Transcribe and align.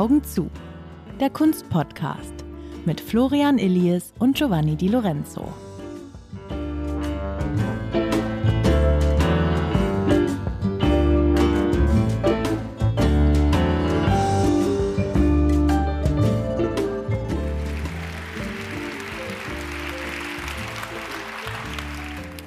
Augen 0.00 0.24
zu. 0.24 0.48
Der 1.20 1.30
Kunstpodcast 1.30 2.32
mit 2.86 3.00
Florian 3.00 3.58
Illies 3.58 4.14
und 4.18 4.34
Giovanni 4.34 4.74
Di 4.74 4.88
Lorenzo. 4.88 5.52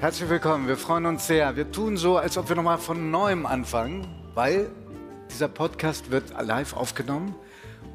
Herzlich 0.04 0.30
willkommen, 0.30 0.68
wir 0.68 0.76
freuen 0.76 1.06
uns 1.06 1.28
sehr. 1.28 1.56
Wir 1.56 1.72
tun 1.72 1.96
so, 1.96 2.18
als 2.18 2.38
ob 2.38 2.50
wir 2.50 2.58
nochmal 2.58 2.78
von 2.78 3.10
neuem 3.10 3.46
anfangen, 3.46 4.06
weil 4.34 4.70
dieser 5.32 5.48
Podcast 5.48 6.12
wird 6.12 6.34
live 6.42 6.76
aufgenommen 6.76 7.34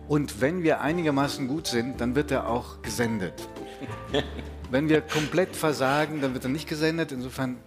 und 0.08 0.40
wenn 0.40 0.62
wir 0.62 0.80
einigermaßen 0.80 1.46
gut 1.48 1.66
sind, 1.66 2.00
dann 2.00 2.14
wird 2.14 2.30
er 2.30 2.48
auch 2.48 2.80
gesendet. 2.80 3.34
wenn 4.70 4.88
wir 4.88 5.02
komplett 5.02 5.54
versagen, 5.54 6.22
dann 6.22 6.32
wird 6.32 6.44
er 6.44 6.48
nicht 6.48 6.66
gesendet. 6.66 7.12
Insofern 7.12 7.58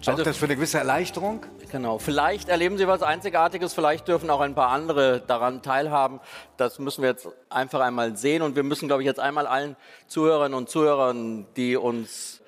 sorgt 0.00 0.20
also, 0.20 0.22
das 0.22 0.36
für 0.36 0.44
eine 0.44 0.54
gewisse 0.54 0.78
Erleichterung. 0.78 1.44
Genau. 1.72 1.98
Vielleicht 1.98 2.48
erleben 2.48 2.78
Sie 2.78 2.86
was 2.86 3.02
Einzigartiges, 3.02 3.74
vielleicht 3.74 4.06
dürfen 4.06 4.30
auch 4.30 4.42
ein 4.42 4.54
paar 4.54 4.68
andere 4.68 5.22
daran 5.26 5.60
teilhaben. 5.60 6.20
Das 6.56 6.78
müssen 6.78 7.02
wir 7.02 7.10
jetzt 7.10 7.26
einfach 7.48 7.80
einmal 7.80 8.16
sehen 8.16 8.42
und 8.42 8.54
wir 8.54 8.62
müssen, 8.62 8.86
glaube 8.86 9.02
ich, 9.02 9.06
jetzt 9.06 9.18
einmal 9.18 9.48
allen 9.48 9.74
Zuhörerinnen 10.06 10.56
und 10.56 10.68
Zuhörern, 10.68 11.48
die 11.56 11.76
uns 11.76 12.39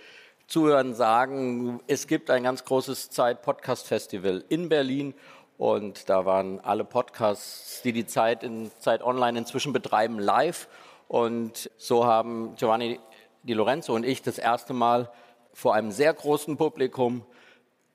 zuhören, 0.52 0.94
sagen, 0.94 1.80
es 1.86 2.06
gibt 2.06 2.28
ein 2.28 2.42
ganz 2.42 2.66
großes 2.66 3.08
Zeit-Podcast-Festival 3.08 4.44
in 4.50 4.68
Berlin 4.68 5.14
und 5.56 6.10
da 6.10 6.26
waren 6.26 6.60
alle 6.60 6.84
Podcasts, 6.84 7.80
die 7.80 7.94
die 7.94 8.04
Zeit 8.04 8.42
in 8.42 8.70
Zeit 8.78 9.02
Online 9.02 9.38
inzwischen 9.38 9.72
betreiben, 9.72 10.18
live. 10.18 10.68
Und 11.08 11.70
so 11.78 12.04
haben 12.04 12.54
Giovanni 12.56 13.00
Di 13.42 13.54
Lorenzo 13.54 13.94
und 13.94 14.04
ich 14.04 14.20
das 14.20 14.36
erste 14.36 14.74
Mal 14.74 15.10
vor 15.54 15.72
einem 15.74 15.90
sehr 15.90 16.12
großen 16.12 16.58
Publikum 16.58 17.24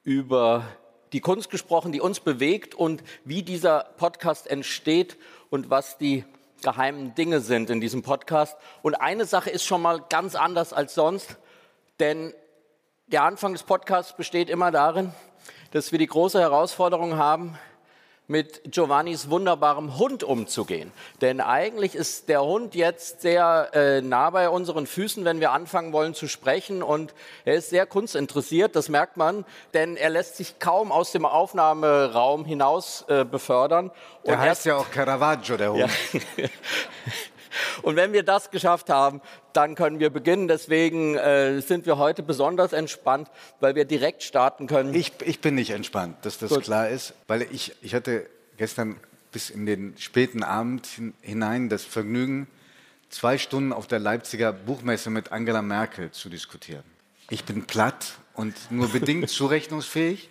über 0.04 0.64
die 1.14 1.22
Kunst 1.22 1.52
gesprochen, 1.52 1.92
die 1.92 2.02
uns 2.02 2.20
bewegt 2.22 2.74
und 2.74 3.04
wie 3.24 3.44
dieser 3.44 3.86
Podcast 3.98 4.50
entsteht 4.50 5.16
und 5.52 5.70
was 5.70 6.00
die 6.00 6.26
geheimen 6.64 7.14
Dinge 7.14 7.40
sind 7.40 7.70
in 7.70 7.82
diesem 7.82 8.02
Podcast. 8.02 8.58
Und 8.82 8.96
eine 8.96 9.26
Sache 9.26 9.52
ist 9.52 9.64
schon 9.64 9.84
mal 9.84 10.04
ganz 10.10 10.34
anders 10.34 10.74
als 10.74 10.96
sonst, 10.96 11.38
denn 12.00 12.34
der 13.08 13.24
Anfang 13.24 13.54
des 13.54 13.64
Podcasts 13.64 14.14
besteht 14.14 14.50
immer 14.50 14.72
darin, 14.72 15.14
dass 15.72 15.92
wir 15.92 16.00
die 16.00 16.08
große 16.08 16.40
Herausforderung 16.40 17.16
haben, 17.18 17.58
mit 18.30 18.62
Giovannis 18.66 19.30
wunderbarem 19.30 19.98
Hund 19.98 20.22
umzugehen. 20.22 20.92
Denn 21.22 21.40
eigentlich 21.40 21.96
ist 21.96 22.28
der 22.28 22.44
Hund 22.44 22.76
jetzt 22.76 23.22
sehr 23.22 23.70
äh, 23.74 24.02
nah 24.02 24.30
bei 24.32 24.50
unseren 24.50 24.86
Füßen, 24.86 25.24
wenn 25.24 25.40
wir 25.40 25.54
anfangen 25.54 25.94
wollen 25.94 26.14
zu 26.14 26.28
sprechen. 26.28 26.84
Und 26.84 27.14
er 27.46 27.56
ist 27.56 27.70
sehr 27.70 27.86
kunstinteressiert, 27.86 28.76
das 28.76 28.90
merkt 28.90 29.16
man, 29.16 29.46
denn 29.74 29.96
er 29.96 30.10
lässt 30.10 30.36
sich 30.36 30.60
kaum 30.60 30.92
aus 30.92 31.14
dem 31.14 31.26
Aufnahmeraum 31.26 32.44
hinaus 32.44 33.06
äh, 33.08 33.24
befördern. 33.24 33.92
Der 34.26 34.34
Und 34.34 34.40
heißt 34.42 34.66
ja 34.66 34.76
auch 34.76 34.92
Caravaggio, 34.92 35.56
der 35.56 35.72
Hund. 35.72 35.80
Ja. 35.80 35.88
Und 37.82 37.96
wenn 37.96 38.14
wir 38.14 38.24
das 38.24 38.52
geschafft 38.52 38.90
haben, 38.90 39.22
dann 39.54 39.76
können 39.76 40.00
wir 40.00 40.10
beginnen. 40.10 40.48
Deswegen 40.48 41.16
äh, 41.16 41.62
sind 41.62 41.86
wir 41.86 41.98
heute 41.98 42.24
besonders 42.24 42.74
entspannt, 42.74 43.30
weil 43.60 43.76
wir 43.76 43.86
direkt 43.86 44.24
starten 44.24 44.68
können. 44.68 44.94
Ich, 44.94 45.14
ich 45.26 45.42
bin 45.42 45.56
nicht 45.56 45.72
entspannt, 45.72 46.18
dass 46.24 46.38
das 46.38 46.50
Gut. 46.50 46.64
klar 46.64 46.90
ist, 46.90 47.14
weil 47.28 47.44
ich, 47.52 47.74
ich 47.82 47.94
hatte 47.94 48.28
gestern 48.58 48.98
bis 49.32 49.50
in 49.50 49.66
den 49.66 49.96
späten 49.98 50.44
Abend 50.44 50.88
hinein 51.22 51.70
das 51.70 51.84
Vergnügen, 51.84 52.48
zwei 53.10 53.38
Stunden 53.38 53.74
auf 53.74 53.88
der 53.88 54.00
Leipziger 54.00 54.52
Buchmesse 54.54 55.10
mit 55.10 55.32
Angela 55.32 55.62
Merkel 55.62 56.12
zu 56.12 56.30
diskutieren. 56.30 56.84
Ich 57.30 57.44
bin 57.44 57.66
platt 57.66 58.16
und 58.34 58.56
nur 58.72 58.90
bedingt 58.90 59.30
zurechnungsfähig. 59.30 60.30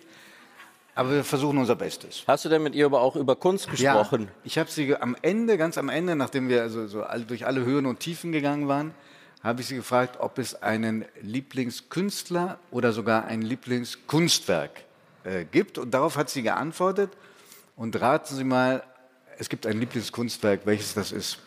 Aber 0.97 1.11
wir 1.11 1.23
versuchen 1.23 1.59
unser 1.59 1.75
Bestes. 1.75 2.23
Hast 2.25 2.43
du 2.43 2.49
denn 2.49 2.63
mit 2.63 2.73
ihr 2.73 2.87
aber 2.87 3.01
auch 3.01 3.15
über 3.15 3.35
Kunst 3.35 3.69
gesprochen? 3.69 4.23
Ja, 4.23 4.27
ich 4.43 4.57
habe 4.57 4.71
sie 4.71 4.95
am 4.95 5.15
Ende, 5.21 5.55
ganz 5.55 5.77
am 5.77 5.89
Ende, 5.89 6.15
nachdem 6.15 6.49
wir 6.49 6.63
also 6.63 6.87
so 6.87 7.05
durch 7.27 7.45
alle 7.45 7.63
Höhen 7.63 7.85
und 7.85 7.99
Tiefen 7.99 8.31
gegangen 8.31 8.67
waren, 8.67 8.95
habe 9.43 9.61
ich 9.61 9.67
sie 9.67 9.75
gefragt, 9.75 10.17
ob 10.19 10.39
es 10.39 10.63
einen 10.63 11.05
Lieblingskünstler 11.21 12.57
oder 12.71 12.93
sogar 12.93 13.25
ein 13.25 13.43
Lieblingskunstwerk 13.43 14.71
äh, 15.23 15.45
gibt. 15.45 15.77
Und 15.77 15.93
darauf 15.93 16.17
hat 16.17 16.31
sie 16.31 16.41
geantwortet. 16.41 17.11
Und 17.75 18.01
raten 18.01 18.33
Sie 18.33 18.43
mal, 18.43 18.81
es 19.37 19.49
gibt 19.49 19.67
ein 19.67 19.79
Lieblingskunstwerk, 19.79 20.61
welches 20.65 20.95
das 20.95 21.11
ist. 21.11 21.37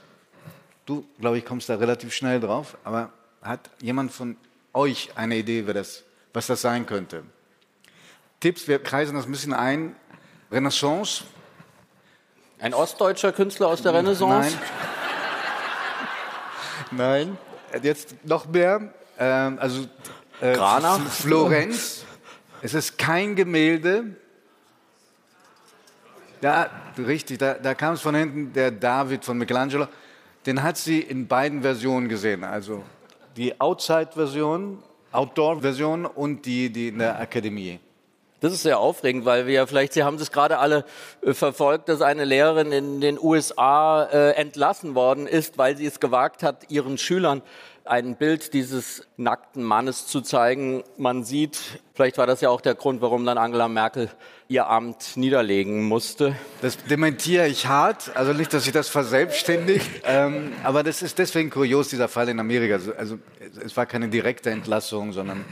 Du, 0.87 1.05
glaube 1.19 1.38
ich, 1.38 1.44
kommst 1.44 1.69
da 1.69 1.75
relativ 1.75 2.15
schnell 2.15 2.38
drauf. 2.38 2.78
Aber 2.84 3.12
hat 3.43 3.69
jemand 3.82 4.12
von 4.12 4.37
euch 4.72 5.11
eine 5.17 5.38
Idee, 5.38 5.62
das, 5.62 6.05
was 6.32 6.47
das 6.47 6.61
sein 6.61 6.87
könnte? 6.87 7.25
Tipps, 8.41 8.67
wir 8.67 8.83
kreisen 8.83 9.15
das 9.15 9.27
ein 9.27 9.33
bisschen 9.33 9.53
ein. 9.53 9.95
Renaissance. 10.51 11.25
Ein 12.59 12.73
ostdeutscher 12.73 13.33
Künstler 13.33 13.69
aus 13.69 13.83
der 13.83 13.93
Renaissance? 13.93 14.56
Nein. 16.91 17.37
Nein. 17.71 17.83
Jetzt 17.83 18.17
noch 18.25 18.47
mehr. 18.49 18.93
Ähm, 19.19 19.59
also 19.61 19.87
äh, 20.41 20.55
Grana. 20.55 20.99
Florenz. 20.99 22.05
Es 22.62 22.73
ist 22.73 22.97
kein 22.97 23.37
Gemälde. 23.37 24.17
Da, 26.41 26.71
richtig, 26.97 27.39
da, 27.39 27.55
da 27.55 27.75
kam 27.75 27.95
es 27.95 28.00
von 28.00 28.15
hinten, 28.15 28.53
der 28.55 28.71
David 28.71 29.23
von 29.23 29.37
Michelangelo. 29.37 29.87
Den 30.47 30.62
hat 30.62 30.79
sie 30.79 31.00
in 31.00 31.27
beiden 31.29 31.61
Versionen 31.61 32.09
gesehen. 32.09 32.45
Also 32.45 32.83
die 33.37 33.61
Outside-Version, 33.61 34.83
Outdoor-Version 35.12 36.06
und 36.06 36.47
die, 36.47 36.71
die 36.71 36.89
in 36.89 36.99
der 36.99 37.21
Akademie. 37.21 37.79
Das 38.41 38.55
ist 38.55 38.62
sehr 38.62 38.78
aufregend, 38.78 39.27
weil 39.27 39.47
wir 39.47 39.67
vielleicht, 39.67 39.93
Sie 39.93 40.03
haben 40.03 40.19
das 40.19 40.33
gerade 40.33 40.59
alle 40.59 40.84
äh, 41.23 41.34
verfolgt, 41.34 41.89
dass 41.91 42.01
eine 42.01 42.25
Lehrerin 42.25 42.73
in 42.73 43.01
den 43.01 43.19
USA 43.21 44.05
äh, 44.05 44.31
entlassen 44.33 44.95
worden 44.95 45.27
ist, 45.27 45.59
weil 45.59 45.77
sie 45.77 45.87
es 45.87 46.01
gewagt 46.01 46.43
hat, 46.43 46.71
ihren 46.71 46.97
Schülern 46.97 47.43
ein 47.84 48.17
Bild 48.17 48.55
dieses 48.55 49.06
nackten 49.17 49.62
Mannes 49.62 50.06
zu 50.06 50.21
zeigen. 50.21 50.84
Man 50.97 51.25
sieht, 51.25 51.59
vielleicht 51.95 52.19
war 52.19 52.27
das 52.27 52.41
ja 52.41 52.49
auch 52.49 52.61
der 52.61 52.75
Grund, 52.75 53.03
warum 53.03 53.27
dann 53.27 53.37
Angela 53.37 53.69
Merkel 53.69 54.11
ihr 54.49 54.69
Amt 54.69 55.17
niederlegen 55.17 55.84
musste. 55.84 56.34
Das 56.62 56.77
dementiere 56.84 57.47
ich 57.47 57.67
hart, 57.67 58.12
also 58.15 58.33
nicht, 58.33 58.55
dass 58.55 58.67
ich 58.67 58.73
das 58.73 58.89
verselbstständigt, 58.89 59.89
ähm, 60.05 60.53
aber 60.62 60.83
das 60.83 61.03
ist 61.03 61.19
deswegen 61.19 61.50
kurios, 61.50 61.89
dieser 61.89 62.09
Fall 62.09 62.29
in 62.29 62.41
Amerika. 62.41 62.75
Also, 62.75 62.93
also 62.97 63.19
es 63.65 63.77
war 63.77 63.87
keine 63.87 64.09
direkte 64.09 64.50
Entlassung, 64.50 65.12
sondern 65.12 65.45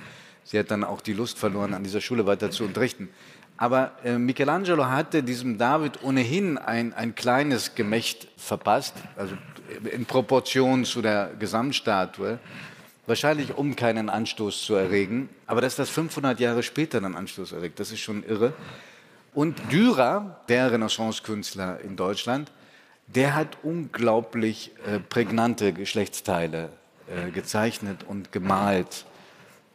Sie 0.48 0.59
hat 0.59 0.70
dann 0.70 0.82
auch 0.82 1.03
die 1.03 1.12
Lust 1.12 1.38
verloren, 1.38 1.75
an 1.75 1.84
dieser 1.84 2.00
Schule 2.00 2.25
weiter 2.25 2.50
zu 2.50 2.64
unterrichten. 2.64 3.10
Aber 3.59 3.92
äh, 4.03 4.16
Michelangelo 4.16 4.86
hatte 4.86 5.22
diesem 5.22 5.59
David 5.59 6.03
ohnehin 6.03 6.56
ein, 6.56 6.94
ein 6.94 7.14
kleines 7.14 7.75
Gemächt 7.75 8.28
verpasst, 8.38 8.94
also 9.16 9.36
in 9.92 10.06
Proportion 10.06 10.86
zu 10.86 11.03
der 11.03 11.32
Gesamtstatue, 11.38 12.38
wahrscheinlich 13.06 13.59
um 13.59 13.76
keinen 13.76 14.09
Anstoß 14.09 14.64
zu 14.64 14.75
erregen. 14.75 15.28
Aber 15.47 15.60
dass 15.60 15.76
das 15.76 15.91
500 15.91 16.41
Jahre 16.41 16.62
später 16.62 16.98
dann 17.03 17.15
Anstoß 17.15 17.53
erregt, 17.53 17.78
das 17.78 17.92
ist 17.92 18.00
schon 18.00 18.22
irre. 18.22 18.54
Und 19.34 19.70
Dürer, 19.70 20.41
der 20.48 20.72
Renaissance-Künstler 20.72 21.80
in 21.82 21.97
Deutschland, 21.97 22.50
der 23.06 23.34
hat 23.34 23.59
unglaublich 23.62 24.71
äh, 24.86 24.98
prägnante 24.98 25.74
Geschlechtsteile 25.74 26.71
äh, 27.06 27.33
gezeichnet 27.33 28.06
und 28.09 28.33
gemalt 28.33 29.04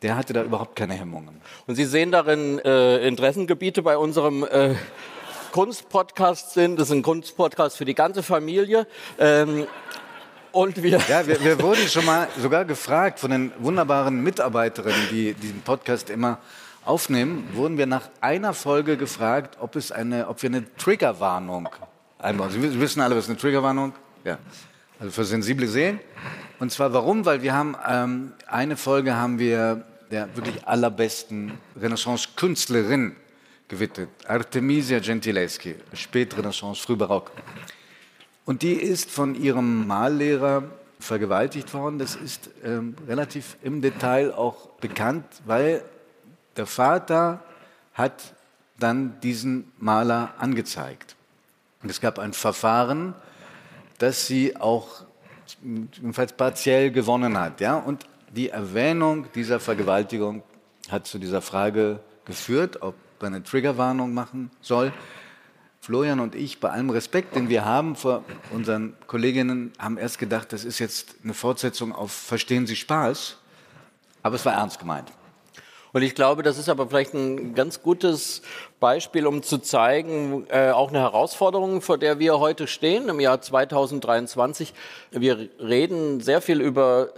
der 0.03 0.15
hatte 0.17 0.33
da 0.33 0.43
überhaupt 0.43 0.75
keine 0.75 0.93
Hemmungen. 0.93 1.41
Und 1.65 1.75
Sie 1.75 1.85
sehen 1.85 2.11
darin 2.11 2.59
äh, 2.59 3.07
Interessengebiete 3.07 3.81
bei 3.81 3.97
unserem 3.97 4.43
äh, 4.43 4.75
Kunstpodcast 5.53 6.53
sind. 6.53 6.79
Das 6.79 6.89
ist 6.89 6.93
ein 6.93 7.03
Kunstpodcast 7.03 7.77
für 7.77 7.85
die 7.85 7.95
ganze 7.95 8.21
Familie. 8.21 8.85
Ähm, 9.17 9.65
und 10.51 10.83
wir 10.83 10.99
ja, 11.07 11.25
wir, 11.25 11.43
wir 11.43 11.59
wurden 11.61 11.87
schon 11.87 12.05
mal 12.05 12.27
sogar 12.39 12.65
gefragt 12.65 13.19
von 13.19 13.31
den 13.31 13.51
wunderbaren 13.57 14.21
Mitarbeiterinnen, 14.21 15.07
die 15.09 15.33
diesen 15.33 15.61
Podcast 15.61 16.11
immer 16.11 16.37
aufnehmen, 16.85 17.49
wurden 17.53 17.77
wir 17.77 17.85
nach 17.85 18.09
einer 18.21 18.53
Folge 18.53 18.97
gefragt, 18.97 19.57
ob, 19.59 19.75
es 19.75 19.91
eine, 19.91 20.27
ob 20.27 20.41
wir 20.43 20.49
eine 20.49 20.75
Triggerwarnung 20.75 21.69
einbauen. 22.19 22.51
Sie 22.51 22.79
wissen 22.79 23.01
alle, 23.01 23.15
was 23.15 23.29
eine 23.29 23.37
Triggerwarnung? 23.37 23.93
Ja. 24.23 24.37
Also 24.99 25.11
für 25.11 25.25
sensible 25.25 25.67
Seelen. 25.67 25.99
Und 26.59 26.71
zwar 26.71 26.93
warum? 26.93 27.25
Weil 27.25 27.41
wir 27.41 27.53
haben 27.53 27.75
ähm, 27.87 28.33
eine 28.47 28.77
Folge 28.77 29.15
haben 29.15 29.39
wir 29.39 29.85
der 30.13 30.35
wirklich 30.35 30.67
allerbesten 30.67 31.53
Renaissance-Künstlerin 31.75 33.15
gewidmet, 33.67 34.09
Artemisia 34.27 34.99
Gentileschi, 34.99 35.73
Spätrenaissance, 35.91 36.83
Frühbarock. 36.83 37.31
Und 38.45 38.61
die 38.61 38.73
ist 38.73 39.09
von 39.09 39.33
ihrem 39.33 39.87
Mallehrer 39.87 40.65
vergewaltigt 40.99 41.73
worden. 41.73 41.97
Das 41.97 42.15
ist 42.15 42.51
ähm, 42.63 42.95
relativ 43.07 43.57
im 43.63 43.81
Detail 43.81 44.31
auch 44.35 44.67
bekannt, 44.79 45.25
weil 45.45 45.83
der 46.57 46.67
Vater 46.67 47.43
hat 47.95 48.35
dann 48.77 49.19
diesen 49.21 49.71
Maler 49.79 50.35
angezeigt. 50.37 51.15
Und 51.81 51.89
es 51.89 51.99
gab 51.99 52.19
ein 52.19 52.33
Verfahren, 52.33 53.15
das 53.97 54.27
sie 54.27 54.55
auch 54.57 55.05
jedenfalls 55.63 56.33
partiell 56.33 56.91
gewonnen 56.91 57.35
hat. 57.35 57.61
Ja? 57.61 57.77
Und 57.77 58.05
die 58.35 58.49
Erwähnung 58.49 59.27
dieser 59.35 59.59
Vergewaltigung 59.59 60.43
hat 60.89 61.05
zu 61.07 61.19
dieser 61.19 61.41
Frage 61.41 61.99
geführt, 62.25 62.81
ob 62.81 62.95
man 63.19 63.35
eine 63.35 63.43
Triggerwarnung 63.43 64.13
machen 64.13 64.51
soll. 64.59 64.91
Florian 65.79 66.19
und 66.19 66.35
ich, 66.35 66.59
bei 66.59 66.69
allem 66.69 66.89
Respekt, 66.89 67.35
den 67.35 67.49
wir 67.49 67.65
haben 67.65 67.95
vor 67.95 68.23
unseren 68.51 68.95
Kolleginnen, 69.07 69.71
haben 69.77 69.97
erst 69.97 70.17
gedacht, 70.17 70.51
das 70.51 70.65
ist 70.65 70.79
jetzt 70.79 71.15
eine 71.23 71.33
Fortsetzung 71.33 71.93
auf 71.93 72.11
Verstehen 72.11 72.65
Sie 72.67 72.75
Spaß. 72.75 73.37
Aber 74.23 74.35
es 74.35 74.45
war 74.45 74.53
ernst 74.53 74.79
gemeint. 74.79 75.11
Und 75.91 76.01
ich 76.01 76.15
glaube, 76.15 76.41
das 76.41 76.57
ist 76.57 76.69
aber 76.69 76.87
vielleicht 76.87 77.13
ein 77.13 77.53
ganz 77.53 77.83
gutes 77.83 78.41
Beispiel, 78.79 79.27
um 79.27 79.43
zu 79.43 79.59
zeigen, 79.59 80.47
äh, 80.49 80.71
auch 80.71 80.89
eine 80.89 80.99
Herausforderung, 80.99 81.81
vor 81.81 81.99
der 81.99 82.17
wir 82.17 82.39
heute 82.39 82.65
stehen 82.65 83.09
im 83.09 83.19
Jahr 83.19 83.41
2023. 83.41 84.73
Wir 85.11 85.49
reden 85.59 86.19
sehr 86.19 86.41
viel 86.41 86.61
über 86.61 87.13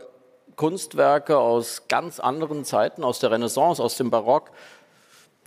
Kunstwerke 0.55 1.37
aus 1.37 1.83
ganz 1.87 2.19
anderen 2.19 2.65
Zeiten, 2.65 3.03
aus 3.03 3.19
der 3.19 3.31
Renaissance, 3.31 3.81
aus 3.81 3.95
dem 3.95 4.09
Barock, 4.09 4.51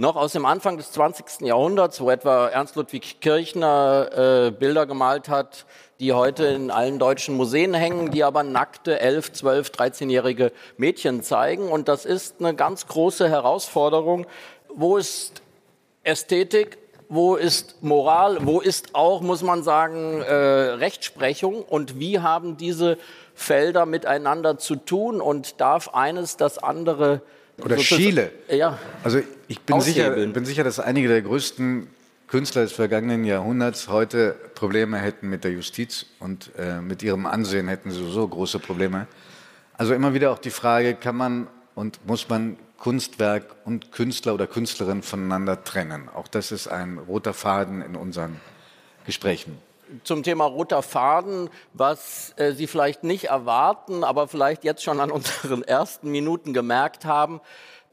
noch 0.01 0.15
aus 0.15 0.33
dem 0.33 0.47
Anfang 0.47 0.77
des 0.77 0.93
20. 0.93 1.41
Jahrhunderts, 1.41 2.01
wo 2.01 2.09
etwa 2.11 2.47
Ernst 2.49 2.77
Ludwig 2.77 3.21
Kirchner 3.21 4.47
äh, 4.47 4.51
Bilder 4.53 4.87
gemalt 4.87 5.29
hat, 5.29 5.67
die 5.99 6.13
heute 6.13 6.45
in 6.47 6.71
allen 6.71 7.01
deutschen 7.01 7.37
Museen 7.37 7.75
hängen, 7.75 8.13
die 8.13 8.23
aber 8.23 8.45
nackte 8.45 9.01
11, 9.01 9.33
12, 9.33 9.71
13-jährige 9.71 10.53
Mädchen 10.77 11.25
zeigen. 11.25 11.69
Und 11.69 11.89
das 11.89 12.05
ist 12.05 12.37
eine 12.39 12.55
ganz 12.55 12.87
große 12.87 13.29
Herausforderung. 13.29 14.27
Wo 14.73 14.97
ist 14.97 15.43
Ästhetik? 16.05 16.79
Wo 17.09 17.35
ist 17.35 17.83
Moral? 17.83 18.39
Wo 18.43 18.61
ist 18.61 18.95
auch, 18.95 19.21
muss 19.21 19.43
man 19.43 19.65
sagen, 19.65 20.23
äh, 20.23 20.33
Rechtsprechung? 20.33 21.63
Und 21.63 21.99
wie 21.99 22.21
haben 22.21 22.57
diese 22.57 22.99
Felder 23.39 23.87
miteinander 23.87 24.59
zu 24.59 24.75
tun? 24.77 25.21
Und 25.21 25.61
darf 25.61 25.95
eines 25.95 26.37
das 26.37 26.59
andere 26.59 27.23
oder 27.63 27.77
Chile. 27.77 28.33
Ja. 28.51 28.79
Also 29.05 29.21
ich 29.47 29.61
bin 29.61 29.81
sicher, 29.81 30.11
bin 30.11 30.45
sicher, 30.45 30.65
dass 30.65 30.81
einige 30.81 31.09
der 31.09 31.23
größten 31.23 31.89
Künstler 32.27 32.63
des 32.63 32.73
vergangenen 32.73 33.25
Jahrhunderts 33.25 33.89
heute 33.89 34.37
Probleme 34.55 34.99
hätten 34.99 35.29
mit 35.29 35.45
der 35.45 35.53
Justiz 35.53 36.07
und 36.19 36.51
äh, 36.59 36.81
mit 36.81 37.03
ihrem 37.03 37.27
Ansehen 37.27 37.69
hätten 37.69 37.91
sie 37.91 38.11
so 38.11 38.27
große 38.27 38.59
Probleme. 38.59 39.07
Also 39.75 39.95
immer 39.95 40.15
wieder 40.15 40.33
auch 40.33 40.39
die 40.39 40.51
Frage, 40.51 40.95
kann 40.95 41.17
man 41.17 41.47
und 41.75 42.05
muss 42.07 42.29
man 42.29 42.57
Kunstwerk 42.77 43.45
und 43.65 43.93
Künstler 43.93 44.35
oder 44.35 44.47
Künstlerin 44.47 45.03
voneinander 45.03 45.65
trennen? 45.65 46.09
Auch 46.15 46.29
das 46.29 46.53
ist 46.53 46.69
ein 46.69 46.99
roter 46.99 47.33
Faden 47.33 47.83
in 47.83 47.97
unseren 47.97 48.41
Gesprächen 49.07 49.57
zum 50.05 50.23
Thema 50.23 50.45
roter 50.45 50.83
Faden, 50.83 51.51
was 51.73 52.35
äh, 52.37 52.53
Sie 52.53 52.67
vielleicht 52.67 53.05
nicht 53.05 53.25
erwarten, 53.25 54.05
aber 54.05 54.29
vielleicht 54.29 54.65
jetzt 54.65 54.83
schon 54.83 55.01
an 55.01 55.11
unseren 55.13 55.63
ersten 55.63 56.11
Minuten 56.11 56.53
gemerkt 56.53 57.05
haben. 57.05 57.41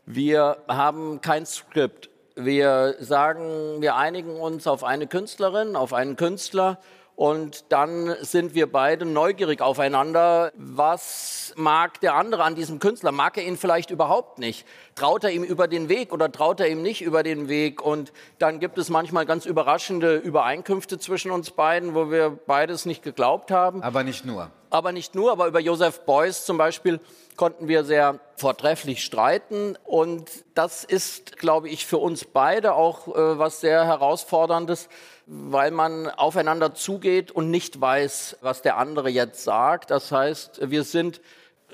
Wir 0.05 0.57
haben 0.67 1.21
kein 1.21 1.45
Skript. 1.45 2.09
Wir 2.35 2.95
sagen, 2.99 3.81
wir 3.81 3.95
einigen 3.95 4.39
uns 4.39 4.67
auf 4.67 4.83
eine 4.83 5.07
Künstlerin, 5.07 5.75
auf 5.75 5.93
einen 5.93 6.15
Künstler 6.15 6.79
und 7.15 7.71
dann 7.71 8.13
sind 8.21 8.55
wir 8.55 8.69
beide 8.69 9.05
neugierig 9.05 9.61
aufeinander. 9.61 10.51
Was 10.55 11.53
mag 11.55 12.01
der 12.01 12.15
andere 12.15 12.43
an 12.43 12.55
diesem 12.55 12.79
Künstler? 12.79 13.13
Mag 13.13 13.37
er 13.37 13.45
ihn 13.45 13.55
vielleicht 13.55 13.89
überhaupt 13.89 14.37
nicht? 14.37 14.65
Traut 14.95 15.23
er 15.23 15.31
ihm 15.31 15.43
über 15.43 15.69
den 15.69 15.87
Weg 15.87 16.11
oder 16.11 16.29
traut 16.29 16.59
er 16.59 16.67
ihm 16.67 16.81
nicht 16.81 17.01
über 17.01 17.23
den 17.23 17.47
Weg? 17.47 17.81
Und 17.81 18.11
dann 18.37 18.59
gibt 18.59 18.77
es 18.77 18.89
manchmal 18.89 19.25
ganz 19.25 19.45
überraschende 19.45 20.17
Übereinkünfte 20.17 20.99
zwischen 20.99 21.31
uns 21.31 21.51
beiden, 21.51 21.95
wo 21.95 22.11
wir 22.11 22.31
beides 22.31 22.85
nicht 22.85 23.01
geglaubt 23.01 23.49
haben. 23.49 23.81
Aber 23.81 24.03
nicht 24.03 24.25
nur. 24.25 24.51
Aber 24.69 24.91
nicht 24.91 25.15
nur, 25.15 25.31
aber 25.31 25.47
über 25.47 25.61
Joseph 25.61 26.01
Beuys 26.01 26.43
zum 26.43 26.57
Beispiel 26.57 26.99
konnten 27.37 27.69
wir 27.69 27.85
sehr 27.85 28.19
vortrefflich 28.35 29.05
streiten. 29.05 29.77
Und 29.85 30.29
das 30.53 30.83
ist, 30.83 31.37
glaube 31.37 31.69
ich, 31.69 31.85
für 31.85 31.97
uns 31.97 32.25
beide 32.25 32.73
auch 32.73 33.07
äh, 33.07 33.39
was 33.39 33.61
sehr 33.61 33.85
herausforderndes 33.85 34.89
weil 35.27 35.71
man 35.71 36.07
aufeinander 36.07 36.75
zugeht 36.75 37.31
und 37.31 37.49
nicht 37.49 37.79
weiß, 37.81 38.37
was 38.41 38.61
der 38.61 38.77
andere 38.77 39.09
jetzt 39.09 39.43
sagt. 39.43 39.91
Das 39.91 40.11
heißt, 40.11 40.69
wir 40.69 40.83
sind 40.83 41.19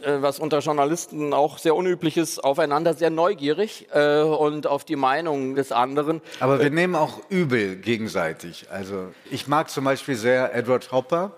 äh, 0.03 0.21
was 0.21 0.39
unter 0.39 0.59
Journalisten 0.59 1.33
auch 1.33 1.57
sehr 1.57 1.75
unüblich 1.75 2.17
ist, 2.17 2.39
aufeinander 2.39 2.93
sehr 2.93 3.09
neugierig 3.09 3.87
äh, 3.93 4.21
und 4.21 4.67
auf 4.67 4.83
die 4.85 4.95
Meinung 4.95 5.55
des 5.55 5.71
anderen. 5.71 6.21
Aber 6.39 6.59
wir 6.59 6.67
äh, 6.67 6.69
nehmen 6.69 6.95
auch 6.95 7.21
übel 7.29 7.75
gegenseitig. 7.75 8.67
Also 8.71 9.13
ich 9.29 9.47
mag 9.47 9.69
zum 9.69 9.83
Beispiel 9.83 10.15
sehr 10.15 10.55
Edward 10.55 10.91
Hopper, 10.91 11.31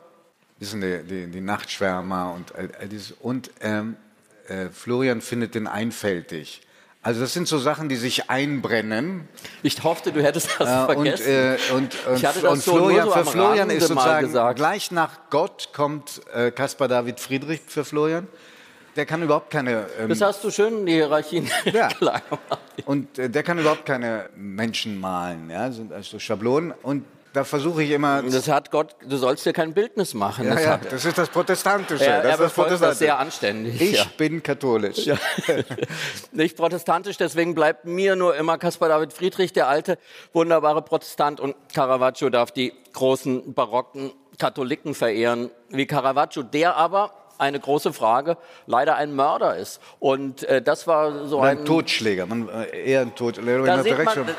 die 0.60 0.66
sind 0.66 0.82
die, 0.82 1.04
die, 1.04 1.28
die 1.28 1.42
Nachtschwärmer 1.42 2.34
und 2.36 2.56
all, 2.56 2.88
dieses. 2.88 3.12
Und 3.12 3.52
ähm, 3.62 3.98
äh, 4.48 4.70
Florian 4.70 5.22
findet 5.22 5.56
den 5.56 5.68
einfältig. 5.68 6.62
Also 7.04 7.20
das 7.20 7.34
sind 7.34 7.50
so 7.50 7.58
Sachen, 7.60 7.90
die 7.90 7.98
sich 7.98 8.30
einbrennen. 8.30 9.28
Ich 9.62 9.84
hoffte, 9.84 10.14
du 10.14 10.24
hättest 10.24 10.50
das 10.58 10.70
äh, 10.70 10.86
vergessen. 10.86 11.26
Und, 11.26 11.30
äh, 11.30 11.58
und, 11.74 12.08
und, 12.08 12.24
ich 12.24 12.44
und 12.46 12.64
so 12.64 12.78
Florian, 12.78 13.08
so 13.08 13.12
für 13.12 13.26
Florian 13.26 13.70
ist 13.70 13.88
sozusagen 13.88 14.56
gleich 14.56 14.90
nach 14.90 15.30
Gott 15.30 15.70
kommt 15.74 16.22
äh, 16.34 16.52
Caspar 16.52 16.88
David 16.88 17.20
Friedrich 17.20 17.60
für 17.68 17.84
Florian. 17.84 18.28
Der 18.96 19.06
kann 19.06 19.22
überhaupt 19.22 19.50
keine. 19.50 19.88
Ähm, 20.00 20.08
das 20.08 20.22
hast 20.22 20.44
du 20.46 20.52
schön 20.52 20.80
in 20.80 20.86
die 20.86 20.94
Hierarchien 20.94 21.50
ja. 21.66 21.90
klar 21.90 22.22
gemacht. 22.22 22.62
Und 22.86 23.20
äh, 23.20 23.30
der 23.30 23.44
kann 23.44 23.60
überhaupt 23.60 23.86
keine 23.86 24.30
Menschen 24.38 25.02
malen, 25.02 25.50
ja, 25.50 25.72
sind 25.72 25.92
also 25.92 26.20
Schablonen. 26.20 26.74
Und 26.84 27.04
da 27.34 27.44
versuche 27.44 27.84
ich 27.84 27.92
immer. 27.92 28.22
Das 28.22 28.48
hat 28.48 28.70
Gott, 28.70 28.96
du 29.06 29.18
sollst 29.18 29.46
dir 29.46 29.54
kein 29.54 29.74
Bildnis 29.74 30.14
machen. 30.14 30.46
Ja, 30.46 30.54
das, 30.54 30.64
ja, 30.64 30.78
das 30.78 31.06
ist 31.06 31.18
das 31.18 31.30
Protestantische. 31.30 32.06
Er, 32.06 32.22
das 32.22 32.40
ist 32.40 32.58
das, 32.58 32.80
das 32.80 33.00
sehr 33.00 33.18
anständig. 33.18 33.82
Ich 33.82 33.98
ja. 33.98 34.06
bin 34.18 34.44
katholisch. 34.44 35.06
Ja. 35.06 35.18
Nicht 36.32 36.56
protestantisch, 36.56 37.18
deswegen 37.18 37.56
bleibt 37.56 37.86
mir 37.86 38.16
nur 38.16 38.36
immer 38.36 38.60
Caspar 38.60 38.90
David 38.90 39.14
Friedrich, 39.14 39.52
der 39.52 39.68
alte, 39.68 39.98
wunderbare 40.32 40.84
Protestant. 40.84 41.40
Und 41.40 41.56
Caravaggio 41.74 42.30
darf 42.30 42.52
die 42.52 42.72
großen 42.94 43.54
barocken 43.54 44.12
Katholiken 44.38 44.94
verehren 44.94 45.50
wie 45.70 45.86
Caravaggio, 45.88 46.44
der 46.44 46.76
aber 46.76 47.12
eine 47.40 47.60
große 47.60 47.94
Frage, 47.94 48.38
leider 48.68 48.96
ein 48.96 49.16
Mörder 49.16 49.58
ist. 49.58 49.82
Und 50.00 50.44
äh, 50.44 50.62
das 50.62 50.86
war 50.88 51.26
so 51.26 51.42
ein... 51.42 51.60
Ein 51.60 51.66
Totschläger, 51.66 52.26
man, 52.26 52.48
äh, 52.48 52.92
eher 52.92 53.02
ein 53.02 53.16
Totschläger. 53.16 53.64
Da 53.66 53.84
sieht 53.84 54.04
man, 54.04 54.30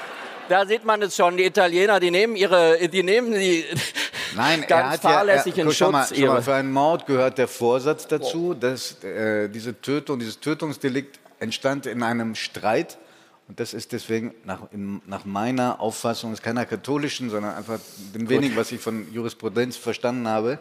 da 0.48 0.66
sieht 0.66 0.84
man 0.84 1.02
es 1.02 1.16
schon, 1.16 1.36
die 1.36 1.44
Italiener, 1.44 2.00
die 2.00 2.10
nehmen 2.10 2.36
ihre, 2.36 2.88
die 2.88 3.02
nehmen 3.02 3.32
die 3.32 3.64
Nein, 4.36 4.64
ganz 4.66 5.00
fahrlässig 5.00 5.56
ja, 5.56 5.62
er, 5.62 5.66
in 5.68 5.72
Schutz. 5.74 5.92
Mal, 5.92 6.26
mal, 6.26 6.42
für 6.42 6.54
einen 6.54 6.72
Mord 6.72 7.06
gehört 7.06 7.38
der 7.38 7.48
Vorsatz 7.48 8.06
dazu, 8.06 8.54
dass 8.54 9.02
äh, 9.04 9.48
diese 9.48 9.80
Tötung, 9.80 10.18
dieses 10.18 10.40
Tötungsdelikt 10.40 11.18
entstand 11.38 11.86
in 11.86 12.02
einem 12.02 12.34
Streit. 12.34 12.98
Und 13.46 13.60
das 13.60 13.74
ist 13.74 13.92
deswegen 13.92 14.34
nach, 14.44 14.60
in, 14.72 15.02
nach 15.06 15.24
meiner 15.24 15.80
Auffassung, 15.80 16.32
ist 16.32 16.42
keiner 16.42 16.64
katholischen, 16.64 17.30
sondern 17.30 17.54
einfach 17.54 17.78
dem 18.14 18.28
wenigen, 18.28 18.56
was 18.56 18.72
ich 18.72 18.80
von 18.80 19.12
Jurisprudenz 19.12 19.76
verstanden 19.76 20.26
habe, 20.26 20.58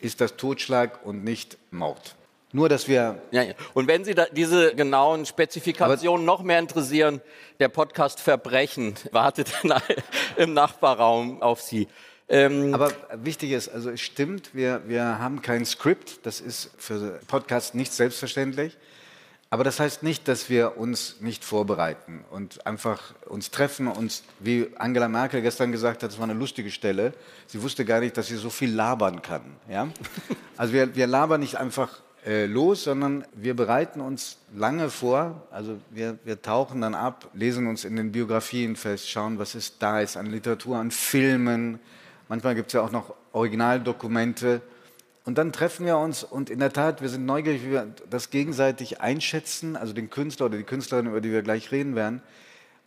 ist 0.00 0.20
das 0.20 0.36
Totschlag 0.36 1.04
und 1.04 1.24
nicht 1.24 1.56
Mord. 1.70 2.14
Nur, 2.56 2.70
dass 2.70 2.88
wir. 2.88 3.20
Ja, 3.32 3.42
ja. 3.42 3.52
Und 3.74 3.86
wenn 3.86 4.02
Sie 4.02 4.14
diese 4.32 4.74
genauen 4.74 5.26
Spezifikationen 5.26 6.24
noch 6.24 6.42
mehr 6.42 6.58
interessieren, 6.58 7.20
der 7.60 7.68
Podcast 7.68 8.18
Verbrechen 8.18 8.94
wartet 9.12 9.52
im 10.38 10.54
Nachbarraum 10.54 11.42
auf 11.42 11.60
Sie. 11.60 11.86
Ähm, 12.30 12.72
aber 12.72 12.92
wichtig 13.12 13.50
ist, 13.50 13.68
also 13.68 13.90
es 13.90 14.00
stimmt, 14.00 14.54
wir, 14.54 14.80
wir 14.86 15.18
haben 15.18 15.42
kein 15.42 15.66
Skript, 15.66 16.24
das 16.24 16.40
ist 16.40 16.70
für 16.78 17.20
Podcast 17.28 17.74
nicht 17.74 17.92
selbstverständlich. 17.92 18.78
Aber 19.50 19.62
das 19.62 19.78
heißt 19.78 20.02
nicht, 20.02 20.26
dass 20.26 20.48
wir 20.48 20.78
uns 20.78 21.20
nicht 21.20 21.44
vorbereiten 21.44 22.24
und 22.30 22.66
einfach 22.66 23.14
uns 23.26 23.50
treffen, 23.50 23.86
uns, 23.86 24.24
wie 24.40 24.68
Angela 24.76 25.08
Merkel 25.08 25.42
gestern 25.42 25.72
gesagt 25.72 26.02
hat, 26.02 26.10
das 26.10 26.18
war 26.18 26.24
eine 26.24 26.32
lustige 26.32 26.70
Stelle. 26.70 27.12
Sie 27.48 27.62
wusste 27.62 27.84
gar 27.84 28.00
nicht, 28.00 28.16
dass 28.16 28.28
sie 28.28 28.36
so 28.36 28.48
viel 28.48 28.72
labern 28.72 29.20
kann. 29.20 29.42
Ja? 29.68 29.88
Also 30.58 30.72
wir, 30.72 30.96
wir 30.96 31.06
labern 31.06 31.40
nicht 31.40 31.56
einfach 31.56 32.00
äh, 32.26 32.46
los, 32.46 32.82
sondern 32.82 33.24
wir 33.34 33.54
bereiten 33.54 34.00
uns 34.00 34.38
lange 34.52 34.90
vor. 34.90 35.46
Also 35.52 35.78
wir, 35.90 36.18
wir 36.24 36.42
tauchen 36.42 36.80
dann 36.80 36.96
ab, 36.96 37.30
lesen 37.34 37.68
uns 37.68 37.84
in 37.84 37.94
den 37.94 38.10
Biografien 38.10 38.74
fest, 38.74 39.08
schauen, 39.08 39.38
was 39.38 39.54
ist 39.54 39.76
da 39.78 40.00
ist 40.00 40.16
an 40.16 40.26
Literatur, 40.26 40.76
an 40.76 40.90
Filmen. 40.90 41.78
Manchmal 42.28 42.56
gibt 42.56 42.68
es 42.68 42.72
ja 42.72 42.82
auch 42.82 42.90
noch 42.90 43.14
Originaldokumente. 43.32 44.60
Und 45.24 45.38
dann 45.38 45.52
treffen 45.52 45.86
wir 45.86 45.98
uns 45.98 46.24
und 46.24 46.50
in 46.50 46.58
der 46.58 46.72
Tat, 46.72 47.00
wir 47.00 47.08
sind 47.08 47.26
neugierig, 47.26 47.64
wie 47.64 47.70
wir 47.70 47.94
das 48.10 48.30
gegenseitig 48.30 49.00
einschätzen, 49.00 49.76
also 49.76 49.92
den 49.92 50.10
Künstler 50.10 50.46
oder 50.46 50.56
die 50.56 50.64
Künstlerin, 50.64 51.06
über 51.06 51.20
die 51.20 51.30
wir 51.30 51.42
gleich 51.42 51.70
reden 51.70 51.94
werden. 51.94 52.22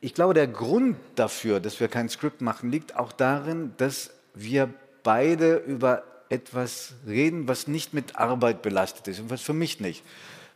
Ich 0.02 0.14
glaube, 0.14 0.34
der 0.34 0.48
Grund 0.48 0.98
dafür, 1.16 1.62
dass 1.62 1.80
wir 1.80 1.88
kein 1.88 2.10
Skript 2.10 2.42
machen, 2.42 2.72
liegt 2.72 2.98
auch 2.98 3.14
darin, 3.14 3.74
dass 3.78 4.12
wir 4.34 4.70
beide 5.04 5.56
über 5.56 6.04
etwas 6.30 6.94
reden, 7.08 7.48
was 7.48 7.68
nicht 7.68 7.94
mit 7.94 8.16
Arbeit 8.16 8.62
belastet 8.62 9.08
ist 9.08 9.20
und 9.20 9.30
was 9.30 9.42
für 9.42 9.54
mich 9.54 9.80
nicht 9.80 10.04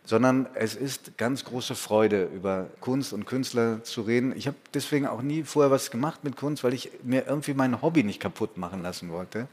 sondern 0.06 0.48
es 0.54 0.76
ist 0.76 1.18
ganz 1.18 1.46
große 1.46 1.76
Freude, 1.76 2.26
über 2.26 2.68
Kunst 2.82 3.14
und 3.14 3.26
Künstler 3.26 3.84
zu 3.84 4.02
reden. 4.02 4.34
Ich 4.36 4.48
habe 4.48 4.58
deswegen 4.74 5.08
auch 5.08 5.22
nie 5.22 5.44
vorher 5.44 5.72
was 5.72 5.92
gemacht 5.92 6.24
mit 6.24 6.36
Kunst, 6.36 6.64
weil 6.64 6.74
ich 6.74 6.92
mir 7.04 7.26
irgendwie 7.26 7.54
mein 7.54 7.82
Hobby 7.82 8.04
nicht 8.04 8.20
kaputt 8.20 8.58
machen 8.58 8.84
lassen 8.84 9.12
wollte. 9.12 9.48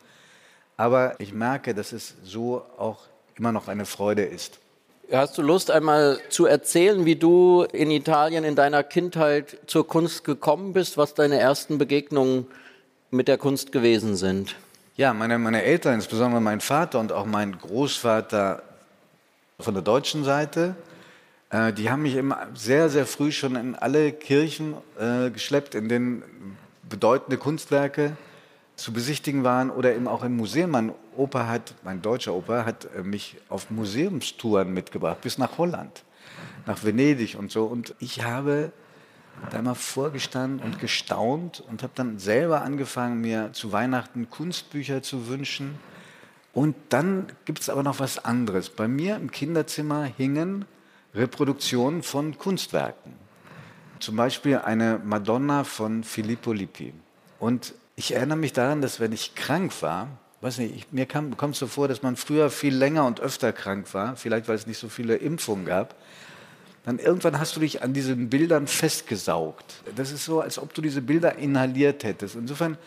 Aber 0.77 1.15
ich 1.21 1.33
merke, 1.33 1.75
dass 1.75 1.93
es 1.93 2.15
so 2.25 2.65
auch 2.79 3.03
immer 3.37 3.53
noch 3.53 3.69
eine 3.69 3.85
Freude 3.85 4.23
ist. 4.23 4.59
Hast 5.12 5.39
du 5.39 5.43
Lust, 5.43 5.71
einmal 5.71 6.21
zu 6.31 6.47
erzählen, 6.47 7.05
wie 7.05 7.17
du 7.17 7.65
in 7.73 7.91
Italien 7.91 8.45
in 8.45 8.55
deiner 8.55 8.83
Kindheit 8.83 9.59
zur 9.67 9.87
Kunst 9.87 10.25
gekommen 10.25 10.73
bist, 10.73 10.97
was 10.97 11.15
deine 11.15 11.39
ersten 11.39 11.79
Begegnungen 11.79 12.47
mit 13.11 13.27
der 13.27 13.37
Kunst 13.37 13.73
gewesen 13.73 14.15
sind? 14.17 14.57
Ja, 15.00 15.14
meine, 15.14 15.38
meine 15.38 15.62
Eltern, 15.62 15.95
insbesondere 15.95 16.42
mein 16.42 16.61
Vater 16.61 17.00
und 17.00 17.11
auch 17.11 17.25
mein 17.25 17.57
Großvater, 17.57 18.62
von 19.59 19.73
der 19.73 19.83
deutschen 19.83 20.25
Seite. 20.25 20.75
Äh, 21.49 21.73
die 21.73 21.90
haben 21.90 22.02
mich 22.02 22.16
immer 22.16 22.49
sehr, 22.54 22.90
sehr 22.90 23.07
früh 23.07 23.33
schon 23.33 23.57
in 23.57 23.75
alle 23.75 24.12
Kirchen 24.12 24.75
äh, 24.99 25.30
geschleppt, 25.30 25.75
in 25.75 25.88
denen 25.88 26.23
bedeutende 26.87 27.38
Kunstwerke 27.38 28.14
zu 28.76 28.92
besichtigen 28.92 29.42
waren 29.42 29.71
oder 29.71 29.95
eben 29.95 30.07
auch 30.07 30.23
im 30.23 30.37
Museum. 30.37 30.73
Mein 30.73 30.92
Opa 31.16 31.47
hat, 31.47 31.73
mein 31.83 32.02
deutscher 32.02 32.35
Opa 32.35 32.66
hat 32.66 32.87
äh, 32.95 33.02
mich 33.02 33.38
auf 33.49 33.71
Museumstouren 33.71 34.71
mitgebracht, 34.71 35.23
bis 35.23 35.38
nach 35.38 35.57
Holland, 35.57 36.04
nach 36.66 36.85
Venedig 36.85 37.38
und 37.38 37.50
so. 37.50 37.64
Und 37.64 37.95
ich 38.00 38.23
habe 38.23 38.71
da 39.51 39.59
immer 39.59 39.75
vorgestanden 39.75 40.61
und 40.61 40.79
gestaunt 40.79 41.63
und 41.69 41.83
habe 41.83 41.93
dann 41.95 42.19
selber 42.19 42.63
angefangen, 42.63 43.21
mir 43.21 43.53
zu 43.53 43.73
Weihnachten 43.73 44.29
Kunstbücher 44.31 45.03
zu 45.03 45.29
wünschen 45.29 45.79
und 46.53 46.75
dann 46.89 47.27
gibt 47.45 47.61
es 47.61 47.69
aber 47.69 47.83
noch 47.83 48.01
was 48.01 48.25
anderes. 48.25 48.71
Bei 48.71 48.89
mir 48.89 49.17
im 49.17 49.31
Kinderzimmer 49.31 50.05
hingen 50.05 50.65
Reproduktionen 51.15 52.03
von 52.03 52.39
Kunstwerken. 52.39 53.15
Zum 54.01 54.17
Beispiel 54.17 54.59
eine 54.59 55.01
Madonna 55.05 55.65
von 55.65 56.05
Filippo 56.05 56.53
Lippi. 56.53 56.93
Und 57.39 57.75
ich 57.97 58.15
erinnere 58.15 58.39
mich 58.39 58.53
daran, 58.53 58.81
dass 58.81 58.99
wenn 58.99 59.13
ich 59.13 59.35
krank 59.35 59.73
war, 59.83 60.09
weiß 60.41 60.59
nicht, 60.59 60.75
ich, 60.75 60.93
mir 60.93 61.07
kam, 61.07 61.37
kommt 61.37 61.57
so 61.57 61.67
vor, 61.67 61.87
dass 61.87 62.03
man 62.03 62.17
früher 62.17 62.51
viel 62.51 62.75
länger 62.75 63.07
und 63.07 63.21
öfter 63.21 63.53
krank 63.53 63.93
war, 63.93 64.17
vielleicht 64.17 64.49
weil 64.49 64.55
es 64.55 64.67
nicht 64.67 64.79
so 64.79 64.89
viele 64.89 65.17
Impfungen 65.17 65.67
gab, 65.67 65.95
dann 66.85 66.99
irgendwann 66.99 67.39
hast 67.39 67.57
du 67.57 67.61
dich 67.61 67.83
an 67.83 67.93
diesen 67.93 68.31
Bildern 68.31 68.67
festgesaugt. 68.67 69.83
Das 69.97 70.13
ist 70.13 70.25
so, 70.25 70.41
als 70.41 70.59
ob 70.59 70.73
du 70.75 70.81
diese 70.81 71.03
Bilder 71.03 71.37
inhaliert 71.37 72.05
hättest. 72.05 72.37
Insofern 72.37 72.79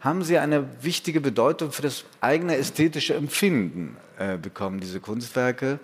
haben 0.00 0.22
sie 0.22 0.38
eine 0.38 0.66
wichtige 0.82 1.20
Bedeutung 1.20 1.72
für 1.72 1.82
das 1.82 2.04
eigene 2.20 2.56
ästhetische 2.56 3.14
Empfinden 3.14 3.96
äh, 4.18 4.36
bekommen, 4.36 4.80
diese 4.80 5.00
Kunstwerke. 5.00 5.78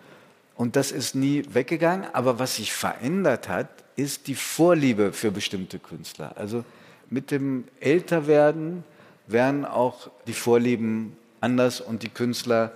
Und 0.57 0.77
das 0.77 0.91
ist 0.91 1.15
nie 1.15 1.45
weggegangen. 1.53 2.07
Aber 2.13 2.39
was 2.39 2.57
sich 2.57 2.73
verändert 2.73 3.49
hat, 3.49 3.69
ist 3.97 4.27
die 4.27 4.35
Vorliebe 4.35 5.13
für 5.13 5.31
bestimmte 5.31 5.79
Künstler. 5.79 6.33
Also 6.37 6.65
mit 7.11 7.31
dem 7.31 7.65
Älterwerden 7.81 8.85
werden 9.27 9.65
auch 9.65 10.11
die 10.27 10.33
Vorlieben 10.33 11.17
anders 11.41 11.81
und 11.81 12.03
die 12.03 12.09
Künstler, 12.09 12.73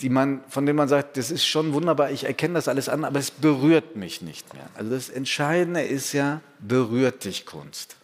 die 0.00 0.10
man, 0.10 0.40
von 0.48 0.66
denen 0.66 0.76
man 0.76 0.88
sagt, 0.88 1.16
das 1.16 1.30
ist 1.30 1.46
schon 1.46 1.72
wunderbar, 1.72 2.10
ich 2.10 2.24
erkenne 2.24 2.54
das 2.54 2.68
alles 2.68 2.88
an, 2.88 3.04
aber 3.04 3.18
es 3.18 3.30
berührt 3.30 3.96
mich 3.96 4.22
nicht 4.22 4.52
mehr. 4.52 4.68
Also 4.74 4.90
das 4.90 5.08
Entscheidende 5.08 5.82
ist 5.82 6.12
ja, 6.12 6.40
berührt 6.60 7.24
dich 7.24 7.46
Kunst? 7.46 7.96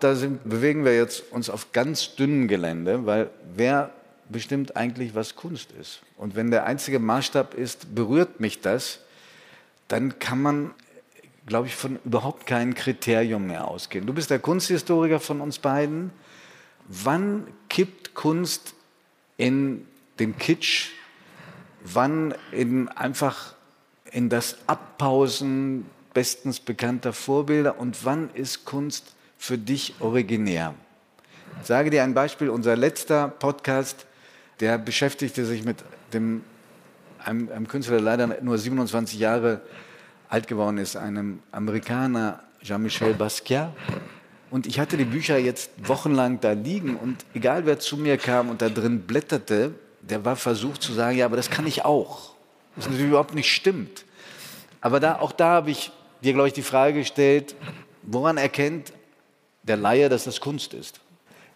da 0.00 0.14
sind, 0.14 0.48
bewegen 0.48 0.84
wir 0.84 0.94
jetzt 0.96 1.32
uns 1.32 1.50
auf 1.50 1.72
ganz 1.72 2.14
dünnem 2.14 2.48
Gelände, 2.48 3.06
weil 3.06 3.30
wer 3.54 3.90
bestimmt 4.28 4.76
eigentlich, 4.76 5.14
was 5.14 5.36
Kunst 5.36 5.72
ist? 5.72 6.00
Und 6.16 6.36
wenn 6.36 6.50
der 6.50 6.66
einzige 6.66 6.98
Maßstab 6.98 7.54
ist, 7.54 7.94
berührt 7.94 8.40
mich 8.40 8.60
das, 8.60 9.00
dann 9.88 10.18
kann 10.18 10.42
man, 10.42 10.74
glaube 11.46 11.66
ich, 11.66 11.74
von 11.74 11.98
überhaupt 12.04 12.46
keinem 12.46 12.74
Kriterium 12.74 13.46
mehr 13.46 13.66
ausgehen. 13.66 14.06
Du 14.06 14.12
bist 14.12 14.30
der 14.30 14.38
Kunsthistoriker 14.38 15.18
von 15.18 15.40
uns 15.40 15.58
beiden. 15.58 16.10
Wann 16.86 17.46
kippt 17.68 18.14
Kunst 18.14 18.74
in 19.36 19.86
den 20.18 20.36
Kitsch? 20.38 20.90
Wann 21.84 22.34
in 22.52 22.88
einfach 22.88 23.54
in 24.10 24.28
das 24.28 24.58
Abpausen 24.66 25.86
bestens 26.14 26.60
bekannter 26.60 27.12
Vorbilder? 27.12 27.78
Und 27.78 28.04
wann 28.04 28.30
ist 28.34 28.64
Kunst 28.64 29.14
für 29.36 29.58
dich 29.58 29.94
originär? 30.00 30.74
Ich 31.60 31.66
sage 31.66 31.90
dir 31.90 32.02
ein 32.02 32.14
Beispiel. 32.14 32.50
Unser 32.50 32.76
letzter 32.76 33.28
Podcast, 33.28 34.06
der 34.60 34.78
beschäftigte 34.78 35.44
sich 35.44 35.64
mit 35.64 35.78
dem, 36.12 36.42
einem, 37.24 37.50
einem 37.50 37.68
Künstler, 37.68 37.96
der 37.96 38.04
leider 38.04 38.42
nur 38.42 38.58
27 38.58 39.18
Jahre 39.18 39.60
alt 40.28 40.46
geworden 40.46 40.78
ist, 40.78 40.96
einem 40.96 41.40
Amerikaner, 41.52 42.40
Jean-Michel 42.62 43.14
Basquiat. 43.14 43.72
Und 44.50 44.66
ich 44.66 44.80
hatte 44.80 44.96
die 44.96 45.04
Bücher 45.04 45.38
jetzt 45.38 45.70
wochenlang 45.86 46.40
da 46.40 46.52
liegen 46.52 46.96
und 46.96 47.24
egal 47.34 47.66
wer 47.66 47.78
zu 47.78 47.96
mir 47.96 48.16
kam 48.16 48.48
und 48.48 48.62
da 48.62 48.68
drin 48.68 49.02
blätterte, 49.02 49.74
der 50.10 50.24
war 50.24 50.36
versucht 50.36 50.82
zu 50.82 50.92
sagen, 50.92 51.18
ja, 51.18 51.26
aber 51.26 51.36
das 51.36 51.50
kann 51.50 51.66
ich 51.66 51.84
auch. 51.84 52.30
Das 52.76 52.86
natürlich 52.86 53.08
überhaupt 53.08 53.34
nicht 53.34 53.52
stimmt. 53.52 54.04
Aber 54.80 55.00
da, 55.00 55.18
auch 55.20 55.32
da 55.32 55.48
habe 55.48 55.70
ich 55.70 55.90
dir, 56.22 56.32
glaube 56.32 56.48
ich, 56.48 56.54
die 56.54 56.62
Frage 56.62 57.00
gestellt, 57.00 57.54
woran 58.02 58.36
erkennt 58.36 58.92
der 59.62 59.76
Laie, 59.76 60.08
dass 60.08 60.24
das 60.24 60.40
Kunst 60.40 60.74
ist? 60.74 61.00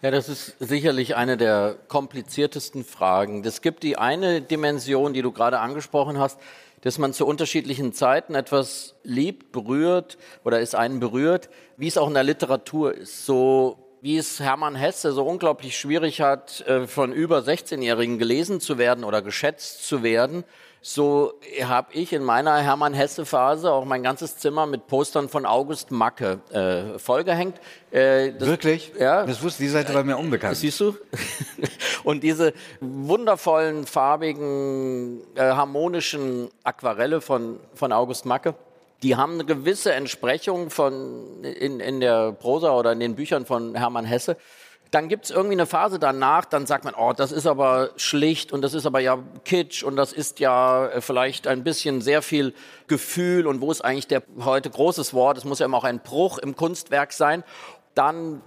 Ja, 0.01 0.11
das 0.11 0.27
ist 0.27 0.55
sicherlich 0.59 1.15
eine 1.15 1.37
der 1.37 1.77
kompliziertesten 1.87 2.83
Fragen. 2.83 3.43
Es 3.45 3.61
gibt 3.61 3.83
die 3.83 3.97
eine 3.97 4.41
Dimension, 4.41 5.13
die 5.13 5.21
du 5.21 5.31
gerade 5.31 5.59
angesprochen 5.59 6.19
hast, 6.19 6.39
dass 6.81 6.97
man 6.97 7.13
zu 7.13 7.25
unterschiedlichen 7.25 7.93
Zeiten 7.93 8.35
etwas 8.35 8.95
liebt, 9.03 9.53
berührt 9.53 10.17
oder 10.43 10.59
es 10.59 10.75
einen 10.75 10.99
berührt, 10.99 11.49
wie 11.77 11.87
es 11.87 11.97
auch 11.97 12.09
in 12.09 12.13
der 12.13 12.23
Literatur 12.23 12.93
ist. 12.93 13.25
So 13.25 13.82
wie 14.03 14.17
es 14.17 14.41
Hermann 14.41 14.75
Hesse 14.75 15.13
so 15.13 15.25
unglaublich 15.25 15.77
schwierig 15.77 16.19
hat, 16.19 16.59
äh, 16.67 16.87
von 16.87 17.13
über 17.13 17.39
16-Jährigen 17.39 18.19
gelesen 18.19 18.59
zu 18.59 18.77
werden 18.77 19.05
oder 19.05 19.21
geschätzt 19.21 19.87
zu 19.87 20.03
werden, 20.03 20.43
so 20.81 21.39
habe 21.63 21.93
ich 21.93 22.11
in 22.11 22.21
meiner 22.21 22.57
Hermann 22.57 22.93
Hesse 22.93 23.25
Phase 23.25 23.71
auch 23.71 23.85
mein 23.85 24.03
ganzes 24.03 24.35
Zimmer 24.35 24.65
mit 24.65 24.87
Postern 24.87 25.29
von 25.29 25.45
August 25.45 25.91
Macke 25.91 26.41
äh, 26.51 26.99
vollgehängt. 26.99 27.61
Äh, 27.91 28.33
das, 28.33 28.49
Wirklich? 28.49 28.91
Ja. 28.99 29.25
Das 29.25 29.41
wusste 29.41 29.63
die 29.63 29.69
Seite 29.69 29.93
war 29.93 30.03
mir 30.03 30.17
unbekannt. 30.17 30.57
Siehst 30.57 30.81
du? 30.81 30.97
Und 32.03 32.23
diese 32.23 32.51
wundervollen, 32.81 33.85
farbigen, 33.85 35.21
äh, 35.35 35.43
harmonischen 35.43 36.49
Aquarelle 36.65 37.21
von, 37.21 37.61
von 37.73 37.93
August 37.93 38.25
Macke, 38.25 38.53
die 39.03 39.17
haben 39.17 39.33
eine 39.33 39.45
gewisse 39.45 39.93
Entsprechung 39.93 40.69
von 40.69 41.43
in, 41.43 41.79
in 41.79 41.99
der 41.99 42.31
Prosa 42.31 42.71
oder 42.71 42.93
in 42.93 42.99
den 43.01 43.15
Büchern 43.15 43.45
von 43.45 43.75
Hermann 43.75 44.05
Hesse. 44.05 44.37
Dann 44.91 45.09
gibt 45.09 45.25
es 45.25 45.31
irgendwie 45.31 45.55
eine 45.55 45.65
Phase 45.65 45.99
danach, 45.99 46.45
dann 46.45 46.65
sagt 46.65 46.85
man, 46.85 46.93
oh, 46.93 47.13
das 47.13 47.31
ist 47.31 47.47
aber 47.47 47.89
schlicht 47.97 48.53
und 48.53 48.61
das 48.61 48.73
ist 48.73 48.85
aber 48.85 48.99
ja 48.99 49.17
kitsch 49.43 49.83
und 49.83 49.95
das 49.95 50.13
ist 50.13 50.39
ja 50.39 50.87
äh, 50.87 51.01
vielleicht 51.01 51.47
ein 51.47 51.63
bisschen 51.63 51.99
sehr 51.99 52.21
viel 52.21 52.53
Gefühl 52.87 53.47
und 53.47 53.59
wo 53.59 53.71
ist 53.71 53.81
eigentlich 53.81 54.07
der 54.07 54.23
heute 54.45 54.69
großes 54.69 55.13
Wort, 55.13 55.37
es 55.37 55.45
muss 55.45 55.59
ja 55.59 55.65
immer 55.65 55.77
auch 55.77 55.83
ein 55.83 55.99
Bruch 55.99 56.37
im 56.37 56.55
Kunstwerk 56.55 57.11
sein, 57.11 57.43
dann 57.95 58.41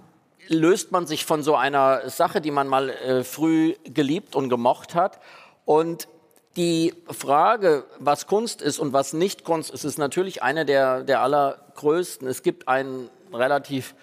löst 0.47 0.91
man 0.91 1.05
sich 1.05 1.25
von 1.25 1.43
so 1.43 1.55
einer 1.55 2.09
Sache, 2.09 2.41
die 2.41 2.51
man 2.51 2.67
mal 2.67 2.89
äh, 2.89 3.23
früh 3.23 3.75
geliebt 3.83 4.35
und 4.35 4.49
gemocht 4.49 4.95
hat. 4.95 5.19
Und 5.65 6.07
die 6.57 6.93
Frage, 7.09 7.85
was 7.99 8.27
Kunst 8.27 8.61
ist 8.61 8.79
und 8.79 8.91
was 8.91 9.13
nicht 9.13 9.43
Kunst 9.43 9.71
ist, 9.71 9.83
ist 9.83 9.97
natürlich 9.97 10.43
eine 10.43 10.65
der, 10.65 11.03
der 11.03 11.21
allergrößten. 11.21 12.27
Es 12.27 12.43
gibt 12.43 12.67
einen 12.67 13.09
relativ 13.31 13.93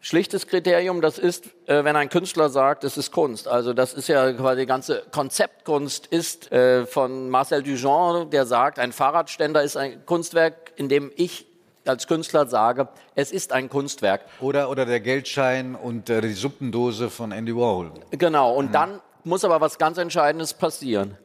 schlichtes 0.00 0.46
Kriterium, 0.46 1.00
das 1.00 1.18
ist, 1.18 1.46
äh, 1.66 1.82
wenn 1.82 1.96
ein 1.96 2.08
Künstler 2.08 2.48
sagt, 2.48 2.84
es 2.84 2.96
ist 2.96 3.10
Kunst. 3.10 3.48
Also 3.48 3.72
das 3.72 3.92
ist 3.92 4.08
ja 4.08 4.32
quasi 4.34 4.60
die 4.60 4.66
ganze 4.66 5.02
Konzeptkunst 5.10 6.06
ist 6.06 6.52
äh, 6.52 6.86
von 6.86 7.28
Marcel 7.28 7.62
Duchamp, 7.64 8.30
der 8.30 8.46
sagt, 8.46 8.78
ein 8.78 8.92
Fahrradständer 8.92 9.62
ist 9.64 9.76
ein 9.76 10.06
Kunstwerk, 10.06 10.72
in 10.76 10.88
dem 10.88 11.10
ich 11.16 11.46
als 11.84 12.06
Künstler 12.06 12.46
sage, 12.46 12.88
es 13.14 13.32
ist 13.32 13.52
ein 13.52 13.68
Kunstwerk. 13.68 14.22
Oder, 14.40 14.70
oder 14.70 14.86
der 14.86 15.00
Geldschein 15.00 15.74
und 15.74 16.08
äh, 16.08 16.20
die 16.20 16.32
Suppendose 16.32 17.10
von 17.10 17.32
Andy 17.32 17.54
Warhol. 17.54 17.90
Genau, 18.10 18.54
und 18.54 18.68
mhm. 18.68 18.72
dann 18.72 19.00
muss 19.24 19.44
aber 19.44 19.60
was 19.60 19.78
ganz 19.78 19.98
Entscheidendes 19.98 20.54
passieren. 20.54 21.16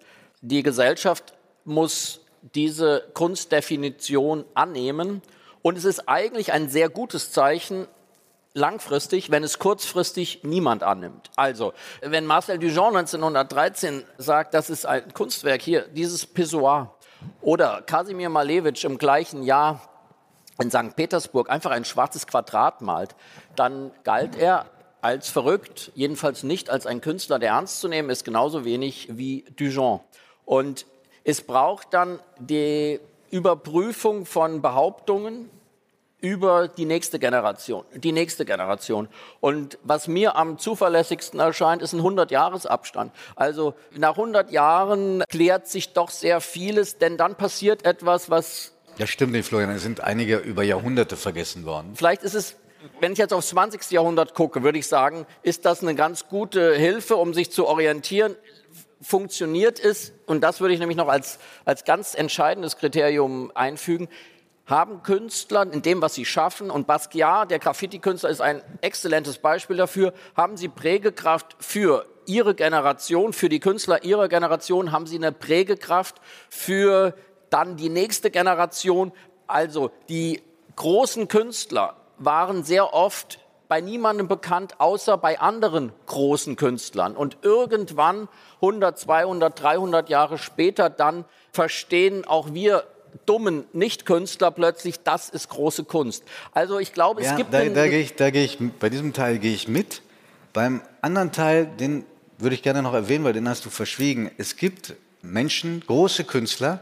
Die 0.41 0.63
Gesellschaft 0.63 1.33
muss 1.65 2.21
diese 2.41 3.07
Kunstdefinition 3.13 4.45
annehmen 4.55 5.21
und 5.62 5.77
es 5.77 5.86
ist 5.86 6.10
eigentlich 6.10 6.51
ein 6.51 6.67
sehr 6.67 6.89
gutes 6.89 7.31
Zeichen, 7.31 7.88
langfristig, 8.53 9.29
wenn 9.29 9.43
es 9.43 9.60
kurzfristig 9.60 10.41
niemand 10.43 10.83
annimmt. 10.83 11.29
Also, 11.36 11.74
wenn 12.01 12.25
Marcel 12.25 12.57
Duchamp 12.57 12.98
1913 12.98 14.03
sagt, 14.17 14.53
das 14.55 14.69
ist 14.69 14.86
ein 14.86 15.13
Kunstwerk 15.13 15.62
hier, 15.62 15.88
dieses 15.88 16.25
Pissoir, 16.25 16.95
oder 17.41 17.83
Kasimir 17.83 18.29
Malevich 18.29 18.83
im 18.83 18.98
gleichen 18.98 19.43
Jahr 19.43 19.88
in 20.60 20.71
St. 20.71 20.95
Petersburg 20.95 21.51
einfach 21.51 21.69
ein 21.69 21.86
schwarzes 21.86 22.25
Quadrat 22.25 22.81
malt, 22.81 23.15
dann 23.55 23.91
galt 24.03 24.36
er 24.36 24.65
als 25.01 25.29
verrückt, 25.29 25.91
jedenfalls 25.95 26.43
nicht 26.43 26.69
als 26.69 26.86
ein 26.86 27.01
Künstler, 27.01 27.39
der 27.39 27.50
ernst 27.50 27.79
zu 27.79 27.88
nehmen 27.88 28.10
ist, 28.10 28.24
genauso 28.24 28.65
wenig 28.65 29.07
wie 29.12 29.45
Dujon. 29.55 30.00
Und 30.45 30.86
es 31.24 31.41
braucht 31.41 31.93
dann 31.93 32.19
die 32.39 33.00
Überprüfung 33.29 34.25
von 34.25 34.62
Behauptungen, 34.62 35.50
über 36.21 36.67
die 36.67 36.86
nächste 36.86 37.19
Generation, 37.19 37.83
die 37.95 38.12
nächste 38.12 38.45
Generation. 38.45 39.10
Und 39.39 39.79
was 39.83 40.07
mir 40.07 40.36
am 40.36 40.60
zuverlässigsten 40.60 41.39
erscheint, 41.39 41.81
ist 41.81 41.93
ein 41.93 42.01
100-Jahres-Abstand. 42.01 43.12
Also 43.36 43.74
nach 43.91 44.12
100 44.12 44.51
Jahren 44.51 45.24
klärt 45.29 45.67
sich 45.67 45.93
doch 45.93 46.10
sehr 46.10 46.39
vieles, 46.39 47.00
denn 47.00 47.17
dann 47.17 47.36
passiert 47.36 47.86
etwas, 47.86 48.29
was... 48.29 48.74
Ja, 48.98 49.07
stimmt 49.07 49.31
nicht, 49.31 49.48
Florian. 49.48 49.71
Es 49.71 49.81
sind 49.81 50.01
einige 50.01 50.38
über 50.38 50.63
Jahrhunderte 50.63 51.17
vergessen 51.17 51.65
worden. 51.65 51.93
Vielleicht 51.95 52.24
ist 52.24 52.36
es 52.36 52.55
wenn 53.00 53.12
ich 53.12 53.19
jetzt 53.19 53.31
aufs 53.31 53.50
20. 53.50 53.91
Jahrhundert 53.91 54.33
gucke, 54.33 54.63
würde 54.63 54.79
ich 54.79 54.88
sagen, 54.88 55.27
ist 55.43 55.65
das 55.65 55.83
eine 55.83 55.93
ganz 55.93 56.27
gute 56.29 56.74
Hilfe, 56.74 57.15
um 57.15 57.36
sich 57.36 57.51
zu 57.51 57.67
orientieren. 57.67 58.36
Funktioniert 59.01 59.79
es, 59.79 60.13
und 60.27 60.41
das 60.41 60.62
würde 60.62 60.74
ich 60.74 60.79
nämlich 60.79 60.98
noch 60.98 61.08
als, 61.08 61.39
als 61.65 61.86
ganz 61.86 62.13
entscheidendes 62.13 62.77
Kriterium 62.77 63.51
einfügen, 63.55 64.08
haben 64.67 65.03
Künstler 65.03 65.63
in 65.72 65.81
dem, 65.81 66.01
was 66.01 66.13
sie 66.15 66.25
schaffen, 66.25 66.72
und 66.72 66.88
Basquiat, 66.88 67.51
der 67.51 67.60
Graffiti-Künstler, 67.60 68.29
ist 68.29 68.41
ein 68.41 68.62
exzellentes 68.81 69.39
Beispiel 69.39 69.75
dafür, 69.75 70.13
haben 70.36 70.55
sie 70.55 70.70
Prägekraft 70.70 71.55
für 71.60 72.05
ihre 72.25 72.55
Generation, 72.55 73.34
für 73.34 73.50
die 73.50 73.60
Künstler 73.60 74.03
ihrer 74.03 74.29
Generation, 74.29 74.91
haben 74.91 75.08
sie 75.08 75.17
eine 75.17 75.31
Prägekraft 75.31 76.22
für 76.50 77.15
dann 77.50 77.75
die 77.75 77.89
nächste 77.89 78.31
Generation. 78.31 79.12
Also 79.48 79.91
die 80.08 80.41
großen 80.77 81.27
Künstler 81.27 81.98
waren 82.17 82.63
sehr 82.63 82.93
oft 82.93 83.39
bei 83.71 83.79
niemandem 83.79 84.27
bekannt, 84.27 84.81
außer 84.81 85.17
bei 85.17 85.39
anderen 85.39 85.93
großen 86.05 86.57
Künstlern. 86.57 87.15
Und 87.15 87.37
irgendwann, 87.41 88.27
100, 88.55 88.99
200, 88.99 89.63
300 89.63 90.09
Jahre 90.09 90.37
später, 90.37 90.89
dann 90.89 91.23
verstehen 91.53 92.25
auch 92.27 92.53
wir 92.53 92.83
dummen 93.25 93.63
Nichtkünstler 93.71 94.51
plötzlich, 94.51 95.03
das 95.03 95.29
ist 95.29 95.47
große 95.47 95.85
Kunst. 95.85 96.25
Also 96.53 96.79
ich 96.79 96.91
glaube, 96.91 97.23
ja, 97.23 97.31
es 97.31 97.37
gibt... 97.37 97.53
Da, 97.53 97.63
da 97.63 97.87
gehe 97.87 98.01
ich, 98.01 98.13
da 98.17 98.29
gehe 98.29 98.43
ich, 98.43 98.57
bei 98.77 98.89
diesem 98.89 99.13
Teil 99.13 99.39
gehe 99.39 99.53
ich 99.53 99.69
mit. 99.69 100.01
Beim 100.51 100.81
anderen 100.99 101.31
Teil, 101.31 101.65
den 101.65 102.03
würde 102.39 102.55
ich 102.55 102.63
gerne 102.63 102.81
noch 102.81 102.93
erwähnen, 102.93 103.23
weil 103.23 103.31
den 103.31 103.47
hast 103.47 103.63
du 103.63 103.69
verschwiegen. 103.69 104.31
Es 104.37 104.57
gibt 104.57 104.95
Menschen, 105.21 105.81
große 105.87 106.25
Künstler, 106.25 106.81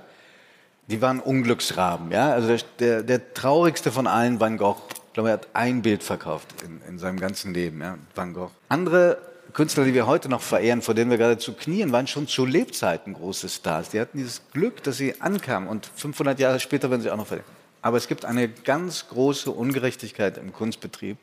die 0.88 1.04
waren 1.04 1.20
Unglücksraben. 1.20 2.12
Ja? 2.12 2.32
Also 2.32 2.48
der, 2.48 2.64
der, 2.80 3.04
der 3.04 3.34
traurigste 3.36 3.92
von 3.92 4.08
allen, 4.08 4.40
Van 4.40 4.58
Gogh. 4.58 4.82
Ich 5.10 5.14
glaube, 5.14 5.30
er 5.30 5.34
hat 5.34 5.48
ein 5.54 5.82
Bild 5.82 6.04
verkauft 6.04 6.48
in, 6.64 6.82
in 6.88 7.00
seinem 7.00 7.20
ganzen 7.20 7.52
Leben, 7.52 7.82
ja? 7.82 7.98
Van 8.14 8.32
Gogh. 8.32 8.52
Andere 8.70 9.18
Künstler, 9.54 9.84
die 9.84 9.96
wir 9.96 10.06
heute 10.06 10.30
noch 10.30 10.42
verehren, 10.42 10.84
vor 10.84 10.94
denen 10.94 11.10
wir 11.10 11.18
gerade 11.18 11.40
zu 11.40 11.54
knien, 11.54 11.92
waren 11.92 12.06
schon 12.06 12.28
zu 12.28 12.46
Lebzeiten 12.46 13.16
große 13.16 13.50
Stars. 13.50 13.90
Die 13.90 14.00
hatten 14.00 14.20
dieses 14.20 14.44
Glück, 14.54 14.84
dass 14.84 14.98
sie 14.98 15.20
ankamen 15.20 15.68
und 15.68 15.88
500 15.96 16.40
Jahre 16.40 16.60
später 16.60 16.92
werden 16.92 17.02
sie 17.02 17.10
auch 17.10 17.18
noch 17.18 17.26
verehren. 17.26 17.50
Aber 17.82 17.98
es 17.98 18.08
gibt 18.08 18.24
eine 18.24 18.50
ganz 18.50 19.08
große 19.10 19.50
Ungerechtigkeit 19.50 20.38
im 20.38 20.54
Kunstbetrieb, 20.54 21.18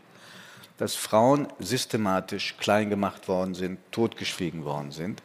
dass 0.79 0.97
Frauen 0.97 1.47
systematisch 1.61 2.57
klein 2.59 2.91
gemacht 2.91 3.29
worden 3.29 3.55
sind, 3.55 3.79
totgeschwiegen 3.93 4.65
worden 4.65 4.91
sind. 4.91 5.23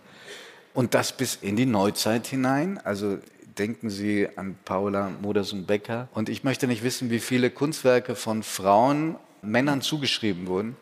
Und 0.75 0.93
das 0.93 1.11
bis 1.11 1.35
in 1.41 1.55
die 1.55 1.65
Neuzeit 1.65 2.27
hinein. 2.27 2.79
Also 2.83 3.17
denken 3.57 3.89
Sie 3.89 4.27
an 4.35 4.55
Paula 4.65 5.11
Modersohn-Becker. 5.21 6.09
Und 6.13 6.29
ich 6.29 6.43
möchte 6.43 6.67
nicht 6.67 6.83
wissen, 6.83 7.09
wie 7.09 7.19
viele 7.19 7.49
Kunstwerke 7.49 8.15
von 8.15 8.43
Frauen 8.43 9.15
Männern 9.41 9.81
zugeschrieben 9.81 10.47
wurden 10.47 10.75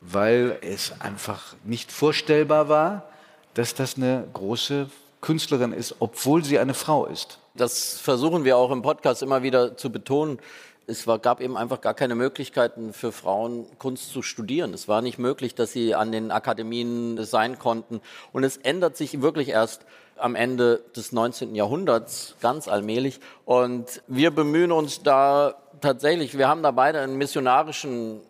weil 0.00 0.58
es 0.60 1.00
einfach 1.00 1.54
nicht 1.64 1.90
vorstellbar 1.90 2.68
war, 2.68 3.08
dass 3.54 3.74
das 3.74 3.96
eine 3.96 4.26
große 4.32 4.88
Künstlerin 5.20 5.72
ist, 5.72 5.96
obwohl 5.98 6.44
sie 6.44 6.58
eine 6.58 6.74
Frau 6.74 7.06
ist. 7.06 7.38
Das 7.54 7.98
versuchen 7.98 8.44
wir 8.44 8.56
auch 8.56 8.70
im 8.70 8.82
Podcast 8.82 9.22
immer 9.22 9.42
wieder 9.42 9.76
zu 9.76 9.90
betonen. 9.90 10.38
Es 10.86 11.06
war, 11.06 11.18
gab 11.18 11.40
eben 11.40 11.56
einfach 11.56 11.80
gar 11.80 11.94
keine 11.94 12.14
Möglichkeiten 12.14 12.92
für 12.92 13.10
Frauen, 13.10 13.66
Kunst 13.78 14.12
zu 14.12 14.22
studieren. 14.22 14.72
Es 14.72 14.86
war 14.86 15.02
nicht 15.02 15.18
möglich, 15.18 15.54
dass 15.54 15.72
sie 15.72 15.94
an 15.94 16.12
den 16.12 16.30
Akademien 16.30 17.24
sein 17.24 17.58
konnten. 17.58 18.00
Und 18.32 18.44
es 18.44 18.58
ändert 18.58 18.96
sich 18.96 19.20
wirklich 19.20 19.48
erst 19.48 19.84
am 20.18 20.34
Ende 20.34 20.82
des 20.94 21.12
19. 21.12 21.54
Jahrhunderts 21.54 22.34
ganz 22.40 22.68
allmählich. 22.68 23.20
Und 23.44 24.02
wir 24.06 24.30
bemühen 24.30 24.72
uns 24.72 25.02
da 25.02 25.54
tatsächlich, 25.80 26.36
wir 26.36 26.48
haben 26.48 26.62
da 26.62 26.70
beide 26.70 27.00
einen 27.00 27.16
missionarischen 27.16 28.20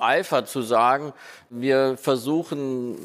Eifer 0.00 0.44
zu 0.44 0.62
sagen, 0.62 1.12
wir 1.48 1.96
versuchen 1.96 2.96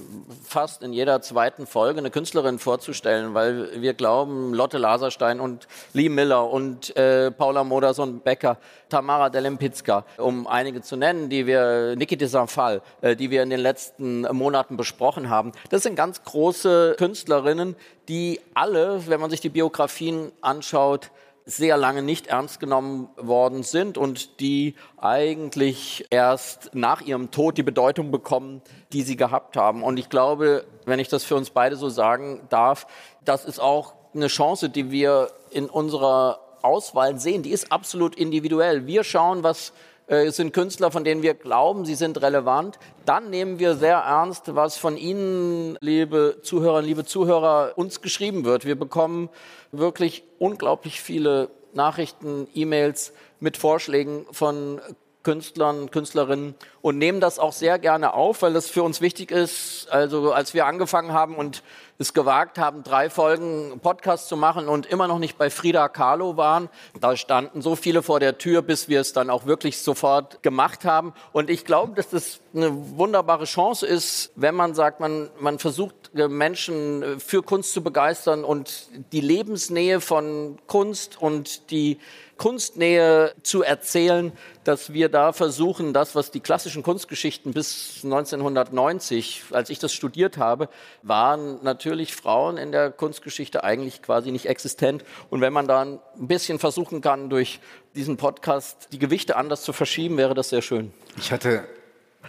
fast 0.44 0.84
in 0.84 0.94
jeder 0.94 1.22
zweiten 1.22 1.66
Folge 1.66 2.00
eine 2.00 2.12
Künstlerin 2.12 2.60
vorzustellen, 2.60 3.34
weil 3.34 3.82
wir 3.82 3.94
glauben, 3.94 4.54
Lotte 4.54 4.78
Laserstein 4.78 5.40
und 5.40 5.68
Lee 5.94 6.10
Miller 6.10 6.50
und 6.50 6.96
äh, 6.96 7.32
Paula 7.32 7.64
Modersohn-Becker, 7.64 8.58
Tamara 8.90 9.30
Delempicka, 9.30 10.06
um 10.18 10.48
einige 10.48 10.82
zu 10.82 10.96
nennen, 10.96 11.30
die 11.30 11.48
wir, 11.48 11.96
Niki 11.96 12.18
de 12.18 12.28
Sanfal, 12.28 12.82
äh, 13.02 13.16
die 13.16 13.32
wir 13.32 13.44
in 13.44 13.50
den 13.50 13.60
letzten 13.60 14.22
Monaten 14.22 14.78
besprochen 14.78 15.30
haben. 15.30 15.52
Das 15.70 15.84
sind 15.84 15.96
ganz 15.96 16.24
große 16.24 16.96
Künstlerinnen, 16.98 17.76
die 18.08 18.40
alle, 18.54 19.08
wenn 19.08 19.20
man 19.20 19.30
sich 19.30 19.42
die 19.42 19.50
Biografien 19.50 20.32
anschaut, 20.42 21.10
sehr 21.46 21.78
lange 21.78 22.02
nicht 22.02 22.28
ernst 22.28 22.60
genommen 22.60 23.08
worden 23.18 23.62
sind 23.62 23.98
und 23.98 24.40
die 24.40 24.76
eigentlich 24.98 26.08
erst 26.10 26.72
nach 26.74 27.02
ihrem 27.02 27.30
Tod 27.30 27.58
die 27.58 27.64
Bedeutung 27.64 28.10
bekommen, 28.10 28.62
die 28.94 29.04
sie 29.04 29.16
gehabt 29.16 29.56
haben. 29.56 29.84
Und 29.84 29.98
ich 29.98 30.10
glaube, 30.10 30.66
wenn 30.86 31.00
ich 31.00 31.08
das 31.08 31.24
für 31.24 31.36
uns 31.36 31.52
beide 31.52 31.76
so 31.76 31.90
sagen 31.90 32.42
darf, 32.50 32.88
das 33.24 33.46
ist 33.46 33.60
auch 33.60 33.94
eine 34.16 34.28
Chance, 34.28 34.70
die 34.70 34.90
wir 34.90 35.30
in 35.52 35.70
unserer 35.70 36.40
Auswahl 36.64 37.20
sehen. 37.20 37.44
Die 37.44 37.52
ist 37.52 37.72
absolut 37.72 38.16
individuell. 38.16 38.88
Wir 38.88 39.04
schauen, 39.04 39.44
was 39.44 39.72
es 40.08 40.36
sind 40.36 40.54
Künstler, 40.54 40.92
von 40.92 41.04
denen 41.04 41.24
wir 41.24 41.34
glauben, 41.34 41.86
sie 41.86 41.96
sind 41.96 42.22
relevant. 42.22 42.78
Dann 43.06 43.30
nehmen 43.30 43.58
wir 43.58 43.76
sehr 43.76 43.98
ernst, 43.98 44.54
was 44.54 44.78
von 44.78 44.98
Ihnen, 44.98 45.78
liebe 45.82 46.40
Zuhörerinnen, 46.44 46.88
liebe 46.88 47.06
Zuhörer, 47.06 47.74
uns 47.76 48.02
geschrieben 48.02 48.46
wird. 48.46 48.66
Wir 48.66 48.78
bekommen 48.78 49.30
wirklich 49.72 50.24
unglaublich 50.38 51.02
viele 51.02 51.50
Nachrichten, 51.74 52.48
E-Mails 52.54 53.14
mit 53.40 53.58
Vorschlägen 53.58 54.26
von 54.32 54.80
Künstlern, 55.24 55.90
Künstlerinnen 55.90 56.54
und 56.86 57.00
nehmen 57.00 57.20
das 57.20 57.40
auch 57.40 57.52
sehr 57.52 57.80
gerne 57.80 58.14
auf, 58.14 58.44
weil 58.44 58.54
das 58.54 58.70
für 58.70 58.84
uns 58.84 59.02
wichtig 59.02 59.32
ist. 59.32 59.88
Also 59.90 60.34
als 60.34 60.54
wir 60.54 60.68
angefangen 60.68 61.14
haben 61.14 61.36
und 61.36 61.64
es 61.98 62.14
gewagt 62.14 62.60
haben, 62.60 62.84
drei 62.84 63.10
Folgen 63.10 63.80
Podcast 63.82 64.28
zu 64.28 64.38
machen 64.38 64.68
und 64.68 64.86
immer 64.86 65.08
noch 65.08 65.18
nicht 65.18 65.36
bei 65.36 65.50
Frida 65.50 65.90
Kahlo 65.90 66.38
waren, 66.38 66.70
da 67.02 67.18
standen 67.18 67.64
so 67.64 67.76
viele 67.76 68.04
vor 68.04 68.20
der 68.20 68.38
Tür, 68.38 68.62
bis 68.62 68.88
wir 68.88 69.02
es 69.02 69.14
dann 69.14 69.32
auch 69.32 69.48
wirklich 69.48 69.82
sofort 69.82 70.44
gemacht 70.44 70.86
haben. 70.86 71.16
Und 71.34 71.50
ich 71.50 71.66
glaube, 71.66 71.94
dass 71.96 72.10
das 72.10 72.40
eine 72.54 72.70
wunderbare 72.98 73.46
Chance 73.46 73.88
ist, 73.88 74.32
wenn 74.36 74.54
man 74.54 74.76
sagt, 74.76 75.00
man, 75.00 75.32
man 75.40 75.58
versucht 75.58 76.12
Menschen 76.14 77.20
für 77.20 77.42
Kunst 77.42 77.74
zu 77.74 77.82
begeistern 77.82 78.44
und 78.44 78.90
die 79.12 79.22
Lebensnähe 79.22 80.02
von 80.02 80.60
Kunst 80.68 81.20
und 81.20 81.72
die 81.72 81.98
Kunstnähe 82.38 83.34
zu 83.44 83.64
erzählen, 83.64 84.34
dass 84.64 84.92
wir 84.92 85.10
da 85.10 85.32
versuchen, 85.32 85.94
das, 85.94 86.16
was 86.16 86.32
die 86.32 86.42
klassischen 86.76 86.84
Kunstgeschichten 86.84 87.54
bis 87.54 88.02
1990, 88.04 89.44
als 89.52 89.70
ich 89.70 89.80
das 89.80 89.94
studiert 89.94 90.38
habe, 90.38 90.68
waren 91.04 91.64
natürlich 91.64 92.14
Frauen 92.16 92.58
in 92.58 92.72
der 92.72 92.92
Kunstgeschichte 92.92 93.64
eigentlich 93.64 94.02
quasi 94.02 94.32
nicht 94.32 94.48
existent. 94.48 95.06
Und 95.30 95.40
wenn 95.40 95.54
man 95.54 95.68
da 95.68 95.82
ein 95.82 96.00
bisschen 96.18 96.60
versuchen 96.60 97.00
kann, 97.00 97.30
durch 97.30 97.60
diesen 97.96 98.18
Podcast 98.18 98.90
die 98.92 99.00
Gewichte 99.00 99.38
anders 99.38 99.62
zu 99.64 99.72
verschieben, 99.72 100.18
wäre 100.18 100.34
das 100.34 100.50
sehr 100.50 100.62
schön. 100.62 100.92
Ich 101.18 101.32
hatte 101.32 101.64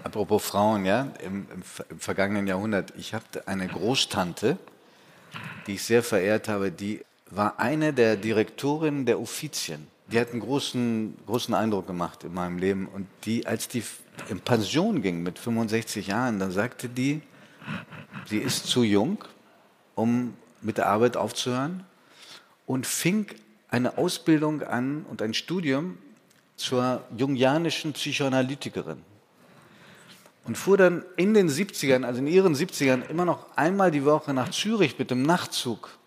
Apropos 0.04 0.44
Frauen, 0.44 0.84
ja, 0.84 1.08
im, 1.24 1.46
im, 1.50 1.62
im 1.88 1.98
vergangenen 1.98 2.46
Jahrhundert, 2.46 2.92
ich 2.98 3.14
hatte 3.14 3.48
eine 3.48 3.66
Großtante, 3.66 4.58
die 5.66 5.76
ich 5.76 5.84
sehr 5.84 6.02
verehrt 6.02 6.48
habe, 6.48 6.70
die 6.70 7.02
war 7.30 7.58
eine 7.58 7.94
der 7.94 8.16
Direktorinnen 8.16 9.06
der 9.06 9.18
Uffizien 9.18 9.88
die 10.08 10.20
hat 10.20 10.30
einen 10.30 10.40
großen, 10.40 11.16
großen 11.26 11.54
Eindruck 11.54 11.86
gemacht 11.86 12.24
in 12.24 12.32
meinem 12.32 12.58
Leben. 12.58 12.86
Und 12.86 13.06
die, 13.24 13.46
als 13.46 13.68
die 13.68 13.82
in 14.28 14.40
Pension 14.40 15.02
ging 15.02 15.22
mit 15.22 15.38
65 15.38 16.08
Jahren, 16.08 16.38
dann 16.38 16.50
sagte 16.50 16.88
die, 16.88 17.22
sie 18.26 18.38
ist 18.38 18.66
zu 18.66 18.82
jung, 18.82 19.24
um 19.94 20.34
mit 20.60 20.78
der 20.78 20.88
Arbeit 20.88 21.16
aufzuhören 21.16 21.84
und 22.66 22.86
fing 22.86 23.26
eine 23.68 23.98
Ausbildung 23.98 24.62
an 24.62 25.04
und 25.08 25.22
ein 25.22 25.34
Studium 25.34 25.98
zur 26.56 27.04
jungianischen 27.16 27.92
Psychoanalytikerin. 27.92 29.02
Und 30.44 30.56
fuhr 30.56 30.76
dann 30.76 31.04
in 31.16 31.34
den 31.34 31.48
70ern, 31.48 32.04
also 32.04 32.20
in 32.20 32.28
ihren 32.28 32.54
70ern, 32.54 33.08
immer 33.08 33.24
noch 33.24 33.56
einmal 33.56 33.90
die 33.90 34.04
Woche 34.04 34.32
nach 34.32 34.50
Zürich 34.50 34.98
mit 34.98 35.10
dem 35.10 35.22
Nachtzug 35.22 35.98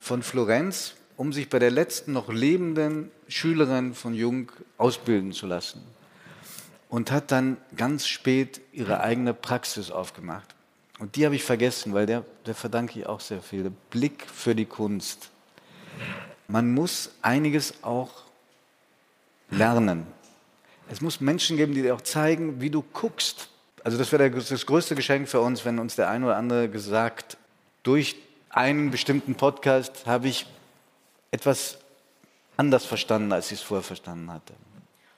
von 0.00 0.22
Florenz 0.22 0.94
um 1.18 1.32
sich 1.32 1.48
bei 1.48 1.58
der 1.58 1.72
letzten 1.72 2.12
noch 2.12 2.32
lebenden 2.32 3.10
Schülerin 3.26 3.92
von 3.92 4.14
Jung 4.14 4.52
ausbilden 4.78 5.32
zu 5.32 5.46
lassen. 5.46 5.82
Und 6.88 7.10
hat 7.10 7.30
dann 7.30 7.56
ganz 7.76 8.06
spät 8.06 8.60
ihre 8.72 9.00
eigene 9.00 9.34
Praxis 9.34 9.90
aufgemacht. 9.90 10.54
Und 10.98 11.16
die 11.16 11.24
habe 11.24 11.36
ich 11.36 11.44
vergessen, 11.44 11.94
weil 11.94 12.06
der, 12.06 12.24
der 12.46 12.54
verdanke 12.54 12.98
ich 12.98 13.06
auch 13.06 13.20
sehr 13.20 13.40
viel. 13.40 13.62
Der 13.62 13.72
Blick 13.90 14.26
für 14.26 14.54
die 14.54 14.64
Kunst. 14.64 15.30
Man 16.48 16.72
muss 16.72 17.10
einiges 17.22 17.84
auch 17.84 18.10
lernen. 19.50 20.06
Es 20.90 21.00
muss 21.00 21.20
Menschen 21.20 21.56
geben, 21.56 21.74
die 21.74 21.82
dir 21.82 21.94
auch 21.94 22.00
zeigen, 22.00 22.60
wie 22.60 22.70
du 22.70 22.82
guckst. 22.82 23.48
Also 23.84 23.98
das 23.98 24.10
wäre 24.10 24.30
das 24.30 24.66
größte 24.66 24.94
Geschenk 24.94 25.28
für 25.28 25.40
uns, 25.40 25.64
wenn 25.64 25.78
uns 25.78 25.96
der 25.96 26.08
eine 26.08 26.26
oder 26.26 26.36
andere 26.36 26.68
gesagt, 26.68 27.36
durch 27.82 28.16
einen 28.50 28.90
bestimmten 28.90 29.34
Podcast 29.34 30.06
habe 30.06 30.28
ich 30.28 30.46
etwas 31.30 31.78
anders 32.56 32.84
verstanden, 32.84 33.32
als 33.32 33.52
ich 33.52 33.60
es 33.60 33.62
vorher 33.62 33.84
verstanden 33.84 34.32
hatte. 34.32 34.54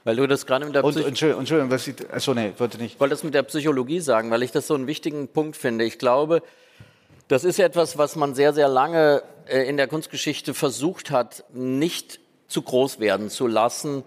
Weil 0.05 0.17
du 0.17 0.27
das 0.27 0.47
gerade 0.47 0.65
mit 0.65 0.75
der 0.75 0.85
Und, 0.85 0.97
Entschuldigung, 0.97 1.41
Entschuldigung, 1.41 1.71
was 1.71 1.87
ich, 1.87 1.95
achso, 2.11 2.33
nee, 2.33 2.53
wollte 2.57 2.79
nicht. 2.79 2.95
Ich 2.95 3.01
wollte 3.01 3.15
das 3.15 3.25
mit 3.25 3.35
der 3.35 3.43
Psychologie 3.43 4.01
sagen, 4.01 4.31
weil 4.31 4.43
ich 4.43 4.51
das 4.51 4.67
so 4.67 4.75
einen 4.75 4.87
wichtigen 4.87 5.29
Punkt 5.29 5.57
finde. 5.57 5.85
Ich 5.85 5.99
glaube, 5.99 6.43
das 7.29 7.45
ist 7.45 7.61
etwas, 7.61 7.99
was 7.99 8.17
man 8.17 8.35
sehr, 8.35 8.53
sehr 8.53 8.69
lange 8.69 9.23
äh, 9.47 9.69
in 9.69 9.77
der 9.77 9.89
Kunstgeschichte 9.89 10.55
versucht 10.55 11.11
hat, 11.11 11.45
nicht 11.53 12.19
zu 12.49 12.63
groß 12.63 12.99
werden 12.99 13.31
zu 13.31 13.47
lassen, 13.47 14.05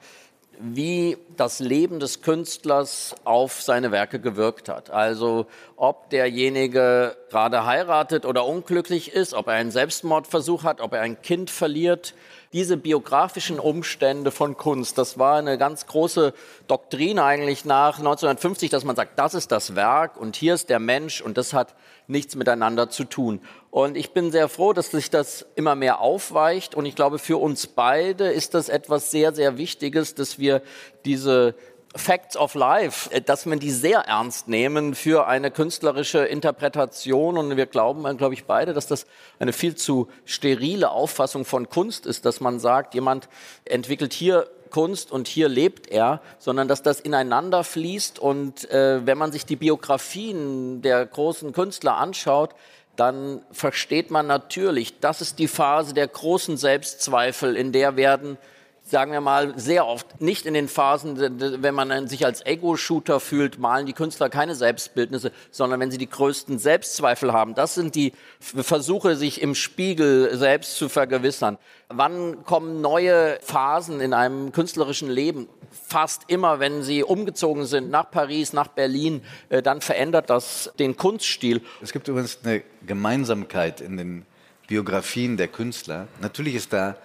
wie 0.60 1.18
das 1.36 1.60
Leben 1.60 2.00
des 2.00 2.22
Künstlers 2.22 3.16
auf 3.24 3.62
seine 3.62 3.92
Werke 3.92 4.20
gewirkt 4.20 4.70
hat. 4.70 4.92
Also 4.92 5.48
ob 5.76 6.10
derjenige 6.10 7.16
gerade 7.30 7.66
heiratet 7.66 8.26
oder 8.26 8.46
unglücklich 8.46 9.12
ist, 9.14 9.34
ob 9.34 9.48
er 9.48 9.54
einen 9.54 9.72
Selbstmordversuch 9.72 10.64
hat, 10.64 10.82
ob 10.82 10.94
er 10.94 11.02
ein 11.02 11.22
Kind 11.22 11.50
verliert, 11.50 12.14
diese 12.54 12.78
biografischen 12.78 13.60
Umstände 13.60 14.32
von 14.32 14.56
Kunst, 14.56 14.98
das 14.98 15.18
war 15.18 15.38
eine 15.38 15.58
ganz 15.58 15.88
große 15.88 16.34
Doktrin 16.68 17.20
eigentlich 17.20 17.66
nach 17.66 17.98
1950, 17.98 18.70
dass 18.70 18.84
man 18.84 18.96
sagt, 18.96 19.18
das 19.18 19.34
ist 19.34 19.52
das 19.52 19.76
Werk 19.76 20.16
und 20.18 20.36
hier 20.36 20.54
ist 20.54 20.70
der 20.70 20.80
Mensch 20.80 21.22
und 21.22 21.38
das 21.38 21.54
hat 21.54 21.76
nichts 22.08 22.36
miteinander 22.36 22.90
zu 22.90 23.06
tun. 23.06 23.42
Und 23.72 23.98
ich 23.98 24.12
bin 24.12 24.32
sehr 24.32 24.50
froh, 24.50 24.74
dass 24.74 24.92
sich 24.92 25.10
das 25.10 25.48
immer 25.56 25.74
mehr 25.74 26.00
aufweicht 26.00 26.76
und 26.76 26.86
ich 26.86 26.96
glaube, 26.96 27.18
für 27.18 27.38
uns 27.38 27.66
beide 27.66 28.32
ist 28.32 28.54
das 28.54 28.70
etwas 28.70 29.10
sehr, 29.10 29.34
sehr 29.34 29.58
Wichtiges, 29.58 30.14
dass 30.14 30.38
wir 30.38 30.62
diese 31.06 31.56
Facts 31.96 32.36
of 32.36 32.56
Life, 32.56 33.12
äh, 33.12 33.22
dass 33.22 33.46
man 33.46 33.60
die 33.60 33.72
sehr 33.72 34.00
ernst 34.00 34.48
nehmen 34.48 34.96
für 34.96 35.28
eine 35.28 35.52
künstlerische 35.52 36.20
Interpretation. 36.20 37.38
Und 37.38 37.56
wir 37.56 37.66
glauben, 37.66 38.18
glaube 38.18 38.34
ich, 38.34 38.46
beide, 38.46 38.74
dass 38.74 38.88
das 38.88 39.06
eine 39.40 39.54
viel 39.54 39.76
zu 39.76 40.08
sterile 40.26 40.92
Auffassung 40.92 41.46
von 41.46 41.70
Kunst 41.70 42.06
ist, 42.06 42.26
dass 42.26 42.42
man 42.42 42.60
sagt, 42.60 42.94
jemand 42.94 43.30
entwickelt 43.66 44.14
hier 44.14 44.48
Kunst 44.70 45.12
und 45.12 45.28
hier 45.28 45.50
lebt 45.50 45.88
er, 45.88 46.20
sondern 46.40 46.68
dass 46.68 46.82
das 46.82 47.00
ineinander 47.00 47.64
fließt. 47.64 48.18
Und 48.18 48.70
äh, 48.72 49.06
wenn 49.06 49.18
man 49.18 49.32
sich 49.32 49.46
die 49.46 49.56
Biografien 49.56 50.82
der 50.82 51.06
großen 51.06 51.54
Künstler 51.54 51.98
anschaut, 51.98 52.56
dann 52.96 53.42
versteht 53.52 54.12
man 54.12 54.28
natürlich, 54.28 55.00
das 55.00 55.22
ist 55.22 55.40
die 55.40 55.48
Phase 55.48 55.94
der 55.94 56.08
großen 56.08 56.58
Selbstzweifel, 56.58 57.56
in 57.56 57.72
der 57.72 57.96
werden 57.96 58.38
sagen 58.86 59.12
wir 59.14 59.22
mal, 59.22 59.58
sehr 59.58 59.88
oft 59.88 60.22
nicht 60.22 60.46
in 60.46 60.54
den 60.54 60.68
Phasen, 60.68 61.18
wenn 61.64 61.74
man 61.74 62.08
sich 62.08 62.26
als 62.26 62.46
Ego-Shooter 62.46 63.20
fühlt, 63.20 63.58
malen 63.58 63.86
die 63.86 63.94
Künstler 63.94 64.30
keine 64.30 64.56
Selbstbildnisse, 64.56 65.32
sondern 65.52 65.80
wenn 65.80 65.90
sie 65.90 65.98
die 65.98 66.10
größten 66.10 66.60
Selbstzweifel 66.60 67.32
haben. 67.32 67.56
Das 67.56 67.76
sind 67.76 67.96
die 67.96 68.14
Versuche, 68.40 69.16
sich 69.16 69.42
im 69.42 69.56
Spiegel 69.56 70.38
selbst 70.38 70.76
zu 70.76 70.90
vergewissern. 70.90 71.58
Wann 71.88 72.44
kommen 72.44 72.82
neue 72.82 73.40
Phasen 73.42 74.02
in 74.02 74.14
einem 74.14 74.52
künstlerischen 74.52 75.10
Leben? 75.10 75.48
Fast 75.72 76.24
immer, 76.28 76.60
wenn 76.60 76.84
sie 76.84 77.04
umgezogen 77.04 77.66
sind 77.66 77.90
nach 77.90 78.12
Paris, 78.12 78.54
nach 78.54 78.68
Berlin, 78.68 79.24
äh, 79.50 79.62
dann 79.62 79.82
verändert 79.82 80.30
das 80.30 80.72
den 80.78 80.98
Kunststil. 80.98 81.62
Es 81.82 81.94
gibt 81.94 82.08
übrigens 82.08 82.40
eine 82.44 82.64
Gemeinsamkeit 82.86 83.82
in 83.82 83.98
den 83.98 84.26
Biografien 84.68 85.38
der 85.38 85.48
Künstler. 85.48 86.08
Natürlich 86.22 86.56
ist 86.56 86.74
da 86.74 86.96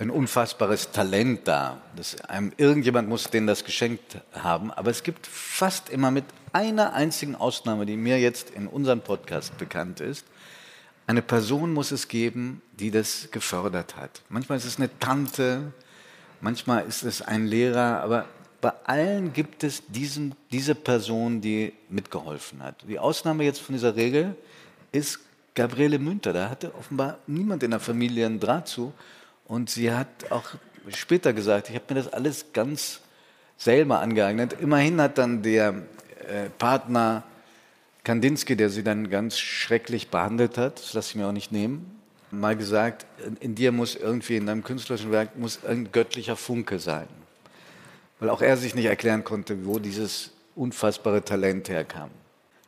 ein 0.00 0.10
unfassbares 0.10 0.92
Talent 0.92 1.46
da. 1.46 1.76
Das, 1.94 2.18
einem, 2.22 2.52
irgendjemand 2.56 3.08
muss 3.08 3.24
denen 3.24 3.46
das 3.46 3.64
geschenkt 3.64 4.16
haben. 4.32 4.70
Aber 4.70 4.90
es 4.90 5.02
gibt 5.02 5.26
fast 5.26 5.90
immer 5.90 6.10
mit 6.10 6.24
einer 6.52 6.94
einzigen 6.94 7.36
Ausnahme, 7.36 7.84
die 7.84 7.96
mir 7.96 8.18
jetzt 8.18 8.50
in 8.50 8.66
unserem 8.66 9.02
Podcast 9.02 9.56
bekannt 9.58 10.00
ist, 10.00 10.24
eine 11.06 11.22
Person 11.22 11.72
muss 11.72 11.90
es 11.90 12.08
geben, 12.08 12.62
die 12.78 12.90
das 12.90 13.28
gefördert 13.30 13.96
hat. 13.96 14.22
Manchmal 14.28 14.58
ist 14.58 14.64
es 14.64 14.78
eine 14.78 14.96
Tante, 15.00 15.72
manchmal 16.40 16.86
ist 16.86 17.02
es 17.02 17.20
ein 17.20 17.46
Lehrer, 17.46 18.00
aber 18.00 18.26
bei 18.60 18.72
allen 18.84 19.32
gibt 19.32 19.64
es 19.64 19.82
diesen, 19.88 20.34
diese 20.50 20.74
Person, 20.74 21.40
die 21.40 21.72
mitgeholfen 21.88 22.62
hat. 22.62 22.84
Die 22.88 22.98
Ausnahme 22.98 23.44
jetzt 23.44 23.60
von 23.60 23.74
dieser 23.74 23.96
Regel 23.96 24.36
ist 24.92 25.18
Gabriele 25.54 25.98
Münter. 25.98 26.32
Da 26.32 26.48
hatte 26.48 26.74
offenbar 26.74 27.18
niemand 27.26 27.62
in 27.64 27.72
der 27.72 27.80
Familie 27.80 28.26
einen 28.26 28.38
Draht 28.38 28.68
zu. 28.68 28.92
Und 29.50 29.68
sie 29.68 29.92
hat 29.92 30.30
auch 30.30 30.44
später 30.94 31.32
gesagt, 31.32 31.70
ich 31.70 31.74
habe 31.74 31.86
mir 31.92 32.00
das 32.00 32.12
alles 32.12 32.52
ganz 32.52 33.00
selber 33.56 33.98
angeeignet. 33.98 34.54
Immerhin 34.60 35.00
hat 35.00 35.18
dann 35.18 35.42
der 35.42 35.82
äh, 36.28 36.48
Partner 36.56 37.24
Kandinsky, 38.04 38.54
der 38.54 38.70
sie 38.70 38.84
dann 38.84 39.10
ganz 39.10 39.40
schrecklich 39.40 40.06
behandelt 40.06 40.56
hat, 40.56 40.78
das 40.78 40.94
lasse 40.94 41.10
ich 41.10 41.14
mir 41.16 41.26
auch 41.26 41.32
nicht 41.32 41.50
nehmen, 41.50 41.98
mal 42.30 42.56
gesagt, 42.56 43.06
in, 43.26 43.36
in 43.38 43.54
dir 43.56 43.72
muss 43.72 43.96
irgendwie, 43.96 44.36
in 44.36 44.46
deinem 44.46 44.62
künstlerischen 44.62 45.10
Werk, 45.10 45.36
muss 45.36 45.64
ein 45.64 45.90
göttlicher 45.90 46.36
Funke 46.36 46.78
sein. 46.78 47.08
Weil 48.20 48.30
auch 48.30 48.42
er 48.42 48.56
sich 48.56 48.76
nicht 48.76 48.86
erklären 48.86 49.24
konnte, 49.24 49.66
wo 49.66 49.80
dieses 49.80 50.30
unfassbare 50.54 51.24
Talent 51.24 51.68
herkam. 51.68 52.10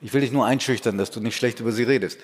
Ich 0.00 0.12
will 0.12 0.20
dich 0.20 0.32
nur 0.32 0.46
einschüchtern, 0.46 0.98
dass 0.98 1.12
du 1.12 1.20
nicht 1.20 1.36
schlecht 1.36 1.60
über 1.60 1.70
sie 1.70 1.84
redest, 1.84 2.18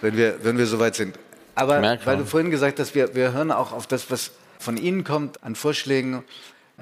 wenn 0.00 0.16
wir, 0.16 0.42
wenn 0.42 0.56
wir 0.56 0.64
soweit 0.64 0.94
sind. 0.94 1.18
Aber 1.54 1.82
weil 2.04 2.16
du 2.16 2.24
vorhin 2.24 2.50
gesagt 2.50 2.78
hast, 2.78 2.94
wir, 2.94 3.14
wir 3.14 3.32
hören 3.32 3.52
auch 3.52 3.72
auf 3.72 3.86
das, 3.86 4.10
was 4.10 4.32
von 4.58 4.76
Ihnen 4.76 5.04
kommt 5.04 5.42
an 5.42 5.54
Vorschlägen. 5.54 6.24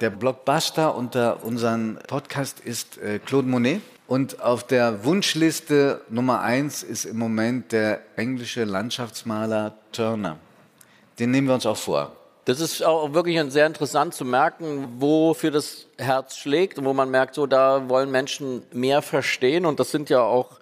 Der 0.00 0.10
Blockbuster 0.10 0.94
unter 0.94 1.44
unserem 1.44 1.98
Podcast 2.06 2.60
ist 2.60 2.98
äh, 2.98 3.18
Claude 3.18 3.48
Monet. 3.48 3.80
Und 4.06 4.40
auf 4.40 4.66
der 4.66 5.04
Wunschliste 5.04 6.00
Nummer 6.08 6.40
eins 6.40 6.82
ist 6.82 7.04
im 7.04 7.18
Moment 7.18 7.72
der 7.72 8.00
englische 8.16 8.64
Landschaftsmaler 8.64 9.74
Turner. 9.92 10.38
Den 11.18 11.30
nehmen 11.30 11.48
wir 11.48 11.54
uns 11.54 11.66
auch 11.66 11.76
vor. 11.76 12.12
Das 12.46 12.60
ist 12.60 12.82
auch 12.82 13.12
wirklich 13.12 13.38
sehr 13.52 13.66
interessant 13.66 14.14
zu 14.14 14.24
merken, 14.24 14.88
wofür 14.98 15.50
das 15.50 15.86
Herz 15.98 16.38
schlägt 16.38 16.78
und 16.78 16.86
wo 16.86 16.94
man 16.94 17.10
merkt, 17.10 17.34
so 17.34 17.46
da 17.46 17.90
wollen 17.90 18.10
Menschen 18.10 18.62
mehr 18.72 19.02
verstehen. 19.02 19.66
Und 19.66 19.78
das 19.78 19.90
sind 19.90 20.08
ja 20.08 20.22
auch 20.22 20.58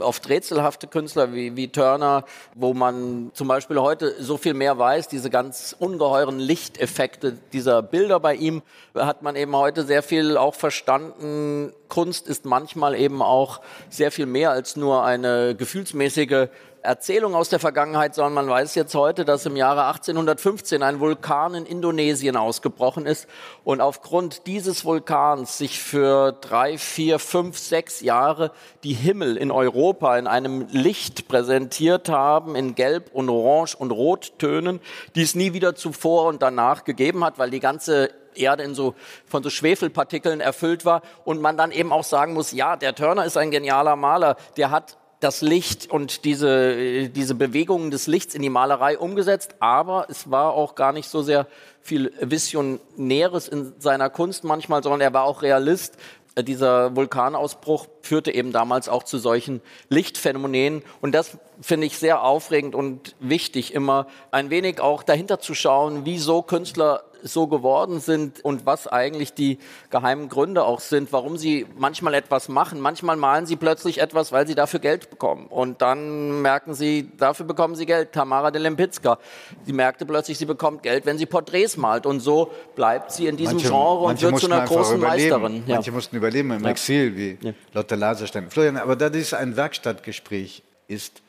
oft 0.00 0.28
rätselhafte 0.28 0.86
Künstler 0.86 1.32
wie, 1.32 1.56
wie 1.56 1.68
Turner, 1.68 2.24
wo 2.54 2.74
man 2.74 3.30
zum 3.34 3.48
Beispiel 3.48 3.80
heute 3.80 4.14
so 4.22 4.36
viel 4.36 4.54
mehr 4.54 4.78
weiß, 4.78 5.08
diese 5.08 5.30
ganz 5.30 5.74
ungeheuren 5.78 6.38
Lichteffekte 6.38 7.38
dieser 7.52 7.82
Bilder 7.82 8.20
bei 8.20 8.34
ihm, 8.34 8.62
hat 8.94 9.22
man 9.22 9.36
eben 9.36 9.54
heute 9.56 9.84
sehr 9.84 10.02
viel 10.02 10.36
auch 10.36 10.54
verstanden. 10.54 11.72
Kunst 11.88 12.28
ist 12.28 12.44
manchmal 12.44 12.94
eben 12.94 13.22
auch 13.22 13.60
sehr 13.88 14.10
viel 14.10 14.26
mehr 14.26 14.50
als 14.50 14.76
nur 14.76 15.04
eine 15.04 15.54
gefühlsmäßige 15.54 16.48
Erzählung 16.82 17.34
aus 17.34 17.48
der 17.48 17.58
Vergangenheit, 17.58 18.14
sondern 18.14 18.34
man 18.34 18.48
weiß 18.48 18.74
jetzt 18.74 18.94
heute, 18.94 19.24
dass 19.24 19.46
im 19.46 19.56
Jahre 19.56 19.86
1815 19.86 20.82
ein 20.82 21.00
Vulkan 21.00 21.54
in 21.54 21.66
Indonesien 21.66 22.36
ausgebrochen 22.36 23.06
ist 23.06 23.26
und 23.64 23.80
aufgrund 23.80 24.46
dieses 24.46 24.84
Vulkans 24.84 25.58
sich 25.58 25.80
für 25.80 26.32
drei, 26.32 26.78
vier, 26.78 27.18
fünf, 27.18 27.58
sechs 27.58 28.00
Jahre 28.00 28.52
die 28.84 28.94
Himmel 28.94 29.36
in 29.36 29.50
Europa 29.50 30.16
in 30.16 30.26
einem 30.26 30.66
Licht 30.70 31.28
präsentiert 31.28 32.08
haben, 32.08 32.54
in 32.54 32.74
Gelb 32.74 33.10
und 33.12 33.28
Orange 33.28 33.76
und 33.76 33.90
Rottönen, 33.90 34.80
die 35.14 35.22
es 35.22 35.34
nie 35.34 35.52
wieder 35.52 35.74
zuvor 35.74 36.26
und 36.26 36.42
danach 36.42 36.84
gegeben 36.84 37.24
hat, 37.24 37.38
weil 37.38 37.50
die 37.50 37.60
ganze 37.60 38.10
Erde 38.34 38.62
in 38.62 38.74
so, 38.74 38.94
von 39.26 39.42
so 39.42 39.50
Schwefelpartikeln 39.50 40.40
erfüllt 40.40 40.84
war 40.84 41.02
und 41.24 41.40
man 41.40 41.56
dann 41.56 41.72
eben 41.72 41.92
auch 41.92 42.04
sagen 42.04 42.34
muss, 42.34 42.52
ja, 42.52 42.76
der 42.76 42.94
Turner 42.94 43.24
ist 43.24 43.36
ein 43.36 43.50
genialer 43.50 43.96
Maler, 43.96 44.36
der 44.56 44.70
hat 44.70 44.96
das 45.20 45.42
Licht 45.42 45.90
und 45.90 46.24
diese, 46.24 47.08
diese 47.08 47.34
Bewegungen 47.34 47.90
des 47.90 48.06
Lichts 48.06 48.34
in 48.34 48.42
die 48.42 48.50
Malerei 48.50 48.98
umgesetzt, 48.98 49.56
aber 49.58 50.06
es 50.08 50.30
war 50.30 50.52
auch 50.52 50.74
gar 50.74 50.92
nicht 50.92 51.08
so 51.08 51.22
sehr 51.22 51.46
viel 51.80 52.12
Visionäres 52.20 53.48
in 53.48 53.72
seiner 53.78 54.10
Kunst 54.10 54.44
manchmal, 54.44 54.82
sondern 54.82 55.00
er 55.00 55.12
war 55.12 55.24
auch 55.24 55.42
Realist. 55.42 55.96
Dieser 56.38 56.94
Vulkanausbruch 56.94 57.88
führte 58.02 58.32
eben 58.32 58.52
damals 58.52 58.88
auch 58.88 59.02
zu 59.02 59.18
solchen 59.18 59.60
Lichtphänomenen. 59.88 60.82
Und 61.00 61.12
das 61.12 61.38
finde 61.60 61.88
ich 61.88 61.98
sehr 61.98 62.22
aufregend 62.22 62.76
und 62.76 63.16
wichtig, 63.18 63.74
immer 63.74 64.06
ein 64.30 64.50
wenig 64.50 64.80
auch 64.80 65.02
dahinter 65.02 65.40
zu 65.40 65.54
schauen, 65.54 66.04
wieso 66.04 66.42
Künstler 66.42 67.02
so 67.22 67.46
geworden 67.46 68.00
sind 68.00 68.44
und 68.44 68.66
was 68.66 68.86
eigentlich 68.86 69.34
die 69.34 69.58
geheimen 69.90 70.28
Gründe 70.28 70.64
auch 70.64 70.80
sind, 70.80 71.12
warum 71.12 71.36
sie 71.36 71.66
manchmal 71.76 72.14
etwas 72.14 72.48
machen. 72.48 72.80
Manchmal 72.80 73.16
malen 73.16 73.46
sie 73.46 73.56
plötzlich 73.56 74.00
etwas, 74.00 74.32
weil 74.32 74.46
sie 74.46 74.54
dafür 74.54 74.80
Geld 74.80 75.10
bekommen. 75.10 75.46
Und 75.46 75.82
dann 75.82 76.42
merken 76.42 76.74
sie, 76.74 77.10
dafür 77.16 77.46
bekommen 77.46 77.74
sie 77.74 77.86
Geld. 77.86 78.12
Tamara 78.12 78.50
de 78.50 78.60
Lempicka, 78.60 79.18
sie 79.64 79.72
merkte 79.72 80.06
plötzlich, 80.06 80.38
sie 80.38 80.46
bekommt 80.46 80.82
Geld, 80.82 81.06
wenn 81.06 81.18
sie 81.18 81.26
Porträts 81.26 81.76
malt. 81.76 82.06
Und 82.06 82.20
so 82.20 82.50
bleibt 82.74 83.12
sie 83.12 83.26
in 83.26 83.36
diesem 83.36 83.56
manche, 83.56 83.68
Genre 83.68 84.04
und 84.04 84.22
wird 84.22 84.38
zu 84.38 84.46
einer 84.46 84.64
großen 84.64 85.00
Meisterin. 85.00 85.64
Ja. 85.66 85.76
Manche 85.76 85.92
mussten 85.92 86.16
überleben 86.16 86.50
im 86.52 86.64
ja. 86.64 86.70
Exil, 86.70 87.16
wie 87.16 87.38
ja. 87.40 87.52
Lotte 87.72 87.94
Laserstein. 87.94 88.50
Florian, 88.50 88.76
aber 88.76 88.96
da 88.96 89.10
dies 89.10 89.34
ein 89.34 89.56
Werkstattgespräch 89.56 90.62
ist, 90.86 91.22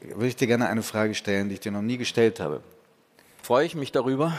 würde 0.00 0.26
ich 0.26 0.36
dir 0.36 0.46
gerne 0.46 0.68
eine 0.68 0.82
Frage 0.82 1.14
stellen, 1.14 1.48
die 1.48 1.54
ich 1.54 1.60
dir 1.60 1.72
noch 1.72 1.82
nie 1.82 1.98
gestellt 1.98 2.40
habe. 2.40 2.62
Freue 3.42 3.66
ich 3.66 3.74
mich 3.74 3.92
darüber. 3.92 4.32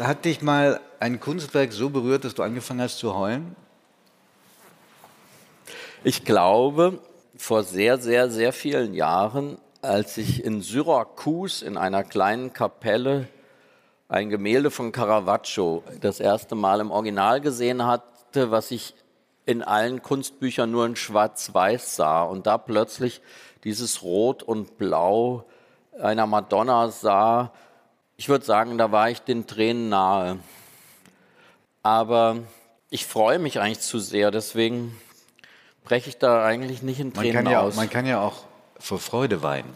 Hat 0.00 0.24
dich 0.24 0.40
mal 0.40 0.80
ein 0.98 1.20
Kunstwerk 1.20 1.74
so 1.74 1.90
berührt, 1.90 2.24
dass 2.24 2.34
du 2.34 2.42
angefangen 2.42 2.80
hast 2.80 2.96
zu 2.96 3.14
heulen? 3.14 3.54
Ich 6.04 6.24
glaube, 6.24 7.00
vor 7.36 7.64
sehr, 7.64 7.98
sehr, 7.98 8.30
sehr 8.30 8.54
vielen 8.54 8.94
Jahren, 8.94 9.58
als 9.82 10.16
ich 10.16 10.42
in 10.42 10.62
Syrakus 10.62 11.60
in 11.60 11.76
einer 11.76 12.02
kleinen 12.02 12.54
Kapelle 12.54 13.28
ein 14.08 14.30
Gemälde 14.30 14.70
von 14.70 14.90
Caravaggio 14.90 15.84
das 16.00 16.18
erste 16.18 16.54
Mal 16.54 16.80
im 16.80 16.90
Original 16.90 17.42
gesehen 17.42 17.84
hatte, 17.84 18.50
was 18.50 18.70
ich 18.70 18.94
in 19.44 19.62
allen 19.62 20.00
Kunstbüchern 20.00 20.70
nur 20.70 20.86
in 20.86 20.96
Schwarz-Weiß 20.96 21.96
sah 21.96 22.22
und 22.22 22.46
da 22.46 22.56
plötzlich 22.56 23.20
dieses 23.64 24.02
Rot 24.02 24.42
und 24.42 24.78
Blau 24.78 25.44
einer 26.00 26.26
Madonna 26.26 26.88
sah, 26.88 27.52
ich 28.20 28.28
würde 28.28 28.44
sagen, 28.44 28.76
da 28.76 28.92
war 28.92 29.08
ich 29.08 29.20
den 29.22 29.46
Tränen 29.46 29.88
nahe. 29.88 30.38
Aber 31.82 32.36
ich 32.90 33.06
freue 33.06 33.38
mich 33.38 33.60
eigentlich 33.60 33.80
zu 33.80 33.98
sehr, 33.98 34.30
deswegen 34.30 34.94
breche 35.84 36.10
ich 36.10 36.18
da 36.18 36.44
eigentlich 36.44 36.82
nicht 36.82 37.00
in 37.00 37.14
Tränen 37.14 37.36
man 37.36 37.44
kann 37.44 37.52
ja 37.52 37.60
aus. 37.60 37.72
Auch, 37.72 37.76
man 37.78 37.88
kann 37.88 38.04
ja 38.04 38.20
auch 38.20 38.44
vor 38.78 38.98
Freude 38.98 39.42
weinen. 39.42 39.72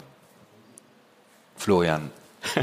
Florian. 1.55 2.11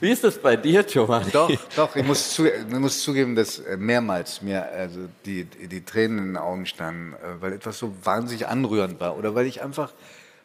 Wie 0.00 0.10
ist 0.10 0.24
das 0.24 0.36
bei 0.36 0.56
dir, 0.56 0.82
Giovanni? 0.82 1.30
Doch, 1.30 1.52
doch, 1.76 1.94
ich 1.94 2.04
muss, 2.04 2.30
zu, 2.30 2.48
ich 2.48 2.66
muss 2.66 3.00
zugeben, 3.04 3.36
dass 3.36 3.60
äh, 3.60 3.76
mehrmals 3.76 4.42
mir 4.42 4.64
also 4.72 5.08
die, 5.24 5.44
die 5.44 5.84
Tränen 5.84 6.18
in 6.18 6.24
den 6.24 6.36
Augen 6.36 6.66
standen, 6.66 7.12
äh, 7.12 7.40
weil 7.40 7.52
etwas 7.52 7.78
so 7.78 7.94
wahnsinnig 8.02 8.48
anrührend 8.48 8.98
war 8.98 9.16
oder 9.16 9.36
weil 9.36 9.46
ich 9.46 9.62
einfach 9.62 9.92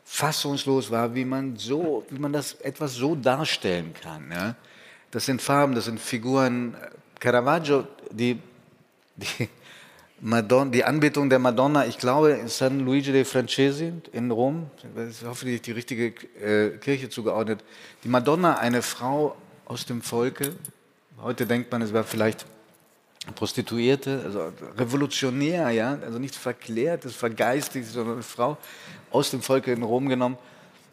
fassungslos 0.05 0.91
war, 0.91 1.13
wie 1.15 1.25
man, 1.25 1.55
so, 1.57 2.05
wie 2.09 2.19
man 2.19 2.33
das 2.33 2.53
etwas 2.61 2.95
so 2.95 3.15
darstellen 3.15 3.93
kann. 3.93 4.31
Ja? 4.31 4.55
Das 5.11 5.25
sind 5.25 5.41
Farben, 5.41 5.75
das 5.75 5.85
sind 5.85 5.99
Figuren. 5.99 6.75
Caravaggio, 7.19 7.87
die, 8.11 8.39
die, 9.15 9.49
Madonna, 10.25 10.71
die 10.71 10.83
Anbetung 10.83 11.29
der 11.29 11.39
Madonna, 11.39 11.85
ich 11.85 11.97
glaube, 11.97 12.31
in 12.31 12.47
San 12.47 12.79
Luigi 12.79 13.11
dei 13.11 13.25
Francesi 13.25 13.91
in 14.13 14.31
Rom, 14.31 14.67
das 14.95 15.09
ist 15.09 15.25
hoffentlich 15.25 15.61
die 15.61 15.73
richtige 15.73 16.13
äh, 16.41 16.77
Kirche 16.77 17.09
zugeordnet, 17.09 17.61
die 18.05 18.07
Madonna, 18.07 18.57
eine 18.57 18.81
Frau 18.81 19.35
aus 19.65 19.85
dem 19.85 20.01
Volke, 20.01 20.53
heute 21.21 21.45
denkt 21.45 21.71
man, 21.71 21.81
es 21.81 21.93
war 21.93 22.05
vielleicht 22.05 22.45
Prostituierte, 23.31 24.21
also 24.25 24.51
revolutionär, 24.77 25.69
ja, 25.69 25.97
also 26.05 26.19
nicht 26.19 26.35
verklärtes, 26.35 27.15
vergeistigt, 27.15 27.87
sondern 27.87 28.15
eine 28.15 28.23
Frau 28.23 28.57
aus 29.11 29.31
dem 29.31 29.41
Volke 29.41 29.71
in 29.71 29.81
Rom 29.81 30.09
genommen. 30.09 30.37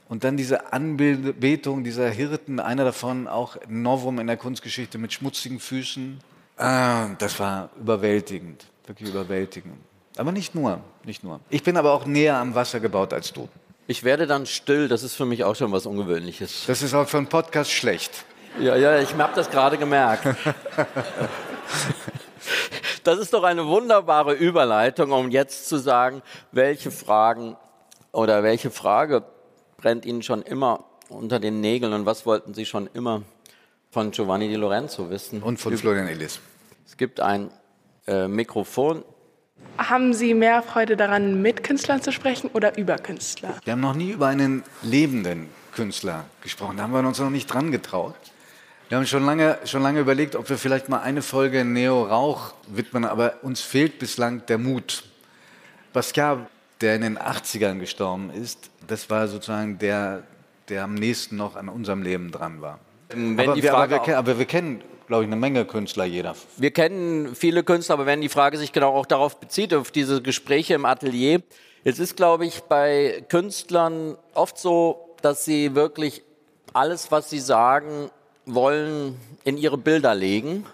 Und 0.09 0.25
dann 0.25 0.37
diese 0.37 0.73
Anbetung 0.73 1.85
dieser 1.85 2.09
Hirten, 2.11 2.61
einer 2.61 2.85
davon 2.85 3.29
auch 3.29 3.57
Novum 3.69 4.19
in 4.19 4.27
der 4.27 4.37
Kunstgeschichte 4.37 4.99
mit 4.99 5.13
schmutzigen 5.13 5.61
Füßen. 5.61 6.21
Ah, 6.57 7.09
das 7.19 7.39
war 7.39 7.71
überwältigend, 7.81 8.67
wirklich 8.87 9.09
überwältigend. 9.09 9.77
Aber 10.17 10.33
nicht 10.33 10.55
nur, 10.55 10.81
nicht 11.05 11.25
nur. 11.25 11.41
Ich 11.49 11.63
bin 11.63 11.77
aber 11.77 11.93
auch 11.93 12.07
näher 12.07 12.37
am 12.37 12.55
Wasser 12.55 12.81
gebaut 12.81 13.13
als 13.13 13.33
du. 13.33 13.49
Ich 13.87 14.05
werde 14.05 14.27
dann 14.27 14.47
still, 14.47 14.89
das 14.89 15.03
ist 15.03 15.15
für 15.15 15.27
mich 15.27 15.43
auch 15.45 15.57
schon 15.57 15.73
was 15.73 15.87
Ungewöhnliches. 15.87 16.65
Das 16.67 16.83
ist 16.83 16.95
auch 16.95 17.09
für 17.09 17.19
einen 17.19 17.29
Podcast 17.29 17.71
schlecht. 17.71 18.25
Ja, 18.61 18.77
ja, 18.77 19.01
ich 19.01 19.15
habe 19.15 19.33
das 19.35 19.51
gerade 19.51 19.79
gemerkt. 19.79 20.25
Das 23.05 23.19
ist 23.19 23.33
doch 23.33 23.45
eine 23.45 23.67
wunderbare 23.67 24.35
Überleitung, 24.35 25.13
um 25.13 25.31
jetzt 25.31 25.69
zu 25.69 25.79
sagen, 25.79 26.23
welche 26.53 26.91
Fragen 26.91 27.57
oder 28.13 28.43
welche 28.43 28.71
Frage 28.71 29.25
brennt 29.77 30.05
Ihnen 30.05 30.23
schon 30.23 30.43
immer 30.43 30.85
unter 31.09 31.41
den 31.41 31.61
Nägeln 31.61 31.93
und 31.93 32.07
was 32.07 32.27
wollten 32.27 32.55
Sie 32.55 32.67
schon 32.67 32.89
immer 32.93 33.23
von 33.91 34.11
Giovanni 34.11 34.49
Di 34.49 34.57
Lorenzo 34.57 35.11
wissen? 35.11 35.43
Und 35.43 35.59
von 35.59 35.77
Florian 35.77 36.07
Ellis. 36.07 36.41
Es 36.87 36.97
gibt 36.97 37.21
ein 37.21 37.51
äh, 38.07 38.29
Mikrofon. 38.29 39.05
Haben 39.79 40.13
Sie 40.15 40.35
mehr 40.35 40.63
Freude 40.63 40.97
daran, 40.97 41.43
mit 41.43 41.63
Künstlern 41.65 42.03
zu 42.03 42.13
sprechen 42.13 42.51
oder 42.53 42.77
über 42.79 42.97
Künstler? 42.97 43.55
Wir 43.65 43.73
haben 43.73 43.81
noch 43.81 43.95
nie 43.95 44.11
über 44.11 44.29
einen 44.29 44.63
lebenden 44.83 45.49
Künstler 45.73 46.25
gesprochen. 46.43 46.77
Da 46.77 46.85
haben 46.85 46.93
wir 46.93 47.01
uns 47.01 47.19
noch 47.19 47.31
nicht 47.31 47.47
dran 47.47 47.71
getraut. 47.71 48.15
Wir 48.91 48.97
haben 48.97 49.07
schon 49.07 49.25
lange, 49.25 49.57
schon 49.67 49.85
lange 49.85 50.01
überlegt, 50.01 50.35
ob 50.35 50.51
wir 50.51 50.59
vielleicht 50.59 50.89
mal 50.89 50.99
eine 50.99 51.23
Folge 51.23 51.65
Neo 51.65 52.03
Rauch 52.03 52.55
widmen, 52.67 53.05
aber 53.05 53.35
uns 53.43 53.61
fehlt 53.61 54.01
bislang 54.01 54.45
der 54.47 54.59
Mut. 54.59 55.05
Pascal, 55.93 56.49
der 56.81 56.97
in 56.97 57.03
den 57.03 57.17
80ern 57.17 57.79
gestorben 57.79 58.31
ist, 58.31 58.69
das 58.89 59.09
war 59.09 59.29
sozusagen 59.29 59.79
der, 59.79 60.25
der 60.69 60.83
am 60.83 60.95
nächsten 60.95 61.37
noch 61.37 61.55
an 61.55 61.69
unserem 61.69 62.03
Leben 62.03 62.33
dran 62.33 62.63
war. 62.63 62.81
Aber 63.13 63.55
wir, 63.55 63.75
aber, 63.75 64.07
wir, 64.07 64.19
aber 64.19 64.39
wir 64.41 64.47
kennen 64.47 64.83
glaube 65.07 65.23
ich, 65.23 65.29
eine 65.29 65.37
Menge 65.37 65.65
Künstler 65.67 66.05
jeder. 66.05 66.35
Wir 66.57 66.73
kennen 66.73 67.37
viele 67.37 67.63
Künstler, 67.63 67.95
aber 67.95 68.07
wenn 68.07 68.21
die 68.21 68.29
Frage 68.29 68.59
sich 68.59 68.73
genau 68.73 68.93
auch 68.97 69.07
darauf 69.07 69.39
bezieht, 69.39 69.73
auf 69.73 69.93
diese 69.93 70.21
Gespräche 70.21 70.75
im 70.75 70.85
Atelier, 70.85 71.43
es 71.85 72.01
ist, 72.01 72.17
glaube 72.17 72.45
ich, 72.45 72.63
bei 72.63 73.25
Künstlern 73.29 74.17
oft 74.35 74.59
so, 74.59 75.15
dass 75.23 75.45
sie 75.45 75.77
wirklich 75.77 76.25
alles, 76.73 77.13
was 77.13 77.31
sie 77.31 77.39
sagen, 77.39 78.11
wollen 78.55 79.19
in 79.45 79.57
ihre 79.57 79.79
Bilder 79.79 80.15
legen. 80.15 80.67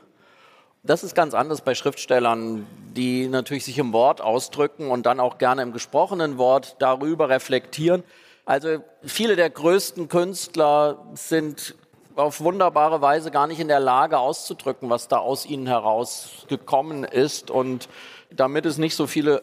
Das 0.82 1.02
ist 1.02 1.14
ganz 1.14 1.34
anders 1.34 1.62
bei 1.62 1.74
Schriftstellern, 1.74 2.66
die 2.94 3.28
natürlich 3.28 3.64
sich 3.64 3.78
im 3.78 3.92
Wort 3.92 4.20
ausdrücken 4.20 4.90
und 4.90 5.04
dann 5.04 5.18
auch 5.18 5.38
gerne 5.38 5.62
im 5.62 5.72
gesprochenen 5.72 6.38
Wort 6.38 6.76
darüber 6.78 7.28
reflektieren. 7.28 8.04
Also 8.44 8.78
viele 9.02 9.34
der 9.34 9.50
größten 9.50 10.08
Künstler 10.08 11.04
sind 11.14 11.74
auf 12.14 12.40
wunderbare 12.40 13.00
Weise 13.00 13.30
gar 13.30 13.46
nicht 13.46 13.60
in 13.60 13.68
der 13.68 13.80
Lage 13.80 14.18
auszudrücken, 14.18 14.88
was 14.88 15.08
da 15.08 15.18
aus 15.18 15.44
ihnen 15.44 15.66
herausgekommen 15.66 17.04
ist. 17.04 17.50
Und 17.50 17.88
damit 18.30 18.64
es 18.64 18.78
nicht 18.78 18.94
so 18.94 19.06
viele 19.06 19.42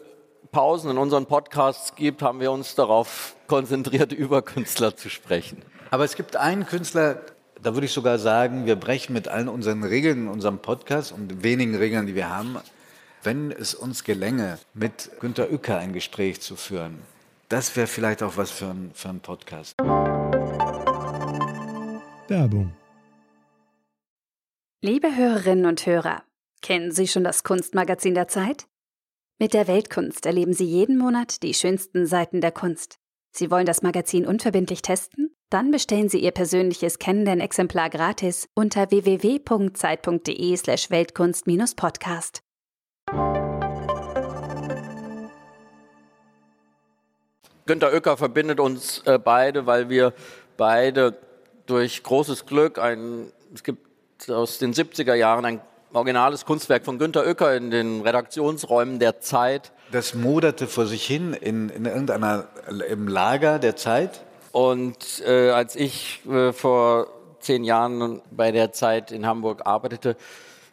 Pausen 0.50 0.90
in 0.90 0.98
unseren 0.98 1.26
Podcasts 1.26 1.94
gibt, 1.94 2.22
haben 2.22 2.40
wir 2.40 2.50
uns 2.52 2.74
darauf 2.74 3.36
konzentriert, 3.46 4.12
über 4.14 4.42
Künstler 4.42 4.96
zu 4.96 5.10
sprechen. 5.10 5.62
Aber 5.90 6.04
es 6.04 6.16
gibt 6.16 6.36
einen 6.36 6.66
Künstler, 6.66 7.20
da 7.64 7.74
würde 7.74 7.86
ich 7.86 7.92
sogar 7.92 8.18
sagen, 8.18 8.66
wir 8.66 8.76
brechen 8.76 9.14
mit 9.14 9.26
allen 9.26 9.48
unseren 9.48 9.82
Regeln 9.82 10.24
in 10.24 10.28
unserem 10.28 10.58
Podcast 10.58 11.12
und 11.12 11.42
wenigen 11.42 11.74
Regeln, 11.74 12.06
die 12.06 12.14
wir 12.14 12.28
haben, 12.28 12.58
wenn 13.22 13.50
es 13.50 13.74
uns 13.74 14.04
gelänge, 14.04 14.58
mit 14.74 15.10
Günter 15.18 15.50
Uecker 15.50 15.78
ein 15.78 15.94
Gespräch 15.94 16.42
zu 16.42 16.56
führen. 16.56 17.00
Das 17.48 17.74
wäre 17.74 17.86
vielleicht 17.86 18.22
auch 18.22 18.36
was 18.36 18.50
für, 18.50 18.66
ein, 18.66 18.90
für 18.92 19.08
einen 19.08 19.20
Podcast. 19.20 19.74
Werbung. 22.28 22.74
Liebe 24.82 25.16
Hörerinnen 25.16 25.64
und 25.64 25.86
Hörer, 25.86 26.22
kennen 26.60 26.92
Sie 26.92 27.08
schon 27.08 27.24
das 27.24 27.44
Kunstmagazin 27.44 28.14
der 28.14 28.28
Zeit? 28.28 28.66
Mit 29.38 29.54
der 29.54 29.66
Weltkunst 29.68 30.26
erleben 30.26 30.52
Sie 30.52 30.66
jeden 30.66 30.98
Monat 30.98 31.42
die 31.42 31.54
schönsten 31.54 32.04
Seiten 32.06 32.42
der 32.42 32.52
Kunst. 32.52 32.98
Sie 33.32 33.50
wollen 33.50 33.64
das 33.64 33.80
Magazin 33.80 34.26
unverbindlich 34.26 34.82
testen? 34.82 35.33
Dann 35.50 35.70
bestellen 35.70 36.08
Sie 36.08 36.18
Ihr 36.18 36.32
persönliches 36.32 36.98
Kennenden-Exemplar 36.98 37.90
gratis 37.90 38.48
unter 38.54 38.90
www.zeit.de/slash 38.90 40.90
Weltkunst-Podcast. 40.90 42.40
Günter 47.66 47.92
Oecker 47.92 48.16
verbindet 48.16 48.60
uns 48.60 49.02
äh, 49.06 49.18
beide, 49.18 49.66
weil 49.66 49.88
wir 49.88 50.12
beide 50.56 51.16
durch 51.66 52.02
großes 52.02 52.44
Glück 52.44 52.78
ein, 52.78 53.32
es 53.54 53.62
gibt 53.62 53.86
aus 54.28 54.58
den 54.58 54.74
70er 54.74 55.14
Jahren 55.14 55.44
ein 55.44 55.60
originales 55.94 56.44
Kunstwerk 56.44 56.84
von 56.84 56.98
Günter 56.98 57.24
Oecker 57.24 57.56
in 57.56 57.70
den 57.70 58.02
Redaktionsräumen 58.02 58.98
der 58.98 59.20
Zeit. 59.20 59.72
Das 59.92 60.14
moderte 60.14 60.66
vor 60.66 60.86
sich 60.86 61.06
hin 61.06 61.32
in, 61.32 61.70
in 61.70 61.86
irgendeiner, 61.86 62.48
im 62.88 63.08
Lager 63.08 63.58
der 63.58 63.76
Zeit? 63.76 64.23
Und 64.54 65.20
äh, 65.26 65.50
als 65.50 65.74
ich 65.74 66.20
äh, 66.30 66.52
vor 66.52 67.08
zehn 67.40 67.64
Jahren 67.64 68.22
bei 68.30 68.52
der 68.52 68.70
Zeit 68.70 69.10
in 69.10 69.26
Hamburg 69.26 69.62
arbeitete, 69.66 70.16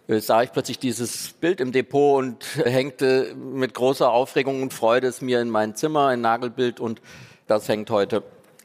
äh, 0.07 0.19
sah 0.19 0.43
ich 0.43 0.51
plötzlich 0.51 0.77
dieses 0.77 1.33
Bild 1.33 1.59
im 1.59 1.71
Depot 1.71 2.19
und 2.19 2.45
hängte 2.63 3.33
mit 3.33 3.73
großer 3.73 4.11
Aufregung 4.11 4.61
und 4.61 4.71
Freude 4.71 5.07
es 5.07 5.21
mir 5.21 5.41
in 5.41 5.49
mein 5.49 5.75
Zimmer, 5.75 6.09
ein 6.09 6.21
Nagelbild. 6.21 6.79
Und 6.79 7.01
das 7.47 7.67
hängt 7.67 7.89
heute 7.89 8.21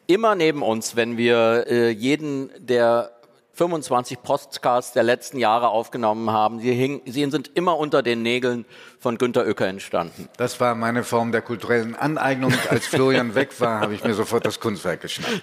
immer 0.07 0.35
neben 0.35 0.63
uns, 0.63 0.97
wenn 0.97 1.17
wir 1.17 1.65
äh, 1.67 1.89
jeden 1.89 2.51
der 2.59 3.13
25 3.57 4.23
Podcasts 4.23 4.93
der 4.93 5.03
letzten 5.03 5.39
Jahre 5.39 5.69
aufgenommen 5.69 6.31
haben. 6.31 6.61
Sie, 6.61 6.75
hing, 6.75 7.01
sie 7.07 7.29
sind 7.31 7.51
immer 7.55 7.79
unter 7.79 8.03
den 8.03 8.21
Nägeln 8.21 8.67
von 9.01 9.17
Günter 9.17 9.47
Uecker 9.47 9.67
entstanden. 9.67 10.29
Das 10.37 10.61
war 10.61 10.75
meine 10.75 11.05
Form 11.05 11.33
der 11.33 11.41
kulturellen 11.41 11.97
Aneignung. 11.97 12.53
Als 12.69 12.87
Florian 12.87 13.35
weg 13.35 13.59
war, 13.59 13.81
habe 13.81 13.95
ich 13.95 14.05
mir 14.05 14.13
sofort 14.13 14.45
das 14.45 14.61
Kunstwerk 14.61 15.01
geschnappt. 15.01 15.41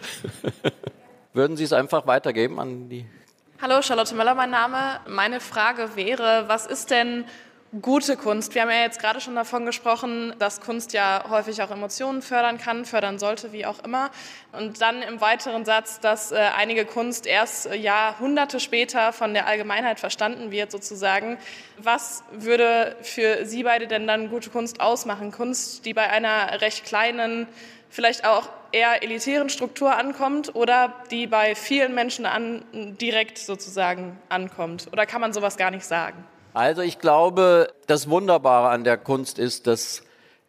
Würden 1.34 1.58
Sie 1.58 1.64
es 1.64 1.74
einfach 1.74 2.06
weitergeben 2.06 2.60
an 2.60 2.88
die 2.88 3.06
Hallo, 3.60 3.82
Charlotte 3.82 4.14
Möller, 4.14 4.36
mein 4.36 4.52
Name. 4.52 5.00
Meine 5.08 5.40
Frage 5.40 5.96
wäre, 5.96 6.44
was 6.48 6.68
ist 6.68 6.92
denn 6.92 7.26
gute 7.82 8.18
Kunst? 8.18 8.54
Wir 8.54 8.62
haben 8.62 8.70
ja 8.70 8.82
jetzt 8.82 9.00
gerade 9.00 9.20
schon 9.20 9.36
davon 9.36 9.66
gesprochen, 9.66 10.34
dass 10.38 10.62
Kunst 10.62 10.94
ja 10.94 11.26
häufig 11.30 11.62
auch 11.64 11.72
Emotionen 11.72 12.22
fördern 12.22 12.58
kann, 12.58 12.86
fördern 12.86 13.18
sollte, 13.18 13.52
wie 13.52 13.66
auch 13.66 13.80
immer. 13.84 14.12
Und 14.52 14.82
dann 14.82 15.02
im 15.02 15.22
weiteren 15.22 15.66
Satz, 15.66 16.00
dass 16.00 16.32
äh, 16.32 16.36
einige 16.56 16.86
Kunst 16.86 17.26
erst 17.26 17.66
äh, 17.66 17.76
Jahrhunderte 17.76 18.60
später 18.60 19.12
von 19.12 19.34
der 19.34 19.48
Allgemeinheit 19.48 20.00
verstanden 20.00 20.52
wird, 20.52 20.72
sozusagen. 20.72 21.38
Was 21.78 22.24
würde 22.32 22.96
für 23.02 23.46
Sie 23.46 23.64
beide 23.64 23.88
denn 23.88 24.06
dann 24.06 24.30
gute 24.30 24.52
Kunst 24.52 24.80
ausmachen? 24.80 25.32
Kunst, 25.32 25.86
die 25.86 25.94
bei 25.94 26.10
einer 26.10 26.62
recht 26.62 26.86
kleinen 26.86 27.48
vielleicht 27.90 28.26
auch 28.26 28.50
eher 28.72 29.04
elitären 29.04 29.50
Struktur 29.50 29.96
ankommt 29.96 30.56
oder 30.56 30.94
die 31.12 31.28
bei 31.28 31.56
vielen 31.56 31.94
Menschen 31.94 32.26
an, 32.26 32.64
direkt 32.74 33.38
sozusagen 33.38 34.20
ankommt? 34.30 34.90
Oder 34.92 35.06
kann 35.06 35.22
man 35.22 35.34
sowas 35.34 35.58
gar 35.58 35.72
nicht 35.72 35.86
sagen? 35.86 36.24
Also 36.54 36.82
ich 36.82 37.00
glaube, 37.00 37.74
das 37.88 38.10
Wunderbare 38.10 38.70
an 38.70 38.84
der 38.84 38.98
Kunst 38.98 39.40
ist, 39.40 39.66
dass 39.68 40.04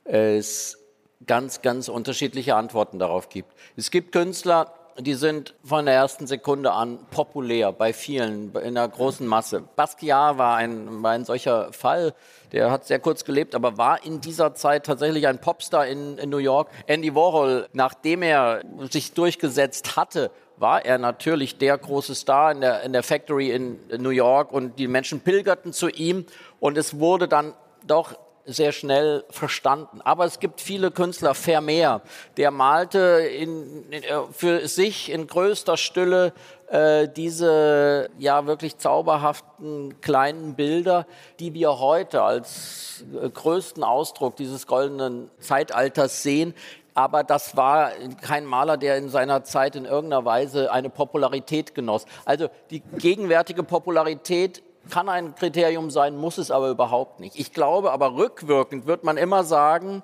es 0.04 0.78
ganz, 1.26 1.62
ganz 1.62 1.88
unterschiedliche 1.88 2.56
Antworten 2.56 2.98
darauf 2.98 3.30
gibt. 3.30 3.52
Es 3.76 3.90
gibt 3.90 4.12
Künstler, 4.12 4.74
die 4.98 5.14
sind 5.14 5.54
von 5.64 5.86
der 5.86 5.94
ersten 5.94 6.26
Sekunde 6.26 6.72
an 6.72 6.98
populär 7.10 7.72
bei 7.72 7.92
vielen, 7.92 8.54
in 8.54 8.74
der 8.74 8.86
großen 8.86 9.26
Masse. 9.26 9.64
Basquiat 9.74 10.38
war 10.38 10.56
ein, 10.56 11.02
war 11.02 11.12
ein 11.12 11.24
solcher 11.24 11.72
Fall. 11.72 12.14
Der 12.52 12.70
hat 12.70 12.86
sehr 12.86 13.00
kurz 13.00 13.24
gelebt, 13.24 13.54
aber 13.54 13.76
war 13.76 14.04
in 14.04 14.20
dieser 14.20 14.54
Zeit 14.54 14.86
tatsächlich 14.86 15.26
ein 15.26 15.40
Popstar 15.40 15.86
in, 15.86 16.18
in 16.18 16.30
New 16.30 16.38
York. 16.38 16.68
Andy 16.86 17.14
Warhol, 17.14 17.66
nachdem 17.72 18.22
er 18.22 18.62
sich 18.90 19.14
durchgesetzt 19.14 19.96
hatte, 19.96 20.30
war 20.56 20.84
er 20.84 20.98
natürlich 20.98 21.58
der 21.58 21.76
große 21.76 22.14
Star 22.14 22.52
in 22.52 22.60
der, 22.60 22.82
in 22.82 22.92
der 22.92 23.02
Factory 23.02 23.50
in 23.50 23.78
New 23.98 24.10
York 24.10 24.52
und 24.52 24.78
die 24.78 24.88
Menschen 24.88 25.20
pilgerten 25.20 25.72
zu 25.72 25.88
ihm 25.88 26.26
und 26.60 26.78
es 26.78 26.98
wurde 26.98 27.28
dann 27.28 27.54
doch 27.86 28.14
sehr 28.46 28.72
schnell 28.72 29.24
verstanden. 29.30 30.00
Aber 30.02 30.24
es 30.24 30.38
gibt 30.38 30.60
viele 30.60 30.90
Künstler, 30.90 31.34
Vermeer, 31.34 32.02
der 32.36 32.50
malte 32.50 32.98
in, 32.98 33.90
in, 33.90 34.02
äh, 34.02 34.20
für 34.32 34.68
sich 34.68 35.10
in 35.10 35.26
größter 35.26 35.76
Stille 35.76 36.32
äh, 36.68 37.08
diese 37.08 38.10
ja 38.18 38.46
wirklich 38.46 38.78
zauberhaften 38.78 40.00
kleinen 40.00 40.54
Bilder, 40.54 41.06
die 41.40 41.54
wir 41.54 41.78
heute 41.78 42.22
als 42.22 43.04
äh, 43.14 43.28
größten 43.28 43.82
Ausdruck 43.82 44.36
dieses 44.36 44.66
goldenen 44.66 45.30
Zeitalters 45.38 46.22
sehen. 46.22 46.54
Aber 46.94 47.24
das 47.24 47.56
war 47.56 47.90
kein 48.22 48.46
Maler, 48.46 48.76
der 48.76 48.96
in 48.96 49.08
seiner 49.08 49.42
Zeit 49.42 49.74
in 49.74 49.84
irgendeiner 49.84 50.24
Weise 50.24 50.72
eine 50.72 50.90
Popularität 50.90 51.74
genoss. 51.74 52.06
Also 52.24 52.48
die 52.70 52.80
gegenwärtige 52.80 53.64
Popularität 53.64 54.62
kann 54.90 55.08
ein 55.08 55.34
Kriterium 55.34 55.90
sein, 55.90 56.16
muss 56.16 56.38
es 56.38 56.50
aber 56.50 56.70
überhaupt 56.70 57.18
nicht. 57.18 57.36
Ich 57.38 57.52
glaube 57.52 57.90
aber 57.90 58.14
rückwirkend 58.14 58.86
wird 58.86 59.02
man 59.02 59.16
immer 59.16 59.42
sagen, 59.42 60.02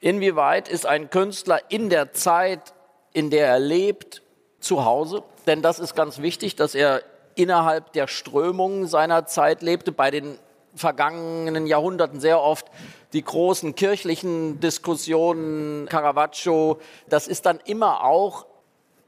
inwieweit 0.00 0.68
ist 0.68 0.84
ein 0.86 1.10
Künstler 1.10 1.60
in 1.68 1.90
der 1.90 2.12
Zeit, 2.12 2.74
in 3.12 3.30
der 3.30 3.46
er 3.46 3.60
lebt, 3.60 4.22
zu 4.58 4.84
Hause? 4.84 5.22
Denn 5.46 5.62
das 5.62 5.78
ist 5.78 5.94
ganz 5.94 6.20
wichtig, 6.20 6.56
dass 6.56 6.74
er 6.74 7.02
innerhalb 7.34 7.92
der 7.92 8.06
Strömungen 8.06 8.86
seiner 8.86 9.26
Zeit 9.26 9.62
lebte. 9.62 9.92
Bei 9.92 10.10
den 10.10 10.38
vergangenen 10.74 11.66
Jahrhunderten 11.66 12.20
sehr 12.20 12.40
oft 12.40 12.66
die 13.12 13.22
großen 13.22 13.74
kirchlichen 13.74 14.60
Diskussionen, 14.60 15.86
Caravaggio, 15.86 16.80
das 17.08 17.26
ist 17.26 17.46
dann 17.46 17.58
immer 17.64 18.04
auch 18.04 18.46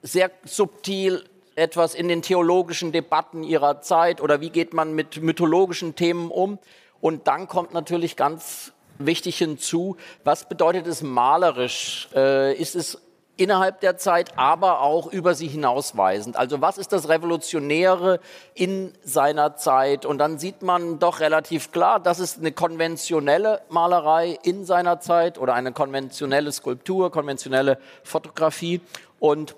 sehr 0.03 0.31
subtil 0.45 1.25
etwas 1.55 1.95
in 1.95 2.09
den 2.09 2.23
theologischen 2.23 2.93
Debatten 2.93 3.45
ihrer 3.45 3.81
Zeit 3.81 4.21
oder 4.21 4.41
wie 4.41 4.51
geht 4.51 4.73
man 4.73 4.95
mit 4.95 5.23
mythologischen 5.23 5.95
Themen 5.95 6.31
um. 6.31 6.59
Und 7.01 7.27
dann 7.27 7.49
kommt 7.49 7.75
natürlich 7.75 8.17
ganz 8.17 8.73
wichtig 8.99 9.39
hinzu, 9.39 9.97
was 10.25 10.49
bedeutet 10.49 10.87
es 10.87 11.03
malerisch? 11.03 12.09
Äh, 12.15 12.55
ist 12.55 12.75
es 12.75 13.01
innerhalb 13.37 13.81
der 13.81 13.97
Zeit, 13.97 14.33
aber 14.37 14.81
auch 14.81 15.11
über 15.11 15.35
sie 15.35 15.49
hinausweisend. 15.49 16.37
Also 16.37 16.61
was 16.61 16.79
ist 16.79 16.93
das 16.93 17.09
Revolutionäre 17.09 18.21
in 18.55 18.93
seiner 19.03 19.57
Zeit? 19.57 20.05
Und 20.05 20.19
dann 20.19 20.39
sieht 20.39 20.63
man 20.63 20.99
doch 20.99 21.21
relativ 21.21 21.73
klar, 21.73 21.99
das 21.99 22.19
ist 22.19 22.39
eine 22.39 22.53
konventionelle 22.53 23.63
Malerei 23.69 24.39
in 24.43 24.65
seiner 24.65 25.01
Zeit 25.01 25.39
oder 25.39 25.55
eine 25.55 25.73
konventionelle 25.73 26.53
Skulptur, 26.53 27.11
konventionelle 27.11 27.79
Fotografie. 28.03 28.81
Und 29.19 29.57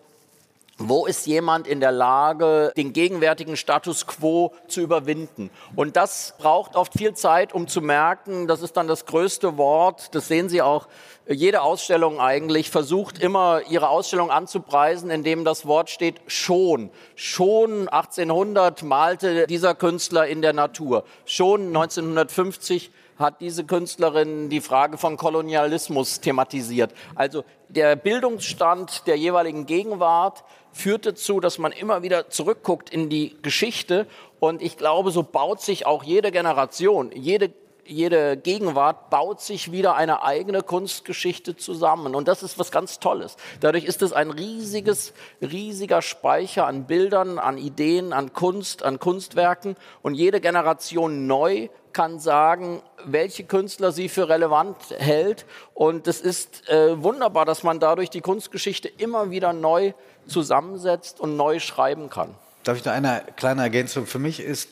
wo 0.79 1.07
ist 1.07 1.27
jemand 1.27 1.69
in 1.69 1.81
der 1.81 1.93
Lage, 1.93 2.73
den 2.77 2.93
gegenwärtigen 2.93 3.57
Status 3.57 4.07
quo 4.07 4.53
zu 4.67 4.81
überwinden? 4.81 5.51
Und 5.77 5.97
das 5.97 6.35
braucht 6.39 6.75
oft 6.75 6.93
viel 6.97 7.15
Zeit, 7.15 7.53
um 7.53 7.69
zu 7.69 7.81
merken, 7.81 8.49
das 8.49 8.63
ist 8.63 8.77
dann 8.77 8.89
das 8.89 9.07
größte 9.07 9.57
Wort, 9.57 10.15
das 10.15 10.27
sehen 10.27 10.49
Sie 10.49 10.63
auch, 10.63 10.89
jede 11.27 11.63
Ausstellung 11.63 12.21
eigentlich 12.21 12.71
versucht 12.71 13.19
immer 13.19 13.63
ihre 13.69 13.89
Ausstellung 13.89 14.31
anzupreisen, 14.31 15.11
indem 15.11 15.45
das 15.45 15.65
Wort 15.65 15.89
steht 15.89 16.21
schon. 16.27 16.91
Schon 17.15 17.89
1800 17.89 18.83
malte 18.83 19.47
dieser 19.47 19.75
Künstler 19.75 20.27
in 20.27 20.43
der 20.43 20.53
Natur. 20.53 21.05
Schon 21.25 21.69
1950 21.69 22.93
hat 23.19 23.41
diese 23.41 23.65
Künstlerin 23.65 24.49
die 24.51 24.61
Frage 24.61 24.99
von 24.99 25.17
Kolonialismus 25.17 26.21
thematisiert. 26.21 26.93
Also 27.15 27.45
der 27.69 27.97
Bildungsstand 27.97 29.07
der 29.07 29.17
jeweiligen 29.17 29.67
Gegenwart 29.67 30.45
führt 30.73 31.07
dazu, 31.07 31.41
dass 31.41 31.59
man 31.59 31.73
immer 31.73 32.03
wieder 32.03 32.29
zurückguckt 32.29 32.91
in 32.91 33.09
die 33.09 33.37
Geschichte. 33.43 34.07
Und 34.41 34.61
ich 34.63 34.77
glaube, 34.77 35.11
so 35.11 35.23
baut 35.23 35.61
sich 35.61 35.87
auch 35.87 36.03
jede 36.03 36.33
Generation, 36.33 37.11
jede 37.13 37.53
jede 37.87 38.37
Gegenwart 38.37 39.11
baut 39.11 39.41
sich 39.41 39.73
wieder 39.73 39.95
eine 39.95 40.23
eigene 40.23 40.63
Kunstgeschichte 40.63 41.57
zusammen. 41.57 42.15
Und 42.15 42.29
das 42.29 42.43
ist 42.43 42.59
was 42.59 42.71
ganz 42.71 42.99
Tolles. 42.99 43.37
Dadurch 43.61 43.85
ist 43.85 44.03
es 44.03 44.13
ein 44.13 44.31
riesiges, 44.31 45.13
riesiger 45.41 46.03
Speicher 46.03 46.67
an 46.67 46.87
Bildern, 46.87 47.39
an 47.39 47.59
Ideen, 47.59 48.13
an 48.13 48.33
Kunst, 48.33 48.83
an 48.83 48.99
Kunstwerken. 48.99 49.77
Und 50.03 50.15
jede 50.15 50.41
Generation 50.41 51.27
neu 51.27 51.69
kann 51.95 52.19
sagen, 52.19 52.83
welche 53.05 53.45
Künstler 53.45 53.93
sie 53.93 54.11
für 54.11 54.29
relevant 54.29 54.77
hält. 54.99 55.47
Und 55.73 56.07
es 56.07 56.21
ist 56.21 56.69
äh, 56.69 57.03
wunderbar, 57.03 57.47
dass 57.47 57.63
man 57.63 57.81
dadurch 57.81 58.11
die 58.11 58.21
Kunstgeschichte 58.21 58.89
immer 58.89 59.31
wieder 59.31 59.55
neu 59.55 59.95
zusammensetzt 60.27 61.21
und 61.21 61.37
neu 61.37 61.59
schreiben 61.61 62.11
kann. 62.11 62.35
Darf 62.65 62.77
ich 62.77 62.85
noch 62.85 62.93
eine 62.93 63.23
kleine 63.37 63.63
Ergänzung? 63.63 64.07
Für 64.07 64.19
mich 64.19 64.41
ist, 64.41 64.69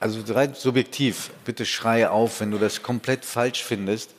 also 0.00 0.20
rein 0.32 0.54
subjektiv, 0.54 1.30
bitte 1.44 1.66
schreie 1.66 2.10
auf, 2.10 2.40
wenn 2.40 2.50
du 2.50 2.58
das 2.58 2.82
komplett 2.82 3.24
falsch 3.24 3.62
findest. 3.62 4.10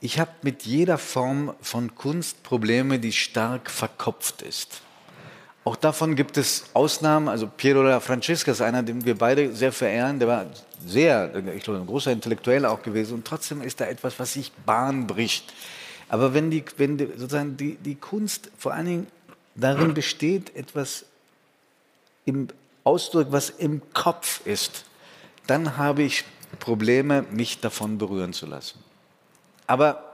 Ich 0.00 0.18
habe 0.18 0.30
mit 0.42 0.62
jeder 0.62 0.98
Form 0.98 1.54
von 1.60 1.94
Kunst 1.94 2.42
Probleme, 2.42 2.98
die 2.98 3.12
stark 3.12 3.70
verkopft 3.70 4.42
ist. 4.42 4.80
Auch 5.64 5.76
davon 5.76 6.16
gibt 6.16 6.38
es 6.38 6.64
Ausnahmen. 6.72 7.28
Also 7.28 7.46
Piero 7.46 7.82
della 7.82 8.00
Francesca 8.00 8.50
ist 8.50 8.62
einer, 8.62 8.82
den 8.82 9.04
wir 9.04 9.16
beide 9.16 9.54
sehr 9.54 9.72
verehren. 9.72 10.18
Der 10.18 10.28
war 10.28 10.46
sehr, 10.86 11.34
ich 11.54 11.62
glaube, 11.62 11.80
ein 11.80 11.86
großer 11.86 12.12
Intellektueller 12.12 12.70
auch 12.70 12.82
gewesen. 12.82 13.14
Und 13.14 13.26
trotzdem 13.26 13.62
ist 13.62 13.80
da 13.80 13.86
etwas, 13.86 14.18
was 14.18 14.34
sich 14.34 14.52
Bahn 14.52 15.06
bricht. 15.06 15.52
Aber 16.08 16.34
wenn 16.34 16.50
die, 16.50 16.64
wenn 16.76 16.98
die, 16.98 17.06
sozusagen 17.16 17.56
die, 17.56 17.76
die 17.76 17.94
Kunst 17.94 18.50
vor 18.58 18.72
allen 18.74 18.86
Dingen 18.86 19.06
darin 19.54 19.94
besteht, 19.94 20.54
etwas 20.56 21.04
im 22.24 22.48
Ausdruck, 22.84 23.28
was 23.30 23.50
im 23.50 23.82
Kopf 23.92 24.44
ist, 24.46 24.84
dann 25.46 25.76
habe 25.76 26.02
ich 26.02 26.24
Probleme, 26.58 27.24
mich 27.30 27.60
davon 27.60 27.98
berühren 27.98 28.32
zu 28.32 28.46
lassen. 28.46 28.78
Aber 29.66 30.04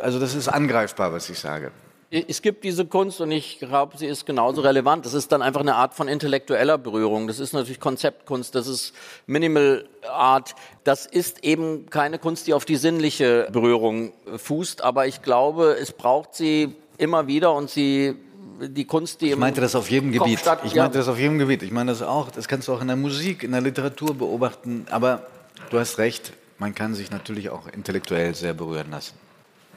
also 0.00 0.18
das 0.18 0.34
ist 0.34 0.48
angreifbar, 0.48 1.12
was 1.12 1.28
ich 1.30 1.38
sage. 1.38 1.72
Es 2.14 2.42
gibt 2.42 2.62
diese 2.62 2.86
Kunst 2.86 3.20
und 3.20 3.32
ich 3.32 3.58
glaube, 3.58 3.98
sie 3.98 4.06
ist 4.06 4.24
genauso 4.24 4.60
relevant. 4.60 5.04
Das 5.04 5.14
ist 5.14 5.32
dann 5.32 5.42
einfach 5.42 5.62
eine 5.62 5.74
Art 5.74 5.94
von 5.94 6.06
intellektueller 6.06 6.78
Berührung. 6.78 7.26
Das 7.26 7.40
ist 7.40 7.52
natürlich 7.52 7.80
Konzeptkunst, 7.80 8.54
das 8.54 8.68
ist 8.68 8.92
Minimal 9.26 9.84
Art. 10.08 10.54
Das 10.84 11.06
ist 11.06 11.42
eben 11.42 11.90
keine 11.90 12.20
Kunst, 12.20 12.46
die 12.46 12.54
auf 12.54 12.64
die 12.64 12.76
sinnliche 12.76 13.48
Berührung 13.50 14.12
fußt. 14.36 14.82
Aber 14.84 15.08
ich 15.08 15.22
glaube, 15.22 15.76
es 15.80 15.90
braucht 15.90 16.36
sie 16.36 16.76
immer 16.98 17.26
wieder 17.26 17.52
und 17.52 17.68
sie 17.68 18.14
die 18.60 18.84
Kunst, 18.84 19.20
die 19.20 19.30
ich 19.30 19.36
meinte 19.36 19.60
das 19.60 19.74
auf 19.74 19.90
jedem 19.90 20.12
Gebiet. 20.12 20.38
Ich 20.62 20.76
meinte 20.76 20.98
das 20.98 21.08
auf 21.08 21.18
jedem 21.18 21.40
Gebiet. 21.40 21.64
Ich 21.64 21.72
meine 21.72 21.90
das 21.90 22.02
auch. 22.02 22.30
Das 22.30 22.46
kannst 22.46 22.68
du 22.68 22.74
auch 22.74 22.80
in 22.80 22.86
der 22.86 22.96
Musik, 22.96 23.42
in 23.42 23.50
der 23.50 23.60
Literatur 23.60 24.14
beobachten. 24.14 24.86
Aber 24.88 25.26
du 25.70 25.80
hast 25.80 25.98
recht. 25.98 26.32
Man 26.58 26.76
kann 26.76 26.94
sich 26.94 27.10
natürlich 27.10 27.50
auch 27.50 27.66
intellektuell 27.66 28.36
sehr 28.36 28.54
berühren 28.54 28.92
lassen. 28.92 29.23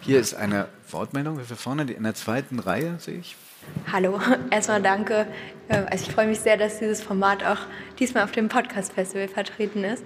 Hier 0.02 0.20
ist 0.20 0.34
eine 0.34 0.68
Wortmeldung. 0.90 1.38
Wir 1.38 1.46
vorne 1.56 1.84
in 1.84 2.04
der 2.04 2.14
zweiten 2.14 2.60
Reihe 2.60 2.98
sehe 3.00 3.20
ich. 3.20 3.36
Hallo, 3.92 4.20
erstmal 4.52 4.82
danke. 4.82 5.28
Also 5.68 6.06
ich 6.06 6.14
freue 6.14 6.28
mich 6.28 6.40
sehr, 6.40 6.58
dass 6.58 6.80
dieses 6.80 7.02
Format 7.02 7.44
auch 7.44 7.60
diesmal 8.00 8.24
auf 8.24 8.32
dem 8.32 8.48
Podcast 8.48 8.94
Festival 8.94 9.28
vertreten 9.28 9.84
ist. 9.84 10.04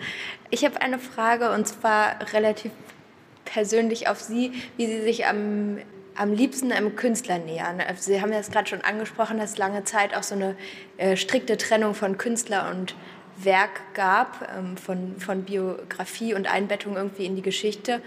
Ich 0.50 0.66
habe 0.66 0.82
eine 0.82 0.98
Frage 0.98 1.52
und 1.52 1.68
zwar 1.68 2.34
relativ 2.34 2.72
persönlich 3.46 4.08
auf 4.08 4.20
Sie, 4.20 4.54
wie 4.78 4.88
Sie 4.88 5.02
sich 5.02 5.28
am, 5.28 5.78
am 6.16 6.34
liebsten 6.34 6.72
einem 6.72 6.96
Künstler 6.96 7.38
nähern. 7.38 7.82
Also 7.82 8.12
Sie 8.12 8.22
haben 8.22 8.32
das 8.32 8.50
gerade 8.50 8.70
schon 8.70 8.82
angesprochen, 8.82 9.38
dass 9.38 9.52
es 9.52 9.58
lange 9.58 9.84
Zeit 9.84 10.16
auch 10.16 10.24
so 10.24 10.36
eine 10.36 10.56
äh, 10.98 11.16
strikte 11.16 11.58
Trennung 11.58 11.94
von 11.94 12.18
Künstler 12.18 12.72
und 12.72 12.96
Werk 13.38 13.94
gab, 13.94 14.50
ähm, 14.58 14.78
von, 14.78 15.18
von 15.18 15.44
Biografie 15.44 16.34
und 16.34 16.52
Einbettung 16.52 16.96
irgendwie 16.96 17.26
in 17.26 17.36
die 17.36 17.42
Geschichte. 17.42 18.02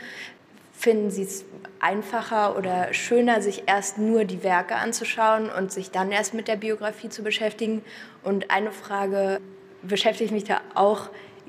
Finden 0.84 1.10
Sie 1.10 1.22
es 1.22 1.46
einfacher 1.80 2.58
oder 2.58 2.92
schöner, 2.92 3.40
sich 3.40 3.62
erst 3.64 3.96
nur 3.96 4.26
die 4.26 4.42
Werke 4.42 4.76
anzuschauen 4.76 5.48
und 5.48 5.72
sich 5.72 5.90
dann 5.90 6.12
erst 6.12 6.34
mit 6.34 6.46
der 6.46 6.56
Biografie 6.56 7.08
zu 7.08 7.22
beschäftigen? 7.22 7.82
Und 8.22 8.50
eine 8.50 8.70
Frage 8.70 9.40
beschäftigt 9.80 10.30
mich 10.30 10.44
da 10.44 10.60
auch. 10.74 11.08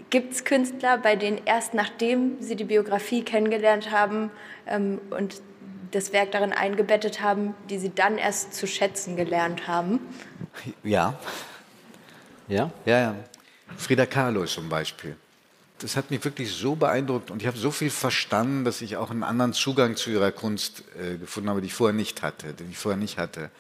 Gibt 0.10 0.32
es 0.32 0.46
Künstler, 0.46 0.98
bei 0.98 1.18
denen 1.18 1.42
erst 1.44 1.74
nachdem 1.74 2.42
sie 2.42 2.56
die 2.56 2.64
Biografie 2.64 3.24
kennengelernt 3.24 3.92
haben 3.92 4.32
ähm, 4.68 5.02
und 5.10 5.42
das 5.92 6.14
Werk 6.14 6.32
darin 6.32 6.54
eingebettet 6.54 7.22
haben, 7.22 7.56
die 7.70 7.78
sie 7.78 7.94
dann 7.94 8.18
erst 8.18 8.54
zu 8.54 8.68
schätzen 8.68 9.18
gelernt 9.18 9.68
haben? 9.68 10.00
Ja. 10.82 11.20
Ja? 12.48 12.72
Ja, 12.86 13.00
ja. 13.00 13.16
Frida 13.76 14.06
Kahlo 14.06 14.46
zum 14.46 14.70
Beispiel 14.70 15.18
das 15.80 15.96
hat 15.98 16.10
mich 16.10 16.24
wirklich 16.24 16.52
so 16.52 16.76
beeindruckt 16.76 17.32
und 17.32 17.42
ich 17.42 17.48
habe 17.48 17.58
so 17.58 17.72
viel 17.72 17.90
verstanden, 17.90 18.64
dass 18.64 18.82
ich 18.82 18.98
auch 18.98 19.12
einen 19.12 19.24
anderen 19.24 19.54
Zugang 19.54 19.96
zu 19.96 20.10
ihrer 20.10 20.32
Kunst 20.32 20.84
äh, 21.00 21.18
gefunden 21.18 21.50
habe, 21.50 21.62
die 21.62 21.68
ich 21.68 21.74
vorher 21.74 21.94
nicht 21.94 22.22
hatte, 22.22 22.54
den 22.54 22.72
ich 22.72 22.78
vorher 22.78 22.98
nicht 22.98 23.18
hatte. 23.18 23.52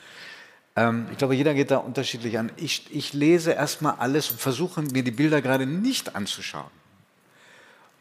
Ähm, 0.76 1.08
ich 1.12 1.18
glaube, 1.18 1.36
jeder 1.36 1.54
geht 1.54 1.72
da 1.72 1.78
unterschiedlich 1.78 2.38
an. 2.38 2.52
Ich, 2.58 2.86
ich 2.92 3.14
lese 3.14 3.52
erstmal 3.52 3.96
alles 3.96 4.32
und 4.32 4.40
versuche 4.40 4.82
mir 4.82 5.04
die 5.04 5.12
Bilder 5.12 5.42
gerade 5.42 5.66
nicht 5.66 6.16
anzuschauen. 6.16 6.72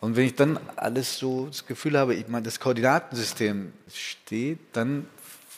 Und 0.01 0.17
wenn 0.17 0.27
ich 0.27 0.35
dann 0.35 0.59
alles 0.77 1.19
so 1.19 1.47
das 1.47 1.67
Gefühl 1.67 1.99
habe, 1.99 2.15
ich 2.15 2.29
meine, 2.29 2.45
das 2.45 2.61
Koordinatensystem 2.61 3.73
steht, 3.93 4.59
dann 4.73 5.09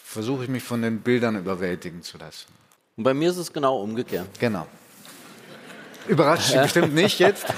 versuche 0.05 0.45
ich 0.45 0.49
mich 0.49 0.63
von 0.63 0.83
den 0.83 1.01
Bildern 1.01 1.37
überwältigen 1.37 2.03
zu 2.03 2.17
lassen. 2.17 2.47
Und 2.97 3.05
bei 3.05 3.13
mir 3.13 3.31
ist 3.31 3.39
es 3.39 3.53
genau 3.53 3.81
umgekehrt. 3.83 4.29
Genau. 4.39 4.67
Überrascht 6.09 6.53
Sie 6.53 6.59
bestimmt 6.59 6.95
nicht 6.95 7.19
jetzt. 7.19 7.47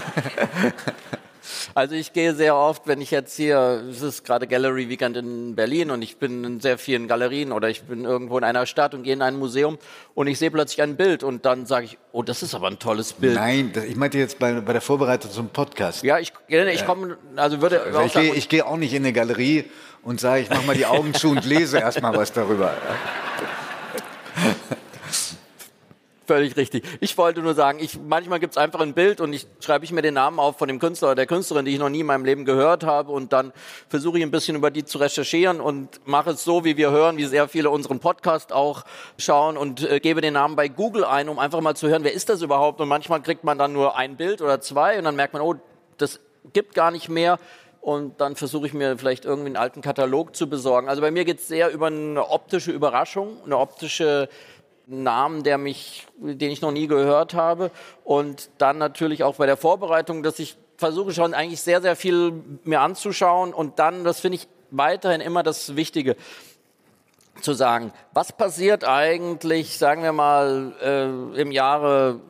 Also 1.75 1.95
ich 1.95 2.13
gehe 2.13 2.35
sehr 2.35 2.57
oft, 2.57 2.87
wenn 2.87 3.01
ich 3.01 3.11
jetzt 3.11 3.37
hier, 3.37 3.85
es 3.91 4.03
ist 4.03 4.25
gerade 4.25 4.47
Gallery 4.47 4.89
Weekend 4.89 5.17
in 5.17 5.55
Berlin 5.55 5.91
und 5.91 6.03
ich 6.03 6.17
bin 6.17 6.45
in 6.45 6.61
sehr 6.61 6.79
vielen 6.79 7.09
Galerien 7.09 7.53
oder 7.53 7.69
ich 7.69 7.83
bin 7.83 8.05
irgendwo 8.05 8.39
in 8.39 8.45
einer 8.45 8.67
Stadt 8.67 8.95
und 8.95 9.03
gehe 9.03 9.13
in 9.13 9.23
ein 9.23 9.37
Museum 9.37 9.79
und 10.15 10.27
ich 10.27 10.39
sehe 10.39 10.51
plötzlich 10.51 10.83
ein 10.83 10.97
Bild 10.97 11.23
und 11.23 11.47
dann 11.47 11.67
sage 11.67 11.87
ich, 11.87 11.99
oh, 12.13 12.23
das 12.23 12.43
ist 12.43 12.55
aber 12.55 12.69
ein 12.69 12.79
tolles 12.79 13.13
Bild. 13.13 13.35
Nein, 13.35 13.73
ich 13.87 13.97
meinte 13.97 14.19
jetzt 14.19 14.39
bei, 14.39 14.61
bei 14.61 14.73
der 14.73 14.83
Vorbereitung 14.83 15.31
zum 15.31 15.49
Podcast. 15.51 16.03
Ja, 16.03 16.19
ich, 16.19 16.33
ich 16.49 16.87
komme, 16.87 17.17
also 17.37 17.63
würde 17.63 17.83
also 17.83 18.03
ich, 18.03 18.13
gehe, 18.13 18.35
ich 18.35 18.49
gehe 18.49 18.67
auch 18.67 18.77
nicht 18.77 18.93
in 18.93 19.05
eine 19.05 19.13
Galerie 19.13 19.65
und 20.03 20.21
sage, 20.21 20.43
ich 20.43 20.51
mache 20.51 20.67
mal 20.67 20.77
die 20.77 20.87
Augen 20.87 21.15
zu 21.15 21.31
und 21.31 21.45
lese 21.45 21.79
erstmal 21.79 22.17
was 22.17 22.33
darüber. 22.33 22.73
Völlig 26.29 26.59
richtig. 26.59 26.85
Ich 27.01 27.17
wollte 27.17 27.41
nur 27.41 27.55
sagen, 27.55 27.79
ich, 27.81 27.99
manchmal 27.99 28.39
gibt 28.39 28.53
es 28.53 28.59
einfach 28.59 28.81
ein 28.81 28.93
Bild 28.93 29.23
und 29.23 29.33
ich 29.33 29.47
schreibe 29.61 29.87
ich 29.87 29.93
mir 29.93 30.03
den 30.03 30.13
Namen 30.13 30.39
auf 30.39 30.59
von 30.59 30.69
dem 30.69 30.79
Künstler 30.79 31.09
oder 31.09 31.15
der 31.15 31.27
Künstlerin, 31.27 31.65
die 31.65 31.73
ich 31.73 31.79
noch 31.79 31.89
nie 31.89 32.01
in 32.01 32.07
meinem 32.07 32.27
Leben 32.27 32.45
gehört 32.45 32.85
habe 32.85 33.13
und 33.13 33.33
dann 33.33 33.51
versuche 33.89 34.19
ich 34.19 34.23
ein 34.23 34.31
bisschen 34.31 34.55
über 34.55 34.71
die 34.71 34.85
zu 34.85 34.99
recherchieren 34.99 35.59
und 35.59 36.07
mache 36.07 36.33
es 36.33 36.45
so, 36.45 36.67
wie 36.67 36.77
wir 36.77 36.91
hören, 36.91 37.17
wie 37.17 37.25
sehr 37.25 37.49
viele 37.49 37.71
unseren 37.71 37.99
Podcast 37.99 38.53
auch 38.53 38.85
schauen 39.17 39.57
und 39.57 39.91
äh, 39.91 40.01
gebe 40.01 40.21
den 40.21 40.35
Namen 40.35 40.55
bei 40.55 40.69
Google 40.69 41.07
ein, 41.07 41.31
um 41.31 41.39
einfach 41.39 41.63
mal 41.63 41.75
zu 41.75 41.89
hören, 41.89 42.05
wer 42.05 42.13
ist 42.13 42.29
das 42.29 42.43
überhaupt? 42.43 42.79
Und 42.83 42.89
manchmal 42.89 43.23
kriegt 43.23 43.43
man 43.43 43.57
dann 43.57 43.73
nur 43.73 43.97
ein 43.97 44.19
Bild 44.19 44.43
oder 44.43 44.61
zwei 44.61 44.99
und 44.99 45.05
dann 45.05 45.17
merkt 45.17 45.33
man, 45.33 45.41
oh, 45.41 45.55
das 45.97 46.21
gibt 46.53 46.75
gar 46.75 46.91
nicht 46.91 47.09
mehr 47.09 47.39
und 47.81 48.21
dann 48.21 48.37
versuche 48.37 48.67
ich 48.67 48.75
mir 48.75 48.99
vielleicht 48.99 49.25
irgendwie 49.25 49.47
einen 49.47 49.57
alten 49.57 49.81
Katalog 49.81 50.37
zu 50.37 50.47
besorgen. 50.49 50.91
Also 50.91 51.01
bei 51.01 51.11
mir 51.11 51.25
geht 51.25 51.39
es 51.39 51.49
sehr 51.49 51.73
über 51.73 51.87
eine 51.87 52.29
optische 52.29 52.71
Überraschung, 52.71 53.39
eine 53.47 53.57
optische 53.57 54.29
Namen, 54.89 55.43
der 55.43 55.59
mich, 55.59 56.07
den 56.17 56.51
ich 56.51 56.63
noch 56.63 56.73
nie 56.73 56.87
gehört 56.87 57.35
habe. 57.35 57.71
Und 58.05 58.51
dann 58.59 58.79
natürlich 58.79 59.23
auch 59.23 59.37
bei 59.37 59.47
der 59.47 59.57
Vorbereitung, 59.57 60.23
dass 60.23 60.39
ich 60.39 60.57
versuche 60.77 61.13
schon 61.13 61.35
eigentlich 61.35 61.61
sehr, 61.61 61.83
sehr 61.83 61.97
viel 61.97 62.33
mir 62.65 62.81
anzuschauen. 62.81 63.53
Und 63.53 63.79
dann, 63.79 64.05
das 64.05 64.21
finde 64.21 64.37
ich 64.37 64.49
weiterhin 64.71 65.21
immer 65.21 65.43
das 65.43 65.77
Wichtige, 65.77 66.17
zu 67.41 67.53
sagen, 67.53 67.93
was 68.13 68.33
passiert 68.33 68.85
eigentlich, 68.85 69.79
sagen 69.79 70.03
wir 70.03 70.13
mal, 70.13 70.75
äh, 70.83 71.41
im 71.41 71.53
Jahre, 71.53 72.21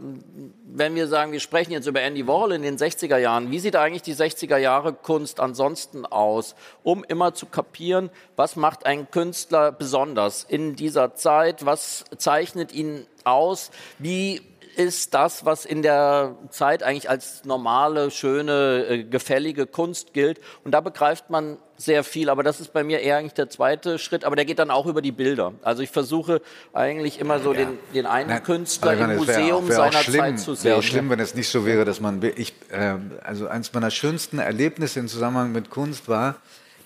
wenn 0.65 0.95
wir 0.95 1.09
sagen, 1.09 1.33
wir 1.33 1.41
sprechen 1.41 1.73
jetzt 1.73 1.87
über 1.87 2.01
Andy 2.01 2.27
Warhol 2.27 2.53
in 2.53 2.63
den 2.63 2.77
60er 2.77 3.17
Jahren, 3.17 3.51
wie 3.51 3.59
sieht 3.59 3.77
eigentlich 3.77 4.03
die 4.03 4.15
60er 4.15 4.57
Jahre 4.59 4.93
Kunst 4.93 5.41
ansonsten 5.41 6.07
aus, 6.07 6.55
um 6.83 7.05
immer 7.05 7.35
zu 7.35 7.47
kapieren, 7.47 8.11
was 8.37 8.57
macht 8.57 8.87
ein 8.87 9.11
Künstler 9.11 9.73
besonders 9.73 10.45
in 10.45 10.77
dieser 10.77 11.15
Zeit, 11.15 11.65
was 11.65 12.05
zeichnet 12.17 12.73
ihn 12.73 13.07
aus, 13.25 13.71
wie 13.99 14.43
ist 14.79 15.13
das, 15.13 15.45
was 15.45 15.65
in 15.65 15.83
der 15.83 16.37
Zeit 16.51 16.85
eigentlich 16.85 17.11
als 17.11 17.45
normale, 17.45 18.13
schöne, 18.13 18.87
äh, 18.89 19.03
gefällige 19.03 19.67
Kunst 19.67 20.15
gilt. 20.15 20.41
Und 20.63 20.71
da 20.71 20.81
begreift 20.81 21.31
man 21.31 21.59
sehr 21.77 22.05
viel, 22.05 22.31
aber 22.31 22.45
das 22.45 22.61
ist 22.61 22.73
bei 22.73 22.85
mir 22.85 23.01
eher 23.01 23.17
eigentlich 23.17 23.35
der 23.35 23.51
zweite 23.51 23.99
Schritt, 23.99 24.25
aber 24.25 24.37
der 24.37 24.45
geht 24.45 24.61
dann 24.61 24.71
auch 24.71 24.87
über 24.87 25.03
die 25.03 25.11
Bilder. 25.11 25.53
Also 25.63 25.83
ich 25.83 25.91
versuche 25.91 26.41
eigentlich 26.73 27.19
immer 27.19 27.41
so 27.41 27.53
ja. 27.53 27.65
den, 27.65 27.79
den 27.93 28.07
einen 28.07 28.31
Na, 28.31 28.39
Künstler 28.39 28.93
im 28.93 29.17
Museum 29.17 29.69
wär, 29.69 29.77
wär 29.79 29.91
seiner 29.91 30.03
schlimm, 30.05 30.21
Zeit 30.21 30.41
zu 30.41 30.55
sehen. 30.55 30.65
Wäre 30.71 30.79
auch 30.79 30.83
schlimm, 30.83 31.11
wenn 31.11 31.21
es 31.21 31.35
nicht 31.35 31.49
so 31.49 31.67
wäre, 31.67 31.85
dass 31.85 32.01
man, 32.01 32.23
ich, 32.37 32.55
äh, 32.71 32.95
also 33.25 33.49
eines 33.49 33.75
meiner 33.75 33.91
schönsten 33.91 34.39
Erlebnisse 34.39 35.01
im 35.01 35.09
Zusammenhang 35.09 35.51
mit 35.51 35.71
Kunst 35.71 36.09
war, 36.09 36.37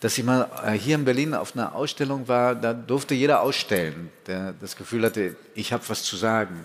dass 0.01 0.17
ich 0.17 0.25
mal 0.25 0.49
äh, 0.65 0.73
hier 0.73 0.95
in 0.95 1.05
Berlin 1.05 1.35
auf 1.35 1.55
einer 1.55 1.75
Ausstellung 1.75 2.27
war, 2.27 2.55
da 2.55 2.73
durfte 2.73 3.13
jeder 3.15 3.43
ausstellen, 3.43 4.11
der 4.27 4.55
das 4.59 4.77
Gefühl 4.77 5.05
hatte, 5.05 5.37
ich 5.55 5.75
habe 5.75 5.83
was 5.89 6.05
zu 6.05 6.17
sagen 6.17 6.65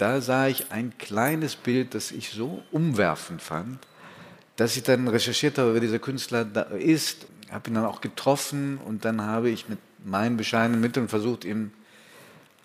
da 0.00 0.20
sah 0.20 0.48
ich 0.48 0.70
ein 0.70 0.94
kleines 0.98 1.56
Bild, 1.56 1.94
das 1.94 2.10
ich 2.10 2.30
so 2.30 2.62
umwerfend 2.72 3.42
fand, 3.42 3.78
dass 4.56 4.76
ich 4.76 4.82
dann 4.82 5.08
recherchiert 5.08 5.58
habe, 5.58 5.74
wer 5.74 5.80
dieser 5.80 5.98
Künstler 5.98 6.46
ist, 6.72 7.26
habe 7.50 7.70
ihn 7.70 7.74
dann 7.74 7.84
auch 7.84 8.00
getroffen 8.00 8.78
und 8.84 9.04
dann 9.04 9.22
habe 9.22 9.50
ich 9.50 9.68
mit 9.68 9.78
meinen 10.04 10.36
bescheidenen 10.36 10.80
Mitteln 10.80 11.08
versucht, 11.08 11.44
ihm 11.44 11.72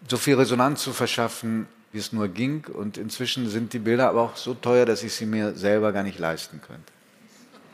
so 0.08 0.18
viel 0.18 0.36
Resonanz 0.36 0.84
zu 0.84 0.94
verschaffen, 0.94 1.68
wie 1.92 1.98
es 1.98 2.14
nur 2.14 2.28
ging. 2.28 2.66
Und 2.66 2.98
inzwischen 2.98 3.50
sind 3.50 3.74
die 3.74 3.80
Bilder 3.80 4.10
aber 4.10 4.22
auch 4.22 4.36
so 4.36 4.54
teuer, 4.54 4.86
dass 4.86 5.04
ich 5.04 5.14
sie 5.14 5.26
mir 5.26 5.56
selber 5.56 5.92
gar 5.92 6.04
nicht 6.04 6.20
leisten 6.20 6.62
könnte. 6.62 6.94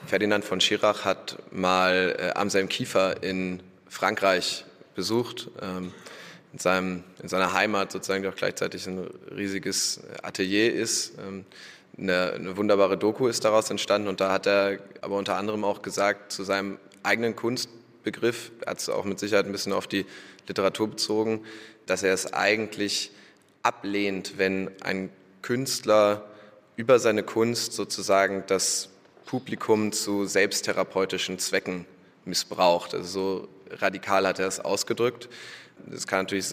Ferdinand 0.08 0.46
von 0.46 0.62
Schirach 0.62 1.06
hat 1.06 1.38
mal 1.52 2.16
äh, 2.18 2.40
Amselm 2.40 2.70
Kiefer 2.70 3.22
in 3.22 3.62
Frankreich 3.88 4.66
besucht. 4.96 5.50
Ähm, 5.62 5.92
in, 6.54 6.60
seinem, 6.60 7.04
in 7.22 7.30
seiner 7.30 7.54
Heimat 7.54 7.92
sozusagen, 7.92 8.24
die 8.24 8.30
auch 8.30 8.36
gleichzeitig 8.36 8.88
ein 8.88 9.08
riesiges 9.36 10.02
Atelier 10.22 10.74
ist. 10.74 11.14
Ähm, 11.20 11.46
eine, 11.98 12.34
eine, 12.34 12.58
wunderbare 12.58 12.98
Doku 12.98 13.28
ist 13.28 13.44
daraus 13.44 13.70
entstanden 13.70 14.08
und 14.08 14.22
da 14.22 14.32
hat 14.32 14.48
er 14.48 14.80
aber 15.02 15.18
unter 15.18 15.38
anderem 15.38 15.64
auch 15.64 15.82
gesagt, 15.82 16.32
zu 16.32 16.44
seinem 16.44 16.78
eigenen 17.04 17.36
Kunstbegriff, 17.36 18.52
hat 18.66 18.80
es 18.80 18.90
auch 18.90 19.06
mit 19.06 19.20
Sicherheit 19.20 19.46
ein 19.46 19.52
bisschen 19.52 19.74
auf 19.74 19.88
die 19.88 20.06
Literatur 20.48 20.90
bezogen, 20.90 21.44
dass 21.86 22.04
er 22.04 22.14
es 22.14 22.34
eigentlich 22.34 23.12
ablehnt, 23.64 24.38
wenn 24.38 24.72
ein 24.82 25.10
Künstler 25.42 26.26
über 26.76 27.00
seine 27.00 27.24
Kunst 27.24 27.74
sozusagen 27.74 28.44
das 28.48 28.90
Publikum 29.26 29.92
zu 29.92 30.26
selbsttherapeutischen 30.26 31.40
Zwecken 31.40 31.86
missbraucht. 32.26 32.94
Also 32.94 33.08
so 33.08 33.48
radikal 33.80 34.28
hat 34.28 34.40
er 34.40 34.48
es 34.48 34.60
ausgedrückt. 34.60 35.30
Das 35.88 36.08
kann 36.08 36.22
natürlich 36.22 36.48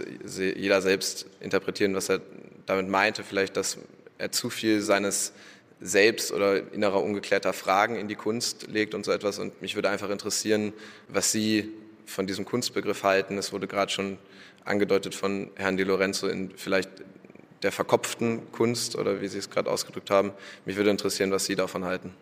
jeder 0.57 0.83
selbst 0.83 1.27
interpretieren, 1.41 1.95
was 1.95 2.09
er 2.09 2.21
damit 2.67 2.89
meinte. 2.89 3.25
Vielleicht, 3.25 3.57
dass 3.57 3.79
er 4.19 4.33
zu 4.33 4.51
viel 4.51 4.81
seines 4.81 5.33
Selbst 5.81 6.33
oder 6.33 6.73
innerer 6.73 7.03
ungeklärter 7.03 7.53
Fragen 7.53 7.97
in 7.97 8.09
die 8.09 8.17
Kunst 8.17 8.67
legt 8.69 8.95
und 8.95 9.05
so 9.05 9.13
etwas. 9.13 9.39
Und 9.39 9.63
mich 9.63 9.75
würde 9.77 9.91
einfach 9.91 10.11
interessieren, 10.11 10.73
was 11.09 11.31
Sie 11.31 11.71
von 12.05 12.27
diesem 12.27 12.45
Kunstbegriff 12.45 13.05
halten. 13.05 13.39
Es 13.39 13.53
wurde 13.53 13.67
gerade 13.69 13.93
schon 13.93 14.19
angedeutet 14.65 15.15
von 15.15 15.51
Herrn 15.55 15.77
Di 15.77 15.85
Lorenzo 15.85 16.27
in 16.27 16.51
vielleicht 16.57 16.91
der 17.63 17.73
verkopften 17.73 18.51
Kunst 18.53 18.97
oder 18.97 19.21
wie 19.21 19.29
Sie 19.29 19.39
es 19.39 19.51
gerade 19.51 19.71
ausgedrückt 19.71 20.11
haben. 20.11 20.33
Mich 20.65 20.77
würde 20.77 20.91
interessieren, 20.91 21.31
was 21.31 21.45
Sie 21.45 21.55
davon 21.55 21.85
halten. 21.85 22.15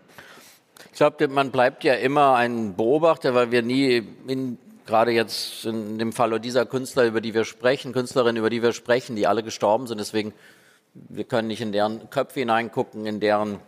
Ich 0.93 0.99
glaube, 0.99 1.29
man 1.29 1.51
bleibt 1.51 1.85
ja 1.85 1.95
immer 1.95 2.37
ein 2.37 2.77
Beobachter, 2.77 3.35
weil 3.35 3.51
wir 3.51 3.63
nie 3.63 4.03
in 4.27 4.59
gerade 4.87 5.11
jetzt 5.11 5.65
in 5.65 5.99
dem 5.99 6.13
Fall 6.13 6.39
dieser 6.41 6.65
Künstler, 6.67 7.05
über 7.05 7.21
die 7.21 7.35
wir 7.35 7.45
sprechen, 7.45 7.93
Künstlerinnen, 7.93 8.39
über 8.39 8.51
die 8.51 8.63
wir 8.63 8.73
sprechen, 8.73 9.17
die 9.17 9.27
alle 9.27 9.43
gestorben 9.43 9.87
sind. 9.87 9.99
Deswegen, 9.99 10.33
wir 10.95 11.25
können 11.25 11.49
nicht 11.49 11.61
in 11.61 11.73
deren 11.73 12.09
Köpfe 12.11 12.41
hineingucken, 12.41 13.07
in 13.07 13.21
deren 13.21 13.59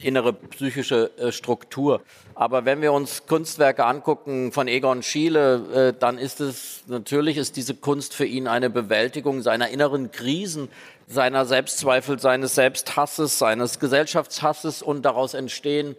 innere 0.00 0.32
psychische 0.32 1.16
äh, 1.16 1.32
Struktur. 1.32 2.02
Aber 2.34 2.64
wenn 2.64 2.82
wir 2.82 2.92
uns 2.92 3.26
Kunstwerke 3.26 3.84
angucken 3.84 4.50
von 4.50 4.66
Egon 4.66 5.02
Schiele, 5.02 5.92
äh, 5.94 5.98
dann 5.98 6.18
ist 6.18 6.40
es 6.40 6.82
natürlich 6.88 7.36
ist 7.36 7.56
diese 7.56 7.74
Kunst 7.74 8.14
für 8.14 8.24
ihn 8.24 8.48
eine 8.48 8.68
Bewältigung 8.68 9.42
seiner 9.42 9.68
inneren 9.68 10.10
Krisen, 10.10 10.68
seiner 11.06 11.44
Selbstzweifel, 11.44 12.18
seines 12.18 12.54
Selbsthasses, 12.54 13.38
seines 13.38 13.78
Gesellschaftshasses 13.78 14.82
und 14.82 15.02
daraus 15.02 15.34
entstehen 15.34 15.94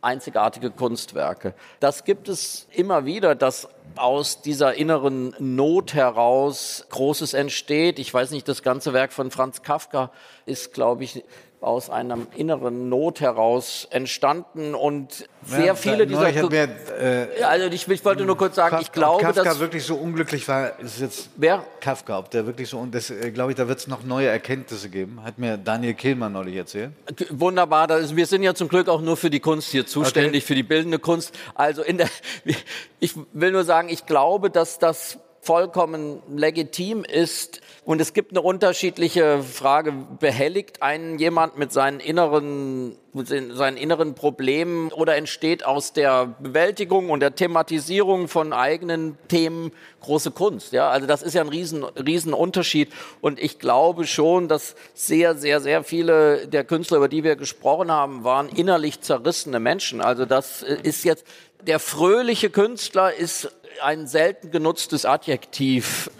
einzigartige 0.00 0.70
Kunstwerke. 0.70 1.54
Das 1.80 2.04
gibt 2.04 2.28
es 2.28 2.68
immer 2.72 3.04
wieder, 3.04 3.34
dass 3.34 3.68
aus 3.96 4.42
dieser 4.42 4.74
inneren 4.74 5.34
Not 5.38 5.94
heraus 5.94 6.86
Großes 6.90 7.34
entsteht. 7.34 7.98
Ich 7.98 8.12
weiß 8.12 8.30
nicht, 8.30 8.46
das 8.46 8.62
ganze 8.62 8.92
Werk 8.92 9.12
von 9.12 9.30
Franz 9.30 9.62
Kafka 9.62 10.12
ist, 10.46 10.72
glaube 10.72 11.04
ich, 11.04 11.24
aus 11.60 11.90
einer 11.90 12.18
inneren 12.36 12.88
Not 12.88 13.20
heraus 13.20 13.86
entstanden 13.90 14.74
und 14.74 15.28
sehr 15.44 15.66
ja, 15.66 15.74
viele 15.74 16.06
dieser 16.06 16.30
ich 16.30 16.50
mir, 16.50 16.68
äh, 17.00 17.42
also 17.42 17.66
ich, 17.66 17.88
ich, 17.88 18.04
wollte 18.04 18.24
nur 18.24 18.36
kurz 18.36 18.54
sagen, 18.54 18.76
Kafka, 18.76 18.86
ich 18.86 18.92
glaube, 18.92 19.22
Kafka 19.22 19.42
dass 19.42 19.60
wirklich 19.60 19.84
so 19.84 19.96
unglücklich 19.96 20.46
war, 20.46 20.78
ist 20.78 21.00
jetzt 21.00 21.30
wer 21.36 21.64
Kafka, 21.80 22.18
ob 22.18 22.30
der 22.30 22.46
wirklich 22.46 22.68
so 22.68 22.78
und 22.78 22.94
das 22.94 23.10
äh, 23.10 23.30
glaube 23.30 23.52
ich, 23.52 23.56
da 23.56 23.66
wird 23.66 23.78
es 23.78 23.88
noch 23.88 24.04
neue 24.04 24.28
Erkenntnisse 24.28 24.88
geben, 24.88 25.22
hat 25.24 25.38
mir 25.38 25.56
Daniel 25.56 25.94
Kehlmann 25.94 26.32
neulich 26.32 26.56
erzählt. 26.56 26.92
Wunderbar, 27.30 27.90
ist, 27.98 28.14
wir 28.14 28.26
sind 28.26 28.42
ja 28.42 28.54
zum 28.54 28.68
Glück 28.68 28.88
auch 28.88 29.00
nur 29.00 29.16
für 29.16 29.30
die 29.30 29.40
Kunst 29.40 29.70
hier 29.70 29.86
zuständig, 29.86 30.42
okay. 30.42 30.46
für 30.46 30.54
die 30.54 30.62
bildende 30.62 30.98
Kunst. 30.98 31.34
Also 31.54 31.82
in 31.82 31.98
der, 31.98 32.08
ich 33.00 33.14
will 33.32 33.52
nur 33.52 33.64
sagen, 33.64 33.88
ich 33.88 34.06
glaube, 34.06 34.50
dass 34.50 34.78
das 34.78 35.18
vollkommen 35.40 36.20
legitim 36.28 37.04
ist. 37.04 37.60
Und 37.88 38.02
es 38.02 38.12
gibt 38.12 38.32
eine 38.32 38.42
unterschiedliche 38.42 39.42
Frage. 39.42 39.94
Behelligt 40.20 40.82
einen 40.82 41.18
jemand 41.18 41.56
mit 41.56 41.72
seinen 41.72 42.00
inneren, 42.00 42.98
mit 43.14 43.28
seinen 43.28 43.78
inneren 43.78 44.14
Problemen 44.14 44.92
oder 44.92 45.16
entsteht 45.16 45.64
aus 45.64 45.94
der 45.94 46.26
Bewältigung 46.38 47.08
und 47.08 47.20
der 47.20 47.34
Thematisierung 47.34 48.28
von 48.28 48.52
eigenen 48.52 49.16
Themen 49.28 49.72
große 50.02 50.32
Kunst? 50.32 50.74
Ja, 50.74 50.90
also 50.90 51.06
das 51.06 51.22
ist 51.22 51.32
ja 51.32 51.40
ein 51.40 51.48
riesen, 51.48 51.82
riesen 51.82 52.34
Unterschied. 52.34 52.92
Und 53.22 53.40
ich 53.40 53.58
glaube 53.58 54.06
schon, 54.06 54.48
dass 54.48 54.74
sehr, 54.92 55.34
sehr, 55.34 55.62
sehr 55.62 55.82
viele 55.82 56.46
der 56.46 56.64
Künstler, 56.64 56.98
über 56.98 57.08
die 57.08 57.24
wir 57.24 57.36
gesprochen 57.36 57.90
haben, 57.90 58.22
waren 58.22 58.50
innerlich 58.50 59.00
zerrissene 59.00 59.60
Menschen. 59.60 60.02
Also 60.02 60.26
das 60.26 60.60
ist 60.60 61.06
jetzt, 61.06 61.24
der 61.66 61.78
fröhliche 61.78 62.50
Künstler 62.50 63.14
ist 63.14 63.50
ein 63.80 64.06
selten 64.06 64.50
genutztes 64.50 65.06
Adjektiv. 65.06 66.10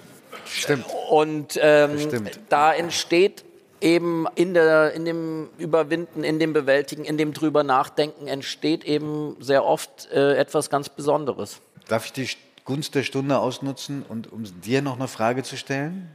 Stimmt. 0.51 0.86
Und 1.11 1.59
ähm, 1.61 1.99
Stimmt. 1.99 2.40
da 2.49 2.72
entsteht 2.72 3.44
eben 3.80 4.26
in, 4.34 4.55
der, 4.55 4.92
in 4.92 5.05
dem 5.05 5.49
Überwinden, 5.59 6.24
in 6.24 6.38
dem 6.38 6.53
Bewältigen, 6.53 7.05
in 7.05 7.16
dem 7.16 7.32
drüber 7.32 7.62
nachdenken 7.62 8.26
entsteht 8.26 8.84
eben 8.84 9.36
sehr 9.40 9.64
oft 9.64 10.11
äh, 10.11 10.36
etwas 10.36 10.70
ganz 10.70 10.88
Besonderes. 10.88 11.61
Darf 11.88 12.07
ich 12.07 12.12
die 12.12 12.28
Gunst 12.64 12.94
der 12.94 13.03
Stunde 13.03 13.38
ausnutzen 13.38 14.05
und 14.09 14.32
um 14.32 14.44
dir 14.62 14.82
noch 14.82 14.96
eine 14.96 15.09
Frage 15.09 15.42
zu 15.42 15.57
stellen? 15.57 16.14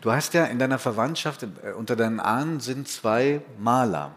Du 0.00 0.12
hast 0.12 0.34
ja 0.34 0.44
in 0.44 0.58
deiner 0.58 0.78
Verwandtschaft, 0.78 1.42
äh, 1.42 1.72
unter 1.76 1.96
deinen 1.96 2.20
Ahnen 2.20 2.60
sind 2.60 2.88
zwei 2.88 3.40
Maler. 3.58 4.14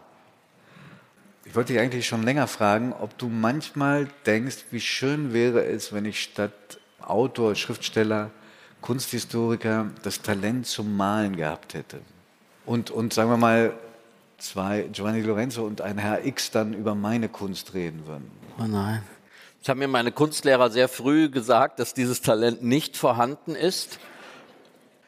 Ich 1.44 1.56
wollte 1.56 1.72
dich 1.72 1.82
eigentlich 1.82 2.06
schon 2.06 2.22
länger 2.22 2.46
fragen, 2.46 2.92
ob 2.92 3.18
du 3.18 3.28
manchmal 3.28 4.08
denkst, 4.26 4.66
wie 4.70 4.80
schön 4.80 5.32
wäre 5.32 5.64
es, 5.64 5.92
wenn 5.92 6.04
ich 6.04 6.22
statt 6.22 6.52
Autor, 7.00 7.56
Schriftsteller, 7.56 8.30
Kunsthistoriker 8.82 9.90
das 10.02 10.20
Talent 10.20 10.66
zum 10.66 10.96
Malen 10.96 11.36
gehabt 11.36 11.72
hätte. 11.74 12.00
Und, 12.66 12.90
und 12.90 13.14
sagen 13.14 13.30
wir 13.30 13.38
mal, 13.38 13.72
zwei, 14.38 14.88
Giovanni 14.92 15.22
Lorenzo 15.22 15.64
und 15.64 15.80
ein 15.80 15.98
Herr 15.98 16.26
X 16.26 16.50
dann 16.50 16.74
über 16.74 16.94
meine 16.94 17.28
Kunst 17.28 17.74
reden 17.74 18.06
würden. 18.06 18.30
Oh 18.58 18.64
nein. 18.64 19.02
Ich 19.62 19.68
habe 19.68 19.78
mir 19.78 19.88
meine 19.88 20.10
Kunstlehrer 20.10 20.70
sehr 20.70 20.88
früh 20.88 21.30
gesagt, 21.30 21.78
dass 21.78 21.94
dieses 21.94 22.20
Talent 22.20 22.62
nicht 22.62 22.96
vorhanden 22.96 23.54
ist. 23.54 24.00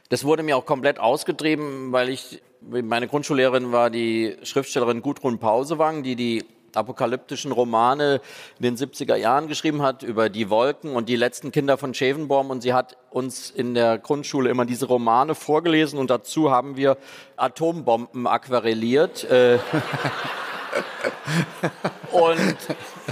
Das 0.08 0.24
wurde 0.24 0.44
mir 0.44 0.56
auch 0.56 0.64
komplett 0.64 1.00
ausgetrieben, 1.00 1.90
weil 1.90 2.08
ich 2.08 2.40
meine 2.60 3.08
Grundschullehrerin 3.08 3.72
war 3.72 3.90
die 3.90 4.36
Schriftstellerin 4.44 5.02
Gudrun 5.02 5.38
Pausewang, 5.38 6.02
die 6.02 6.16
die 6.16 6.44
apokalyptischen 6.76 7.52
Romane 7.52 8.20
in 8.58 8.62
den 8.62 8.76
70er 8.76 9.16
Jahren 9.16 9.48
geschrieben 9.48 9.82
hat 9.82 10.02
über 10.02 10.28
die 10.28 10.50
Wolken 10.50 10.94
und 10.94 11.08
die 11.08 11.16
letzten 11.16 11.52
Kinder 11.52 11.78
von 11.78 11.94
Schevenborn 11.94 12.50
und 12.50 12.60
sie 12.62 12.72
hat 12.74 12.96
uns 13.10 13.50
in 13.50 13.74
der 13.74 13.98
Grundschule 13.98 14.50
immer 14.50 14.64
diese 14.64 14.86
Romane 14.86 15.34
vorgelesen 15.34 15.98
und 15.98 16.10
dazu 16.10 16.50
haben 16.50 16.76
wir 16.76 16.96
Atombomben 17.36 18.26
aquarelliert. 18.26 19.24
Äh, 19.24 19.58
und 22.12 22.56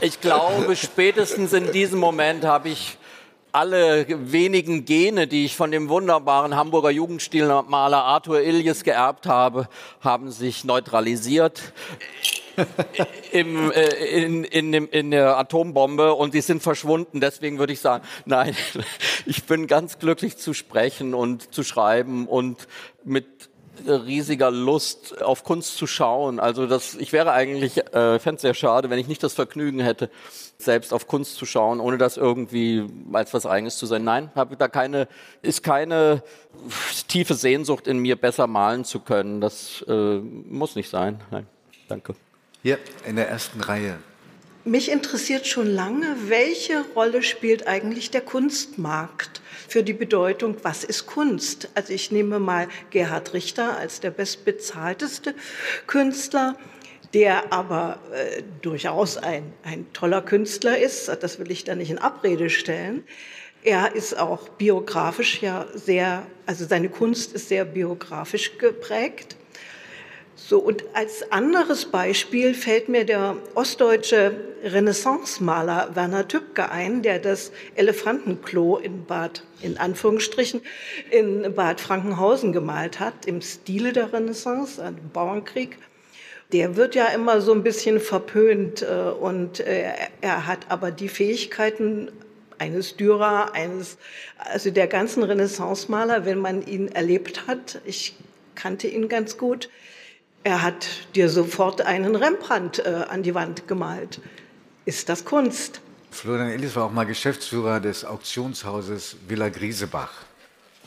ich 0.01 0.21
glaube, 0.21 0.77
spätestens 0.77 1.53
in 1.53 1.73
diesem 1.73 2.01
Moment 2.01 2.45
habe 2.45 2.69
ich 2.69 2.99
alle 3.53 4.07
wenigen 4.33 4.85
Gene, 4.85 5.27
die 5.27 5.45
ich 5.45 5.57
von 5.57 5.71
dem 5.71 5.89
wunderbaren 5.89 6.57
Hamburger 6.57 6.91
Jugendstilmaler 6.91 8.03
Arthur 8.03 8.41
Iljes 8.41 8.83
geerbt 8.83 9.27
habe, 9.27 9.69
haben 10.01 10.31
sich 10.31 10.65
neutralisiert. 10.65 11.61
Im, 13.33 13.73
äh, 13.73 14.25
in, 14.25 14.45
in, 14.45 14.75
in 14.75 15.11
der 15.11 15.39
Atombombe 15.39 16.13
und 16.13 16.35
die 16.35 16.43
sind 16.43 16.63
verschwunden. 16.63 17.19
Deswegen 17.19 17.59
würde 17.59 17.73
ich 17.73 17.81
sagen, 17.81 18.05
nein, 18.27 18.55
ich 19.27 19.45
bin 19.45 19.67
ganz 19.67 19.99
glücklich 19.99 20.37
zu 20.37 20.53
sprechen 20.53 21.15
und 21.15 21.55
zu 21.55 21.63
schreiben 21.63 22.29
und 22.29 22.69
mit 23.05 23.49
riesiger 23.87 24.51
Lust 24.51 25.21
auf 25.23 25.45
Kunst 25.45 25.77
zu 25.77 25.87
schauen. 25.87 26.41
Also 26.41 26.67
das, 26.67 26.95
ich 26.95 27.13
wäre 27.13 27.33
eigentlich, 27.33 27.79
äh, 27.79 28.19
fände 28.19 28.37
es 28.37 28.43
sehr 28.43 28.55
schade, 28.55 28.91
wenn 28.91 28.99
ich 28.99 29.09
nicht 29.09 29.23
das 29.23 29.35
Vergnügen 29.35 29.81
hätte, 29.81 30.11
selbst 30.59 30.93
auf 30.93 31.07
Kunst 31.07 31.37
zu 31.37 31.47
schauen, 31.47 31.81
ohne 31.81 31.99
das 31.99 32.17
irgendwie 32.17 32.87
als 33.13 33.35
was 33.35 33.47
Eigenes 33.47 33.77
zu 33.77 33.87
sein. 33.87 34.05
Nein, 34.05 34.31
habe 34.35 34.57
da 34.57 34.69
keine, 34.69 35.09
ist 35.43 35.63
keine 35.63 36.23
tiefe 37.09 37.35
Sehnsucht 37.35 37.87
in 37.87 37.99
mir, 37.99 38.17
besser 38.17 38.47
malen 38.47 38.85
zu 38.85 39.01
können. 39.01 39.41
Das 39.41 39.85
äh, 39.89 40.19
muss 40.19 40.77
nicht 40.77 40.89
sein. 40.89 41.21
Nein, 41.31 41.47
danke. 41.89 42.15
Hier 42.63 42.79
in 43.07 43.17
der 43.17 43.29
ersten 43.29 43.61
Reihe. 43.61 43.99
Mich 44.65 44.93
interessiert 44.93 45.49
schon 45.49 45.67
lange, 45.67 46.17
welche 46.29 46.85
Rolle 46.95 47.23
spielt 47.25 47.67
eigentlich 47.67 48.13
der 48.13 48.21
Kunstmarkt 48.21 49.42
für 49.73 49.83
die 49.83 49.95
Bedeutung, 49.95 50.57
was 50.63 50.85
ist 50.85 51.07
Kunst? 51.07 51.71
Also 51.75 51.95
ich 51.95 52.13
nehme 52.13 52.39
mal 52.39 52.69
Gerhard 52.91 53.33
Richter 53.33 53.79
als 53.79 54.01
der 54.01 54.11
bestbezahlteste 54.11 55.35
Künstler 55.87 56.59
der 57.15 57.53
aber 57.53 57.99
äh, 58.15 58.43
durchaus 58.63 59.19
ein, 59.19 59.53
ein 59.65 59.93
toller 59.93 60.23
Künstler 60.23 60.79
ist. 60.79 61.09
Das 61.21 61.39
will 61.39 61.51
ich 61.51 61.65
da 61.65 61.75
nicht 61.75 61.91
in 61.91 61.99
Abrede 61.99 62.49
stellen. 62.49 63.05
Er 63.63 63.95
ist 63.95 64.19
auch 64.19 64.49
biografisch 64.49 65.43
ja 65.43 65.67
sehr, 65.75 66.27
also 66.47 66.65
seine 66.65 66.89
Kunst 66.89 67.35
ist 67.35 67.49
sehr 67.49 67.67
biografisch 67.67 68.57
geprägt. 68.57 69.37
So, 70.45 70.59
und 70.59 70.85
als 70.93 71.31
anderes 71.31 71.87
Beispiel 71.87 72.53
fällt 72.53 72.89
mir 72.89 73.05
der 73.05 73.37
ostdeutsche 73.55 74.33
Renaissance-Maler 74.65 75.95
Werner 75.95 76.27
Tübke 76.27 76.69
ein, 76.71 77.03
der 77.03 77.21
das 77.21 77.53
Elefantenklo 77.77 78.77
in 78.77 79.05
Bad, 79.05 79.45
in 79.61 79.79
Anführungsstrichen, 79.79 80.61
in 81.11 81.55
Bad 81.55 81.81
Frankenhausen 81.81 82.53
gemalt 82.53 82.99
hat, 82.99 83.27
im 83.27 83.41
Stile 83.41 83.93
der 83.93 84.13
Renaissance, 84.13 84.83
einem 84.83 85.11
Bauernkrieg 85.13 85.79
der 86.53 86.77
wird 86.77 86.95
ja 86.95 87.07
immer 87.07 87.41
so 87.41 87.53
ein 87.55 87.63
bisschen 87.63 87.99
verpönt 87.99 88.83
äh, 88.83 89.11
und 89.11 89.61
äh, 89.61 89.91
er 90.21 90.47
hat 90.47 90.67
aber 90.69 90.91
die 90.91 91.09
Fähigkeiten 91.09 92.11
eines 92.59 92.97
Dürer, 92.97 93.55
eines, 93.55 93.97
also 94.37 94.71
der 94.71 94.87
ganzen 94.87 95.23
Renaissance-Maler, 95.23 96.27
wenn 96.27 96.39
man 96.39 96.65
ihn 96.67 96.89
erlebt 96.89 97.47
hat. 97.47 97.81
Ich 97.87 98.17
kannte 98.55 98.87
ihn 98.87 99.09
ganz 99.09 99.39
gut. 99.39 99.71
Er 100.45 100.63
hat 100.63 100.89
dir 101.15 101.29
sofort 101.29 101.83
einen 101.83 102.17
Rembrandt 102.17 102.81
äh, 102.81 103.05
an 103.09 103.23
die 103.23 103.35
Wand 103.35 103.69
gemalt. 103.69 104.21
Ist 104.85 105.09
das 105.09 105.25
Kunst? 105.25 105.81
Florian 106.11 106.51
Ellis 106.51 106.75
war 106.75 106.87
auch 106.87 106.91
mal 106.91 107.07
Geschäftsführer 107.07 107.81
des 107.81 108.05
Auktionshauses 108.05 109.17
Villa 109.29 109.49
Griesebach. 109.49 110.11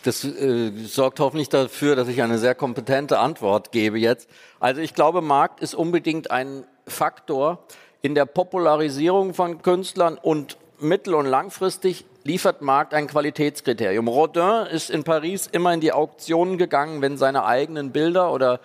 Das 0.03 0.23
äh, 0.23 0.71
sorgt 0.85 1.19
hoffentlich 1.19 1.49
dafür, 1.49 1.95
dass 1.95 2.07
ich 2.09 2.21
eine 2.21 2.37
sehr 2.37 2.53
kompetente 2.53 3.17
Antwort 3.17 3.71
gebe 3.71 3.97
jetzt. 3.97 4.29
Also 4.59 4.81
ich 4.81 4.93
glaube, 4.93 5.21
Markt 5.21 5.61
ist 5.61 5.73
unbedingt 5.73 6.29
ein 6.29 6.65
Faktor 6.85 7.65
in 8.01 8.13
der 8.13 8.25
Popularisierung 8.25 9.33
von 9.33 9.61
Künstlern 9.61 10.17
und 10.17 10.57
mittel- 10.79 11.15
und 11.15 11.25
langfristig 11.25 12.05
liefert 12.23 12.61
Markt 12.61 12.93
ein 12.93 13.07
Qualitätskriterium. 13.07 14.07
Rodin 14.07 14.67
ist 14.71 14.89
in 14.89 15.03
Paris 15.03 15.47
immer 15.51 15.73
in 15.73 15.79
die 15.79 15.91
Auktionen 15.91 16.57
gegangen, 16.57 17.01
wenn 17.01 17.17
seine 17.17 17.45
eigenen 17.45 17.91
Bilder 17.91 18.31
oder 18.31 18.59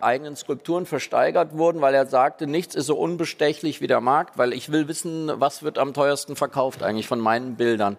eigenen 0.00 0.36
Skulpturen 0.36 0.86
versteigert 0.86 1.56
wurden, 1.56 1.80
weil 1.80 1.94
er 1.94 2.06
sagte, 2.06 2.46
nichts 2.46 2.74
ist 2.74 2.86
so 2.86 2.96
unbestechlich 2.96 3.80
wie 3.80 3.86
der 3.86 4.00
Markt, 4.00 4.38
weil 4.38 4.52
ich 4.52 4.70
will 4.70 4.88
wissen, 4.88 5.30
was 5.34 5.62
wird 5.62 5.78
am 5.78 5.94
teuersten 5.94 6.36
verkauft 6.36 6.82
eigentlich 6.82 7.06
von 7.06 7.20
meinen 7.20 7.56
Bildern. 7.56 7.96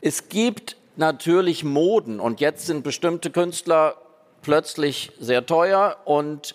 Es 0.00 0.28
gibt 0.28 0.76
natürlich 0.96 1.64
Moden 1.64 2.20
und 2.20 2.40
jetzt 2.40 2.66
sind 2.66 2.82
bestimmte 2.84 3.30
Künstler 3.30 3.96
plötzlich 4.42 5.12
sehr 5.18 5.46
teuer 5.46 5.96
und 6.04 6.54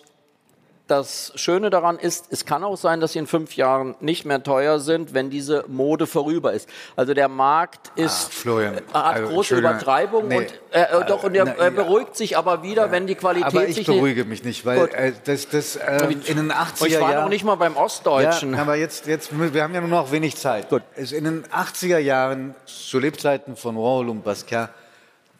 das 0.86 1.32
Schöne 1.36 1.70
daran 1.70 1.98
ist, 1.98 2.26
es 2.30 2.44
kann 2.44 2.62
auch 2.62 2.76
sein, 2.76 3.00
dass 3.00 3.12
sie 3.12 3.18
in 3.18 3.26
fünf 3.26 3.56
Jahren 3.56 3.94
nicht 4.00 4.26
mehr 4.26 4.42
teuer 4.42 4.78
sind, 4.80 5.14
wenn 5.14 5.30
diese 5.30 5.64
Mode 5.66 6.06
vorüber 6.06 6.52
ist. 6.52 6.68
Also 6.94 7.14
der 7.14 7.28
Markt 7.28 7.90
ah, 7.96 8.02
ist, 8.02 8.26
ah, 8.26 8.30
Florian, 8.30 8.76
hat 8.76 8.84
also, 8.92 9.32
große 9.32 9.56
Übertreibung 9.56 10.28
nee, 10.28 10.38
und, 10.38 10.60
äh, 10.72 10.82
äh, 10.82 11.06
doch, 11.06 11.24
und 11.24 11.34
er, 11.34 11.54
na, 11.58 11.70
beruhigt 11.70 12.16
sich 12.16 12.36
aber 12.36 12.62
wieder, 12.62 12.86
ja, 12.86 12.92
wenn 12.92 13.06
die 13.06 13.14
Qualität 13.14 13.46
aber 13.46 13.66
ich 13.66 13.86
beruhige 13.86 14.26
mich 14.26 14.44
nicht, 14.44 14.66
weil 14.66 14.88
äh, 14.92 15.12
das, 15.24 15.48
das 15.48 15.76
äh, 15.76 16.06
in 16.26 16.36
den 16.36 16.52
80er 16.52 16.86
Ich 16.86 17.00
war 17.00 17.14
noch 17.14 17.28
nicht 17.30 17.44
mal 17.44 17.54
beim 17.54 17.76
Ostdeutschen. 17.78 18.52
Ja, 18.52 18.60
aber 18.60 18.76
jetzt, 18.76 19.06
jetzt, 19.06 19.30
wir 19.32 19.62
haben 19.62 19.74
ja 19.74 19.80
nur 19.80 19.88
noch 19.88 20.12
wenig 20.12 20.36
Zeit. 20.36 20.68
Gut. 20.68 20.82
In 20.96 21.24
den 21.24 21.44
80er 21.46 21.98
Jahren, 21.98 22.54
zu 22.66 22.98
Lebzeiten 22.98 23.56
von 23.56 23.76
Warhol 23.76 24.10
und 24.10 24.22
Basquiat, 24.22 24.68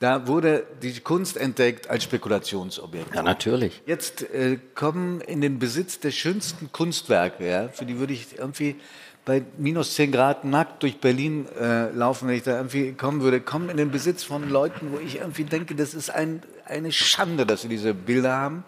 da 0.05 0.27
wurde 0.27 0.67
die 0.83 1.01
Kunst 1.01 1.39
entdeckt 1.39 1.89
als 1.89 2.05
Spekulationsobjekt. 2.05 3.15
Ja, 3.15 3.23
natürlich. 3.23 3.81
Jetzt 3.87 4.21
äh, 4.35 4.59
kommen 4.75 5.23
in 5.23 5.41
den 5.41 5.59
Besitz 5.59 5.99
der 5.99 6.11
schönsten 6.11 6.71
Kunstwerke, 6.71 7.49
ja, 7.49 7.69
für 7.69 7.87
die 7.87 7.99
würde 7.99 8.13
ich 8.13 8.39
irgendwie 8.39 8.77
bei 9.25 9.43
minus 9.57 9.95
10 9.95 10.13
Grad 10.13 10.45
nackt 10.45 10.83
durch 10.83 10.99
Berlin 11.01 11.49
äh, 11.59 11.89
laufen, 11.93 12.29
wenn 12.29 12.35
ich 12.35 12.43
da 12.43 12.55
irgendwie 12.59 12.93
kommen 12.93 13.23
würde, 13.23 13.41
kommen 13.41 13.71
in 13.71 13.79
den 13.79 13.91
Besitz 13.91 14.23
von 14.23 14.51
Leuten, 14.51 14.93
wo 14.93 14.99
ich 14.99 15.21
irgendwie 15.21 15.45
denke, 15.45 15.75
das 15.75 15.95
ist 15.95 16.11
ein, 16.11 16.43
eine 16.67 16.93
Schande, 16.93 17.47
dass 17.47 17.63
sie 17.63 17.69
diese 17.69 17.95
Bilder 17.95 18.37
haben. 18.37 18.63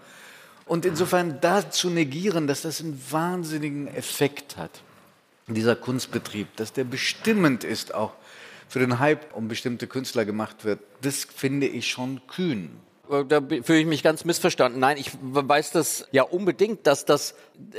Und 0.64 0.86
insofern 0.86 1.36
da 1.42 1.70
zu 1.70 1.90
negieren, 1.90 2.46
dass 2.46 2.62
das 2.62 2.80
einen 2.80 2.98
wahnsinnigen 3.10 3.88
Effekt 3.88 4.56
hat, 4.56 4.70
dieser 5.48 5.76
Kunstbetrieb, 5.76 6.56
dass 6.56 6.72
der 6.72 6.84
bestimmend 6.84 7.62
ist 7.62 7.94
auch 7.94 8.14
für 8.68 8.78
den 8.78 8.98
Hype 8.98 9.34
um 9.34 9.48
bestimmte 9.48 9.86
Künstler 9.86 10.24
gemacht 10.24 10.64
wird, 10.64 10.80
das 11.02 11.24
finde 11.24 11.66
ich 11.66 11.86
schon 11.86 12.20
kühn. 12.26 12.70
Äh, 13.10 13.24
da 13.24 13.40
fühle 13.40 13.78
ich 13.80 13.86
mich 13.86 14.02
ganz 14.02 14.24
missverstanden. 14.24 14.80
Nein, 14.80 14.96
ich 14.96 15.12
weiß 15.20 15.72
das 15.72 16.08
ja 16.12 16.22
unbedingt, 16.22 16.86
dass 16.86 17.04
das, 17.04 17.34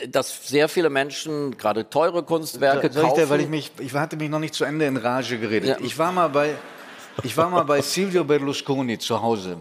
dass 0.09 0.47
sehr 0.47 0.69
viele 0.69 0.89
Menschen 0.89 1.57
gerade 1.57 1.89
teure 1.89 2.23
Kunstwerke 2.23 2.91
Soll 2.91 3.03
kaufen. 3.03 3.19
Ich, 3.19 3.25
da, 3.25 3.29
weil 3.29 3.41
ich 3.41 3.49
mich, 3.49 3.71
ich 3.79 3.93
hatte 3.93 4.17
mich 4.17 4.29
noch 4.29 4.39
nicht 4.39 4.53
zu 4.53 4.63
Ende 4.63 4.85
in 4.85 4.97
Rage 4.97 5.38
geredet. 5.38 5.69
Ja. 5.69 5.77
Ich 5.85 5.97
war 5.97 6.11
mal 6.11 6.29
bei, 6.29 6.55
ich 7.23 7.35
war 7.35 7.49
mal 7.49 7.63
bei 7.63 7.81
Silvio 7.81 8.23
Berlusconi 8.23 8.97
zu 8.97 9.21
Hause. 9.21 9.57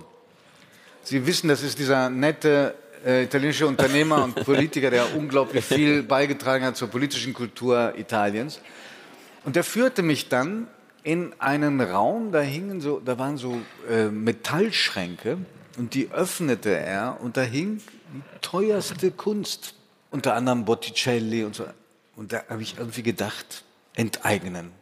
Sie 1.02 1.24
wissen, 1.26 1.48
das 1.48 1.62
ist 1.62 1.78
dieser 1.78 2.10
nette 2.10 2.74
äh, 3.04 3.24
italienische 3.24 3.66
Unternehmer 3.66 4.24
und 4.24 4.34
Politiker, 4.44 4.90
der 4.90 5.16
unglaublich 5.16 5.64
viel 5.64 6.02
beigetragen 6.02 6.64
hat 6.64 6.76
zur 6.76 6.88
politischen 6.88 7.32
Kultur 7.32 7.94
Italiens. 7.96 8.60
Und 9.44 9.54
der 9.54 9.62
führte 9.62 10.02
mich 10.02 10.28
dann 10.28 10.66
in 11.07 11.32
einen 11.38 11.80
Raum, 11.80 12.32
da 12.32 12.40
hingen 12.40 12.80
so, 12.80 12.98
da 12.98 13.16
waren 13.16 13.36
so 13.36 13.61
äh, 13.88 14.07
Metallschränke 14.07 15.38
und 15.78 15.94
die 15.94 16.11
öffnete 16.11 16.76
er 16.76 17.18
und 17.20 17.36
da 17.36 17.42
hing 17.42 17.80
die 18.12 18.22
teuerste 18.40 19.12
Kunst, 19.12 19.74
unter 20.11 20.34
anderem 20.34 20.64
Botticelli 20.64 21.44
und 21.44 21.54
so. 21.54 21.64
Und 22.16 22.32
da 22.32 22.42
habe 22.48 22.62
ich 22.62 22.76
irgendwie 22.76 23.04
gedacht, 23.04 23.62
enteignen. 23.94 24.72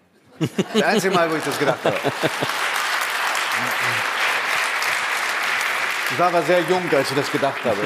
Das 0.72 0.83
einzige 0.83 1.14
Mal, 1.14 1.31
wo 1.31 1.37
ich 1.37 1.45
das 1.45 1.59
gedacht 1.59 1.85
habe. 1.85 1.99
Ich 6.11 6.18
war 6.18 6.29
aber 6.29 6.43
sehr 6.43 6.61
jung, 6.70 6.83
als 6.91 7.11
ich 7.11 7.16
das 7.16 7.31
gedacht 7.31 7.62
habe. 7.64 7.81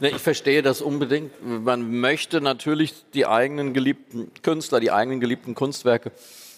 Ich 0.00 0.20
verstehe 0.20 0.60
das 0.60 0.82
unbedingt. 0.82 1.32
Man 1.42 2.00
möchte 2.00 2.42
natürlich 2.42 2.92
die 3.14 3.26
eigenen 3.26 3.72
geliebten 3.72 4.30
Künstler, 4.42 4.78
die 4.78 4.92
eigenen 4.92 5.20
geliebten 5.20 5.54
Kunstwerke 5.54 6.12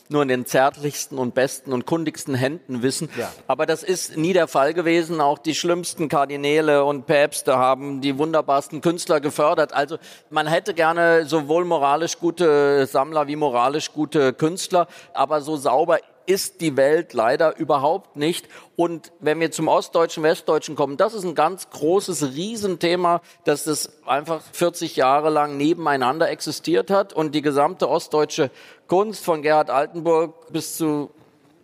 nur 0.09 0.23
in 0.23 0.29
den 0.29 0.47
zärtlichsten 0.47 1.19
und 1.19 1.35
besten 1.35 1.73
und 1.73 1.87
kundigsten 1.87 2.35
Händen 2.35 2.83
wissen. 2.83 3.09
Ja. 3.19 3.31
Aber 3.47 3.67
das 3.67 3.83
ist 3.83 4.17
nie 4.17 4.33
der 4.33 4.49
Fall 4.49 4.75
gewesen. 4.75 5.21
Auch 5.21 5.39
die 5.39 5.55
schlimmsten 5.55 6.09
Kardinäle 6.09 6.85
und 6.85 7.07
Päpste 7.07 7.57
haben 7.57 8.01
die 8.01 8.19
wunderbarsten 8.19 8.81
Künstler 8.81 9.21
gefördert. 9.21 9.73
Also 9.73 9.99
man 10.31 10.47
hätte 10.47 10.75
gerne 10.75 11.27
sowohl 11.27 11.65
moralisch 11.65 12.19
gute 12.19 12.87
Sammler 12.87 13.27
wie 13.27 13.37
moralisch 13.37 13.93
gute 13.93 14.33
Künstler, 14.33 14.89
aber 15.13 15.41
so 15.41 15.57
sauber 15.57 15.99
ist 16.29 16.61
die 16.61 16.77
Welt 16.77 17.15
leider 17.15 17.57
überhaupt 17.57 18.17
nicht. 18.17 18.49
Und 18.77 19.13
wenn 19.19 19.41
wir 19.41 19.51
zum 19.51 19.67
Ostdeutschen, 19.67 20.23
Westdeutschen 20.23 20.77
kommen, 20.77 20.99
das 20.99 21.15
ist 21.15 21.25
ein 21.25 21.35
ganz 21.35 21.71
großes 21.71 22.35
Riesenthema, 22.35 23.23
dass 23.45 23.67
es 23.67 24.05
einfach 24.05 24.43
40 24.53 24.97
Jahre 24.97 25.31
lang 25.31 25.57
nebeneinander 25.57 26.29
existiert 26.29 26.91
hat 26.91 27.15
und 27.15 27.35
die 27.35 27.41
gesamte 27.41 27.89
ostdeutsche 27.89 28.51
Kunst 28.89 29.23
von 29.23 29.43
Gerhard 29.43 29.69
Altenburg 29.69 30.51
bis 30.51 30.79
zu 30.79 31.11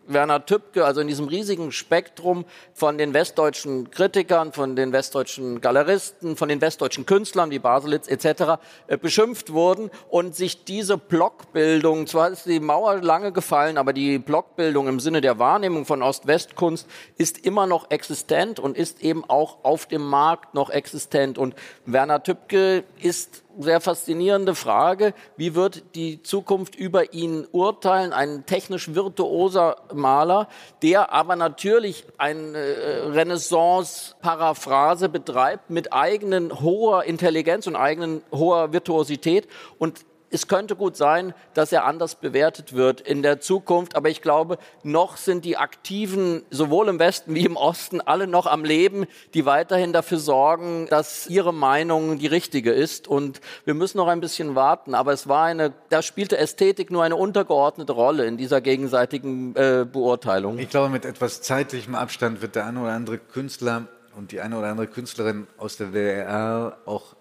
Werner 0.06 0.44
Tübke, 0.44 0.84
also 0.84 1.00
in 1.00 1.08
diesem 1.08 1.28
riesigen 1.28 1.72
Spektrum 1.72 2.44
von 2.74 2.98
den 2.98 3.14
westdeutschen 3.14 3.90
Kritikern, 3.90 4.52
von 4.52 4.76
den 4.76 4.92
westdeutschen 4.92 5.62
Galeristen, 5.62 6.36
von 6.36 6.50
den 6.50 6.60
westdeutschen 6.60 7.06
Künstlern 7.06 7.50
wie 7.50 7.58
Baselitz 7.58 8.08
etc. 8.08 8.60
Äh, 8.86 8.98
beschimpft 8.98 9.52
wurden 9.54 9.90
und 10.10 10.36
sich 10.36 10.64
diese 10.64 10.98
Blockbildung, 10.98 12.06
zwar 12.06 12.30
ist 12.30 12.44
die 12.44 12.60
Mauer 12.60 13.00
lange 13.00 13.32
gefallen, 13.32 13.78
aber 13.78 13.94
die 13.94 14.18
Blockbildung 14.18 14.88
im 14.88 15.00
Sinne 15.00 15.20
der 15.20 15.38
Wahrnehmung 15.38 15.86
von 15.86 16.02
Ost-West-Kunst 16.02 16.86
ist 17.16 17.38
immer 17.38 17.66
noch 17.66 17.90
existent 17.90 18.60
und 18.60 18.76
ist 18.76 19.02
eben 19.02 19.24
auch 19.24 19.64
auf 19.64 19.86
dem 19.86 20.06
Markt 20.06 20.54
noch 20.54 20.70
existent. 20.70 21.38
Und 21.38 21.54
Werner 21.86 22.22
Tübke 22.22 22.84
ist 23.00 23.43
sehr 23.58 23.80
faszinierende 23.80 24.54
Frage. 24.54 25.14
Wie 25.36 25.54
wird 25.54 25.82
die 25.94 26.22
Zukunft 26.22 26.76
über 26.76 27.12
ihn 27.12 27.46
urteilen? 27.52 28.12
Ein 28.12 28.46
technisch 28.46 28.94
virtuoser 28.94 29.76
Maler, 29.92 30.48
der 30.82 31.12
aber 31.12 31.36
natürlich 31.36 32.04
eine 32.18 32.58
äh, 32.58 33.08
Renaissance-Paraphrase 33.08 35.08
betreibt 35.08 35.70
mit 35.70 35.92
eigenen 35.92 36.60
hoher 36.60 37.04
Intelligenz 37.04 37.66
und 37.66 37.76
eigenen 37.76 38.22
hoher 38.32 38.72
Virtuosität 38.72 39.48
und 39.78 40.04
es 40.34 40.48
könnte 40.48 40.74
gut 40.74 40.96
sein, 40.96 41.32
dass 41.54 41.70
er 41.70 41.84
anders 41.84 42.16
bewertet 42.16 42.74
wird 42.74 43.00
in 43.00 43.22
der 43.22 43.40
Zukunft. 43.40 43.94
Aber 43.94 44.08
ich 44.08 44.20
glaube, 44.20 44.58
noch 44.82 45.16
sind 45.16 45.44
die 45.44 45.56
Aktiven 45.56 46.42
sowohl 46.50 46.88
im 46.88 46.98
Westen 46.98 47.36
wie 47.36 47.44
im 47.44 47.56
Osten 47.56 48.00
alle 48.00 48.26
noch 48.26 48.46
am 48.46 48.64
Leben, 48.64 49.06
die 49.32 49.46
weiterhin 49.46 49.92
dafür 49.92 50.18
sorgen, 50.18 50.88
dass 50.90 51.28
ihre 51.28 51.54
Meinung 51.54 52.18
die 52.18 52.26
richtige 52.26 52.72
ist. 52.72 53.06
Und 53.06 53.40
wir 53.64 53.74
müssen 53.74 53.98
noch 53.98 54.08
ein 54.08 54.20
bisschen 54.20 54.56
warten. 54.56 54.96
Aber 54.96 55.12
es 55.12 55.28
war 55.28 55.44
eine, 55.44 55.72
da 55.88 56.02
spielte 56.02 56.36
Ästhetik 56.36 56.90
nur 56.90 57.04
eine 57.04 57.14
untergeordnete 57.14 57.92
Rolle 57.92 58.26
in 58.26 58.36
dieser 58.36 58.60
gegenseitigen 58.60 59.54
äh, 59.54 59.86
Beurteilung. 59.90 60.58
Ich 60.58 60.68
glaube, 60.68 60.88
mit 60.88 61.04
etwas 61.04 61.42
zeitlichem 61.42 61.94
Abstand 61.94 62.42
wird 62.42 62.56
der 62.56 62.66
eine 62.66 62.80
oder 62.80 62.92
andere 62.92 63.18
Künstler 63.18 63.86
und 64.16 64.32
die 64.32 64.40
eine 64.40 64.58
oder 64.58 64.66
andere 64.66 64.88
Künstlerin 64.88 65.46
aus 65.58 65.76
der 65.76 65.88
DDR 65.88 66.76
auch 66.86 67.14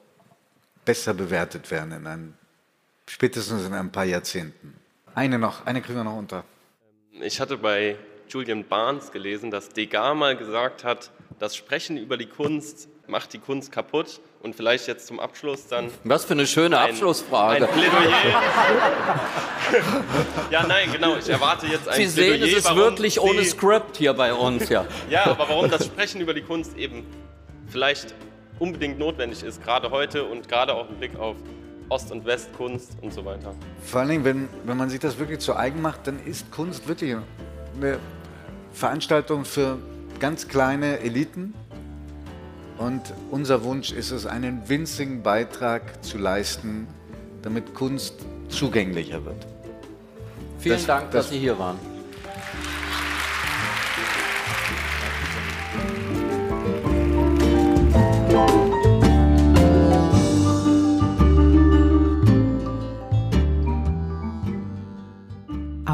besser 0.84 1.14
bewertet 1.14 1.70
werden 1.70 1.92
in 1.92 2.08
einem 2.08 2.34
Spätestens 3.08 3.66
in 3.66 3.74
ein 3.74 3.92
paar 3.92 4.06
Jahrzehnten. 4.06 4.76
Eine 5.16 5.38
noch, 5.38 5.66
eine 5.66 5.82
kriegen 5.82 5.98
wir 5.98 6.04
noch 6.04 6.18
unter. 6.18 6.44
Ich 7.22 7.40
hatte 7.40 7.58
bei 7.58 7.96
Julian 8.28 8.64
Barnes 8.64 9.12
gelesen, 9.12 9.52
dass 9.52 9.70
Degas 9.70 10.16
mal 10.16 10.36
gesagt 10.36 10.84
hat, 10.84 11.12
das 11.40 11.56
Sprechen 11.56 11.98
über 11.98 12.18
die 12.18 12.26
Kunst 12.26 12.88
macht 13.08 13.34
die 13.34 13.40
Kunst 13.40 13.72
kaputt. 13.72 14.20
Und 14.42 14.58
vielleicht 14.58 14.88
jetzt 14.88 15.08
zum 15.08 15.22
Abschluss 15.22 15.68
dann. 15.68 15.90
Was 16.04 16.26
für 16.26 16.34
eine 16.34 16.46
schöne 16.46 16.78
ein, 16.78 16.90
Abschlussfrage. 16.90 17.66
Ein 17.66 17.74
Plädoyer. 17.74 18.12
ja, 20.52 20.68
nein, 20.68 20.92
genau. 20.92 21.16
Ich 21.16 21.30
erwarte 21.30 21.68
jetzt 21.68 21.88
ein 21.88 22.10
Sie 22.10 22.14
Plädoyer. 22.14 22.40
Sie 22.40 22.50
sehen, 22.50 22.58
es 22.58 22.66
ist 22.66 22.76
wirklich 22.76 23.22
ohne 23.22 23.46
Skript 23.46 23.96
hier 23.96 24.14
bei 24.14 24.34
uns, 24.34 24.68
ja. 24.68 24.86
ja, 25.10 25.28
aber 25.28 25.48
warum 25.48 25.70
das 25.70 25.86
Sprechen 25.86 26.20
über 26.20 26.34
die 26.34 26.42
Kunst 26.42 26.76
eben 26.76 27.06
vielleicht 27.70 28.14
unbedingt 28.60 29.00
notwendig 29.00 29.44
ist, 29.44 29.64
gerade 29.64 29.92
heute 29.92 30.26
und 30.26 30.50
gerade 30.50 30.74
auch 30.74 30.90
im 30.90 30.98
Blick 30.98 31.18
auf 31.18 31.38
Ost- 31.90 32.12
und 32.12 32.26
Westkunst 32.26 32.92
und 33.02 33.14
so 33.14 33.24
weiter. 33.26 33.54
Vor 33.84 34.02
allen 34.02 34.10
Dingen, 34.10 34.26
wenn, 34.26 34.50
wenn 34.66 34.78
man 34.78 34.90
sich 34.90 35.00
das 35.00 35.20
wirklich 35.20 35.40
zu 35.40 35.56
eigen 35.56 35.82
macht, 35.82 36.08
dann 36.08 36.20
ist 36.26 36.52
Kunst 36.52 36.88
wirklich 36.88 37.16
eine 37.76 38.00
Veranstaltung 38.72 39.46
für 39.46 39.78
ganz 40.20 40.48
kleine 40.48 41.00
Eliten. 41.00 41.54
Und 42.78 43.02
unser 43.30 43.64
Wunsch 43.64 43.92
ist 43.92 44.12
es, 44.12 44.26
einen 44.26 44.68
winzigen 44.68 45.22
Beitrag 45.22 46.04
zu 46.04 46.18
leisten, 46.18 46.88
damit 47.42 47.74
Kunst 47.74 48.16
zugänglicher 48.50 49.24
wird. 49.26 49.46
Vielen 50.60 50.76
das, 50.78 50.86
Dank, 50.86 51.12
das, 51.12 51.26
dass 51.26 51.30
Sie 51.30 51.40
hier 51.40 51.58
waren. 51.60 51.78